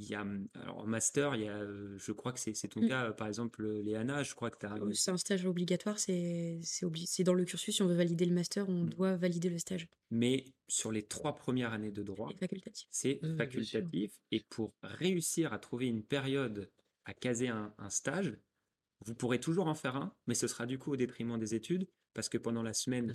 il 0.02 0.08
y 0.08 0.14
a, 0.14 0.24
alors 0.54 0.78
en 0.78 0.86
master, 0.86 1.34
il 1.36 1.42
y 1.42 1.48
a, 1.48 1.60
je 1.96 2.12
crois 2.12 2.32
que 2.32 2.40
c'est 2.40 2.52
ton 2.68 2.80
Mm. 2.80 2.88
cas, 2.88 3.12
par 3.12 3.28
exemple, 3.28 3.66
Léana, 3.80 4.22
je 4.22 4.34
crois 4.34 4.50
que 4.50 4.58
tu 4.58 4.66
as, 4.66 4.74
Euh, 4.76 4.92
C'est 4.94 5.10
un 5.10 5.16
stage 5.18 5.44
obligatoire, 5.44 5.98
c'est 5.98 6.60
dans 7.24 7.34
le 7.34 7.44
cursus. 7.44 7.74
Si 7.76 7.82
on 7.82 7.86
veut 7.86 7.94
valider 7.94 8.24
le 8.24 8.34
master, 8.34 8.68
on 8.68 8.84
Mm. 8.84 8.90
doit 8.90 9.16
valider 9.16 9.50
le 9.50 9.58
stage. 9.58 9.88
mais 10.10 10.44
sur 10.68 10.90
les 10.90 11.02
trois 11.06 11.36
premières 11.36 11.72
années 11.72 11.90
de 11.92 12.02
droit, 12.02 12.30
facultatif. 12.38 12.88
c'est 12.90 13.20
facultatif. 13.36 14.18
Et 14.32 14.40
pour 14.48 14.72
réussir 14.82 15.52
à 15.52 15.58
trouver 15.58 15.86
une 15.86 16.02
période 16.02 16.70
à 17.04 17.12
caser 17.14 17.48
un, 17.48 17.74
un 17.78 17.90
stage, 17.90 18.36
vous 19.04 19.14
pourrez 19.14 19.38
toujours 19.40 19.66
en 19.68 19.74
faire 19.74 19.96
un, 19.96 20.14
mais 20.26 20.34
ce 20.34 20.46
sera 20.48 20.66
du 20.66 20.78
coup 20.78 20.92
au 20.92 20.96
détriment 20.96 21.38
des 21.38 21.54
études, 21.54 21.86
parce 22.14 22.28
que 22.28 22.38
pendant 22.38 22.62
la 22.62 22.72
semaine 22.72 23.12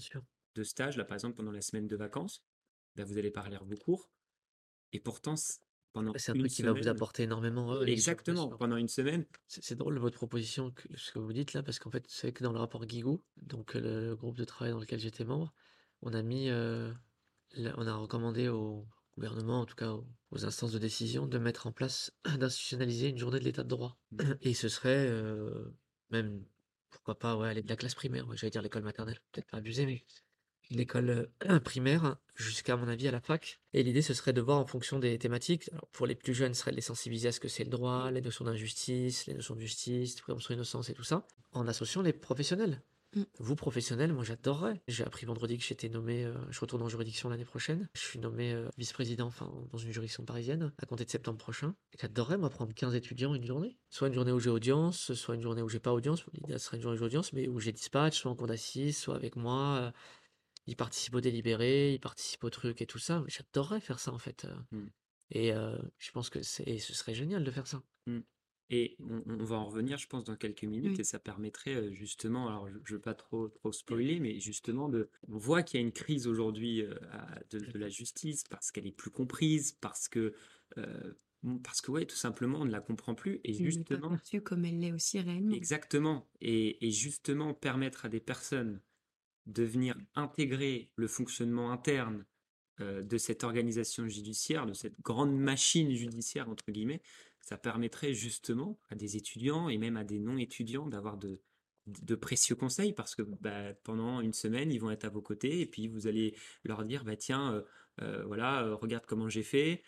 de 0.56 0.64
stage, 0.64 0.98
là 0.98 1.04
par 1.06 1.16
exemple 1.16 1.36
pendant 1.36 1.52
la 1.52 1.62
semaine 1.62 1.88
de 1.88 1.96
vacances, 1.96 2.44
bah, 2.96 3.04
vous 3.04 3.16
n'allez 3.16 3.32
pas 3.32 3.42
relire 3.42 3.64
vos 3.66 3.76
cours. 3.76 4.10
Et 4.94 5.00
pourtant, 5.00 5.36
pendant 5.96 6.14
C'est 6.18 6.32
un 6.32 6.36
truc 6.36 6.52
qui 6.52 6.62
va 6.62 6.74
vous 6.74 6.88
apporter 6.88 7.24
énormément. 7.24 7.74
bien 7.84 7.94
exactement, 7.94 8.50
pendant 8.50 8.78
une 8.78 8.88
semaine, 8.88 9.26
C'est 9.48 9.64
c'est 9.64 9.76
drôle 9.76 9.98
votre 10.00 10.18
proposition, 10.18 10.72
que- 10.72 10.88
ce 10.98 11.12
que 11.12 11.20
vous 11.20 11.34
dites 11.34 11.54
là, 11.54 11.64
parce 11.64 11.80
qu'en 11.80 11.92
fait, 11.92 12.06
c'est 12.08 12.34
que 12.34 12.44
dans 12.44 12.52
le 12.52 12.60
rapport 12.60 12.86
Guigou, 12.86 13.24
donc 13.38 13.76
euh, 13.76 13.82
le 14.10 14.16
groupe 14.16 14.38
de 14.38 14.44
travail 14.44 14.74
dans 14.74 14.80
lequel 14.80 15.00
j'étais 15.00 15.24
membre, 15.24 15.54
on 16.02 16.14
a 16.14 16.22
mis, 16.24 16.50
euh, 16.50 16.94
la- 17.54 17.78
on 17.80 17.88
a 17.88 17.96
recommandé 17.96 18.48
au 18.50 18.88
gouvernement, 19.18 19.62
en 19.62 19.66
tout 19.66 19.76
cas 19.76 19.92
aux, 19.94 20.08
aux 20.32 20.46
instances 20.46 20.72
de 20.74 20.80
décision, 20.80 21.28
de 21.28 21.38
mettre 21.38 21.68
en 21.68 21.72
place, 21.72 22.12
d'institutionnaliser 22.40 23.10
une 23.10 23.18
journée 23.18 23.40
de 23.40 23.46
l'état 23.46 23.64
de 23.64 23.70
droit. 23.70 23.98
Mhm. 24.12 24.38
Et 24.42 24.54
ce 24.54 24.70
serait 24.70 25.08
euh, 25.08 25.72
même, 26.10 26.46
pourquoi 26.90 27.18
pas, 27.20 27.38
ouais, 27.38 27.50
aller 27.50 27.64
de 27.64 27.70
la 27.70 27.76
classe 27.78 27.96
primaire, 27.96 28.28
ouais, 28.28 28.38
j'allais 28.38 28.52
dire 28.52 28.62
l'école 28.64 28.84
maternelle, 28.84 29.20
peut-être 29.32 29.48
pas 29.52 29.58
abusé, 29.58 29.86
mais 29.86 30.06
l'école 30.70 31.30
primaire 31.64 32.18
jusqu'à 32.36 32.74
à 32.74 32.78
mon 32.78 32.88
avis 32.88 33.08
à 33.08 33.12
la 33.12 33.22
fac. 33.22 33.60
Et 33.74 33.84
l'idée 33.84 34.02
ce 34.02 34.14
serait 34.14 34.34
de 34.34 34.42
voir 34.42 34.58
en 34.58 34.66
fonction 34.66 35.00
des 35.00 35.18
thématiques. 35.18 35.70
Alors, 35.72 35.88
pour 35.88 36.06
les 36.06 36.16
plus 36.16 36.34
jeunes, 36.34 36.54
ce 36.54 36.62
serait 36.62 36.72
de 36.72 36.76
les 36.76 36.82
sensibiliser 36.82 37.30
à 37.30 37.32
ce 37.32 37.40
que 37.40 37.48
c'est 37.48 37.64
le 37.64 37.70
droit, 37.70 38.12
les 38.12 38.22
notions 38.22 38.46
d'injustice, 38.46 39.26
les 39.28 39.34
notions 39.34 39.56
de 39.56 39.62
justice, 39.62 40.20
présomption 40.22 40.54
d'innocence 40.54 40.90
et 40.90 40.94
tout 40.94 41.04
ça, 41.04 41.26
en 41.54 41.68
associant 41.68 42.02
les 42.02 42.14
professionnels. 42.14 42.82
Mm. 43.16 43.24
Vous, 43.40 43.56
professionnels, 43.56 44.14
moi 44.14 44.24
j'adorerais. 44.24 44.82
J'ai 44.88 45.04
appris 45.04 45.26
vendredi 45.26 45.58
que 45.58 45.64
j'étais 45.64 45.90
nommé, 45.90 46.26
euh, 46.26 46.34
je 46.50 46.60
retourne 46.60 46.82
en 46.82 46.90
juridiction 46.90 47.30
l'année 47.30 47.46
prochaine. 47.46 47.88
Je 47.94 48.02
suis 48.02 48.20
nommé 48.20 48.52
euh, 48.52 48.68
vice-président 48.78 49.28
enfin, 49.28 49.52
dans 49.72 49.78
une 49.78 49.92
juridiction 49.92 50.26
parisienne 50.26 50.74
à 50.82 50.86
compter 50.86 51.06
de 51.06 51.10
septembre 51.10 51.38
prochain. 51.38 51.76
J'adorerais, 52.00 52.38
moi, 52.38 52.50
prendre 52.50 52.74
15 52.74 52.94
étudiants 52.96 53.34
une 53.34 53.46
journée. 53.46 53.78
Soit 53.90 54.10
une 54.10 54.14
journée 54.14 54.32
où 54.34 54.40
j'ai 54.40 54.50
audience, 54.50 55.14
soit 55.14 55.36
une 55.36 55.42
journée 55.42 55.62
où 55.62 55.70
j'ai 55.70 55.80
pas 55.80 55.94
audience. 55.94 56.26
L'idée, 56.34 56.58
serait 56.58 56.78
une 56.78 56.84
journée 56.84 56.98
où 56.98 57.00
j'ai 57.00 57.06
audience, 57.06 57.32
mais 57.32 57.48
où 57.48 57.60
j'ai 57.60 57.72
dispatch, 57.72 58.20
soit 58.20 58.32
en 58.32 58.36
cours 58.36 58.48
d'assises, 58.48 58.98
soit 58.98 59.16
avec 59.16 59.36
moi. 59.38 59.78
euh, 59.78 59.92
ils 60.68 60.76
participent 60.76 61.16
au 61.16 61.22
délibéré, 61.22 61.94
ils 61.94 62.00
participent 62.00 62.44
au 62.44 62.50
truc 62.50 62.82
et 62.82 62.86
tout 62.86 63.00
ça. 63.00 63.24
J'adorerais 63.28 63.82
faire 63.82 64.00
ça 64.00 64.12
en 64.14 64.18
fait. 64.20 64.46
euh. 64.46 64.78
Mm. 64.78 64.90
Et 65.32 65.54
euh, 65.54 65.78
je 65.98 66.12
pense 66.12 66.30
que 66.30 66.42
c'est, 66.44 66.78
ce 66.78 66.94
serait 66.94 67.16
génial 67.16 67.44
de 67.44 67.52
faire 67.52 67.68
ça. 67.68 67.82
Et 68.72 68.96
on, 69.00 69.22
on 69.28 69.44
va 69.44 69.58
en 69.58 69.66
revenir, 69.66 69.98
je 70.00 70.08
pense, 70.08 70.24
dans 70.24 70.36
quelques 70.36 70.64
minutes, 70.64 70.94
Oui. 70.96 71.02
et 71.02 71.04
ça 71.04 71.20
permettrait 71.20 71.94
justement, 71.94 72.48
alors 72.48 72.68
je 72.68 72.94
ne 72.94 72.98
veux 72.98 73.02
pas 73.02 73.14
trop, 73.14 73.48
trop 73.50 73.72
spoiler, 73.72 74.20
mais 74.20 74.40
justement, 74.40 74.90
de, 74.90 75.10
on 75.28 75.38
voit 75.38 75.62
qu'il 75.62 75.80
y 75.80 75.84
a 75.84 75.86
une 75.86 75.92
crise 75.92 76.26
aujourd'hui 76.26 76.82
euh, 76.82 76.96
de, 77.52 77.60
de 77.60 77.78
la 77.78 77.90
justice 77.90 78.44
parce 78.50 78.72
qu'elle 78.72 78.88
est 78.88 78.92
plus 78.92 79.12
comprise, 79.12 79.74
parce 79.82 80.08
que, 80.08 80.34
euh, 80.80 81.14
parce 81.64 81.82
que 81.82 81.92
ouais, 81.92 82.06
tout 82.08 82.16
simplement, 82.16 82.62
on 82.62 82.66
ne 82.66 82.72
la 82.72 82.82
comprend 82.82 83.14
plus, 83.14 83.40
et 83.44 83.52
pas 83.52 83.58
justement, 83.64 84.10
perçue 84.10 84.42
comme 84.42 84.66
elle 84.66 84.80
l'est 84.80 84.92
aussi 84.94 85.20
réellement. 85.20 85.54
Exactement. 85.56 86.28
Et, 86.42 86.88
et 86.88 86.90
justement, 86.92 87.54
permettre 87.54 88.06
à 88.06 88.10
des 88.10 88.20
personnes 88.20 88.82
de 89.46 89.64
venir 89.64 89.96
intégrer 90.16 90.90
le 90.96 91.08
fonctionnement 91.08 91.72
interne 91.72 92.26
euh, 92.82 93.02
de 93.04 93.18
cette 93.18 93.44
organisation 93.44 94.08
judiciaire, 94.08 94.66
de 94.66 94.74
cette 94.74 95.00
grande 95.02 95.36
machine 95.36 95.94
judiciaire, 95.94 96.50
entre 96.50 96.72
guillemets, 96.72 97.02
ça 97.42 97.58
permettrait 97.58 98.14
justement 98.14 98.80
à 98.90 98.96
des 98.96 99.18
étudiants 99.18 99.70
et 99.70 99.78
même 99.78 99.98
à 99.98 100.04
des 100.04 100.20
non-étudiants 100.20 100.88
d'avoir 100.88 101.18
de, 101.18 101.40
de 101.88 102.16
précieux 102.16 102.56
conseils 102.56 102.94
parce 102.94 103.16
que 103.16 103.22
bah, 103.22 103.74
pendant 103.84 104.22
une 104.22 104.34
semaine, 104.34 104.72
ils 104.72 104.80
vont 104.80 104.92
être 104.92 105.06
à 105.06 105.10
vos 105.10 105.22
côtés 105.22 105.62
et 105.62 105.66
puis 105.66 105.88
vous 105.88 106.08
allez 106.08 106.36
leur 106.64 106.84
dire 106.84 107.04
bah, 107.04 107.16
tiens, 107.16 107.54
euh, 107.54 107.62
euh, 108.02 108.24
voilà, 108.26 108.64
euh, 108.64 108.76
regarde 108.76 109.06
comment 109.06 109.30
j'ai 109.30 109.44
fait, 109.44 109.84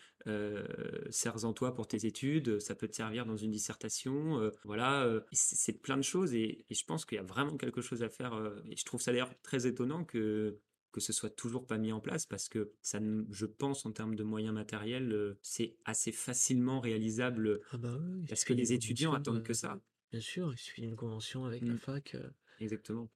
sers-en 1.10 1.52
toi 1.52 1.74
pour 1.74 1.88
tes 1.88 2.06
études, 2.06 2.60
ça 2.60 2.74
peut 2.74 2.88
te 2.88 2.96
servir 2.96 3.26
dans 3.26 3.36
une 3.36 3.50
dissertation, 3.50 4.50
voilà, 4.64 5.08
c'est 5.32 5.80
plein 5.80 5.96
de 5.96 6.02
choses 6.02 6.34
et, 6.34 6.64
et 6.68 6.74
je 6.74 6.84
pense 6.84 7.04
qu'il 7.04 7.16
y 7.16 7.20
a 7.20 7.24
vraiment 7.24 7.56
quelque 7.56 7.80
chose 7.80 8.02
à 8.02 8.10
faire 8.10 8.34
et 8.70 8.76
je 8.76 8.84
trouve 8.84 9.00
ça 9.00 9.12
d'ailleurs 9.12 9.32
très 9.42 9.66
étonnant 9.66 10.04
que 10.04 10.58
que 10.90 11.00
ce 11.00 11.12
soit 11.12 11.30
toujours 11.30 11.66
pas 11.66 11.76
mis 11.76 11.92
en 11.92 12.00
place 12.00 12.24
parce 12.24 12.48
que 12.48 12.72
ça, 12.80 12.98
je 13.30 13.46
pense 13.46 13.84
en 13.84 13.92
termes 13.92 14.14
de 14.14 14.24
moyens 14.24 14.54
matériels, 14.54 15.36
c'est 15.42 15.76
assez 15.84 16.12
facilement 16.12 16.80
réalisable 16.80 17.60
Ah 17.72 17.76
bah 17.76 17.98
oui, 18.00 18.24
parce 18.28 18.44
que 18.44 18.54
les 18.54 18.72
étudiants 18.72 19.12
attendent 19.12 19.42
que 19.42 19.54
ça. 19.54 19.78
Bien 20.10 20.20
sûr, 20.20 20.52
il 20.52 20.58
suffit 20.58 20.82
d'une 20.82 20.96
convention 20.96 21.44
avec 21.44 21.62
la 21.62 21.74
Mm, 21.74 21.78
fac. 21.78 22.16
exactement. 22.60 23.08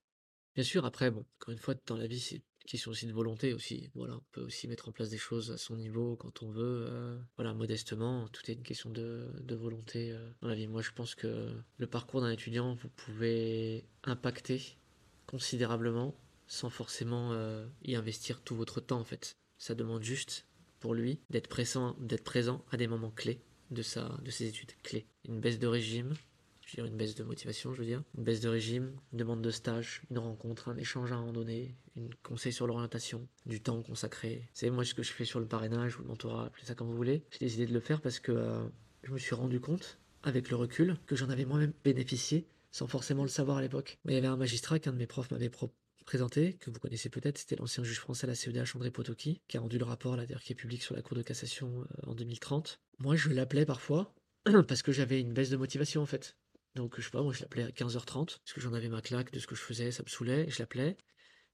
Bien 0.55 0.65
sûr, 0.65 0.85
après, 0.85 1.11
bon, 1.11 1.25
encore 1.41 1.53
une 1.53 1.59
fois, 1.59 1.75
dans 1.87 1.97
la 1.97 2.07
vie, 2.07 2.21
c'est 2.21 2.37
une 2.37 2.43
question 2.67 2.91
aussi 2.91 3.07
de 3.07 3.13
volonté 3.13 3.55
aussi. 3.55 3.91
Voilà, 3.95 4.17
on 4.17 4.25
peut 4.33 4.43
aussi 4.43 4.69
mettre 4.69 4.89
en 4.89 4.93
place 4.93 5.09
des 5.09 5.17
choses 5.19 5.51
à 5.51 5.57
son 5.57 5.77
niveau 5.77 6.15
quand 6.17 6.43
on 6.43 6.51
veut, 6.51 7.19
voilà, 7.37 7.55
modestement. 7.55 8.29
Tout 8.29 8.43
est 8.51 8.55
une 8.55 8.63
question 8.63 8.91
de, 8.91 9.31
de 9.41 9.55
volonté 9.55 10.15
dans 10.43 10.49
la 10.49 10.55
vie. 10.55 10.67
Moi, 10.69 10.83
je 10.83 10.91
pense 10.93 11.15
que 11.15 11.51
le 11.79 11.87
parcours 11.87 12.21
d'un 12.21 12.31
étudiant, 12.31 12.75
vous 12.75 12.91
pouvez 12.91 13.87
impacter 14.05 14.77
considérablement 15.27 16.15
sans 16.47 16.69
forcément 16.69 17.35
y 17.83 17.95
investir 17.97 18.43
tout 18.43 18.55
votre 18.55 18.81
temps, 18.83 19.01
en 19.01 19.05
fait. 19.05 19.39
Ça 19.57 19.75
demande 19.75 20.03
juste, 20.03 20.47
pour 20.81 20.93
lui, 20.93 21.21
d'être 21.31 21.49
présent, 21.49 21.97
d'être 21.99 22.25
présent 22.25 22.63
à 22.71 22.77
des 22.77 22.89
moments 22.89 23.11
clés 23.11 23.41
de, 23.71 23.81
sa, 23.81 24.19
de 24.23 24.31
ses 24.31 24.47
études 24.49 24.73
clés. 24.83 25.07
Une 25.25 25.41
baisse 25.41 25.59
de 25.59 25.67
régime, 25.67 26.13
une 26.79 26.97
baisse 26.97 27.15
de 27.15 27.25
motivation, 27.25 27.73
je 27.73 27.79
veux 27.81 27.87
dire, 27.87 28.03
une 28.17 28.25
baisse 28.25 28.41
de 28.41 28.49
régime, 28.49 28.93
une 29.13 29.19
demande 29.19 29.43
de 29.43 29.51
stage, 29.51 30.03
une 30.11 30.19
rencontre, 30.19 30.69
un 30.69 30.77
échange 30.77 31.13
à 31.13 31.17
un 31.17 31.21
moment 31.21 31.33
donné, 31.33 31.75
un 31.99 32.09
conseil 32.23 32.53
sur 32.53 32.67
l'orientation, 32.67 33.27
du 33.47 33.61
temps 33.61 33.83
consacré. 33.83 34.49
C'est 34.53 34.71
moi 34.71 34.85
ce 34.85 34.95
que 34.95 35.03
je 35.03 35.13
fais 35.13 35.25
sur 35.25 35.41
le 35.41 35.47
parrainage 35.47 35.99
ou 35.99 36.03
le 36.03 36.09
mentorat, 36.09 36.47
appelez 36.47 36.65
ça 36.65 36.75
comme 36.75 36.89
vous 36.89 36.97
voulez. 36.97 37.23
J'ai 37.31 37.41
décidé 37.41 37.67
de 37.67 37.73
le 37.73 37.81
faire 37.81 38.01
parce 38.01 38.19
que 38.19 38.33
euh, 38.33 38.65
je 39.03 39.13
me 39.13 39.19
suis 39.19 39.35
rendu 39.35 39.61
compte, 39.61 39.99
avec 40.23 40.51
le 40.51 40.57
recul, 40.57 40.97
que 41.07 41.17
j'en 41.17 41.29
avais 41.29 41.45
moi-même 41.45 41.73
bénéficié 41.85 42.47
sans 42.71 42.87
forcément 42.87 43.23
le 43.23 43.29
savoir 43.29 43.59
à 43.59 43.63
l'époque. 43.63 43.99
Mais 44.05 44.13
il 44.13 44.15
y 44.17 44.19
avait 44.19 44.29
un 44.29 44.37
magistrat 44.37 44.79
qu'un 44.79 44.93
de 44.93 44.97
mes 44.97 45.07
profs 45.07 45.31
m'avait 45.31 45.51
présenté, 46.07 46.55
que 46.55 46.71
vous 46.71 46.81
connaissez 46.81 47.11
peut-être, 47.11 47.39
c'était 47.39 47.57
l'ancien 47.57 47.85
juge 47.85 48.01
français 48.01 48.25
à 48.25 48.29
la 48.29 48.35
CEDH 48.35 48.75
André 48.75 48.91
Potoki, 48.91 49.41
qui 49.47 49.57
a 49.59 49.61
rendu 49.61 49.79
le 49.79 49.85
rapport 49.85 50.17
d'ailleurs, 50.17 50.43
qui 50.43 50.53
est 50.53 50.57
public 50.57 50.83
sur 50.83 50.95
la 50.97 51.03
Cour 51.03 51.17
de 51.17 51.23
cassation 51.23 51.83
euh, 51.83 52.11
en 52.11 52.15
2030. 52.15 52.81
Moi, 52.99 53.15
je 53.15 53.29
l'appelais 53.29 53.67
parfois 53.67 54.15
parce 54.69 54.83
que 54.83 54.91
j'avais 54.91 55.21
une 55.21 55.33
baisse 55.33 55.51
de 55.51 55.57
motivation 55.57 56.03
en 56.03 56.07
fait. 56.07 56.37
Donc, 56.75 56.95
je 56.99 57.03
sais 57.05 57.11
pas, 57.11 57.23
moi, 57.23 57.33
je 57.33 57.41
l'appelais 57.43 57.65
à 57.65 57.71
15h30, 57.71 58.39
parce 58.39 58.53
que 58.55 58.61
j'en 58.61 58.73
avais 58.73 58.89
ma 58.89 59.03
claque 59.03 59.31
de 59.33 59.39
ce 59.39 59.47
que 59.47 59.55
je 59.55 59.61
faisais, 59.61 59.91
ça 59.93 60.03
me 60.03 60.09
saoulait, 60.09 60.47
je 60.49 60.59
l'appelais, 60.59 60.97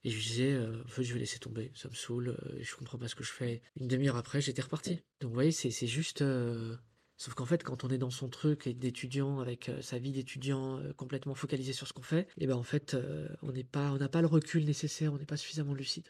et 0.05 0.11
je 0.11 0.19
disais, 0.19 0.53
euh, 0.53 0.83
en 0.85 0.89
fait, 0.89 1.03
je 1.03 1.13
vais 1.13 1.19
laisser 1.19 1.39
tomber, 1.41 1.73
ça 1.75 1.89
me 1.89 1.95
saoule, 1.95 2.29
euh, 2.29 2.59
je 2.61 2.77
comprends 2.77 2.99
pas 2.99 3.09
ce 3.09 3.15
que 3.17 3.25
je 3.25 3.33
fais. 3.33 3.63
Une 3.77 3.89
demi-heure 3.89 4.17
après, 4.17 4.41
j'étais 4.41 4.63
reparti. 4.63 5.01
Donc, 5.21 5.31
vous 5.31 5.35
voyez, 5.35 5.53
c'est 5.53 5.87
juste. 5.87 6.23
euh, 6.23 6.77
Sauf 7.21 7.35
qu'en 7.35 7.47
fait, 7.47 7.65
quand 7.65 7.83
on 7.83 7.89
est 7.89 7.99
dans 7.99 8.11
son 8.11 8.29
truc 8.29 8.69
d'étudiant, 8.69 9.41
avec 9.41 9.69
euh, 9.69 9.83
sa 9.83 9.99
vie 9.99 10.13
d'étudiant 10.13 10.79
euh, 10.79 10.93
complètement 10.93 11.35
focalisé 11.35 11.73
sur 11.73 11.89
ce 11.89 11.93
qu'on 11.93 12.03
fait, 12.03 12.29
et 12.39 12.47
ben 12.47 12.55
en 12.55 12.63
fait, 12.63 12.97
on 13.43 13.49
on 13.53 13.99
n'a 13.99 14.09
pas 14.09 14.21
le 14.21 14.29
recul 14.29 14.65
nécessaire, 14.65 15.13
on 15.13 15.19
n'est 15.19 15.27
pas 15.27 15.37
suffisamment 15.37 15.75
lucide. 15.75 16.07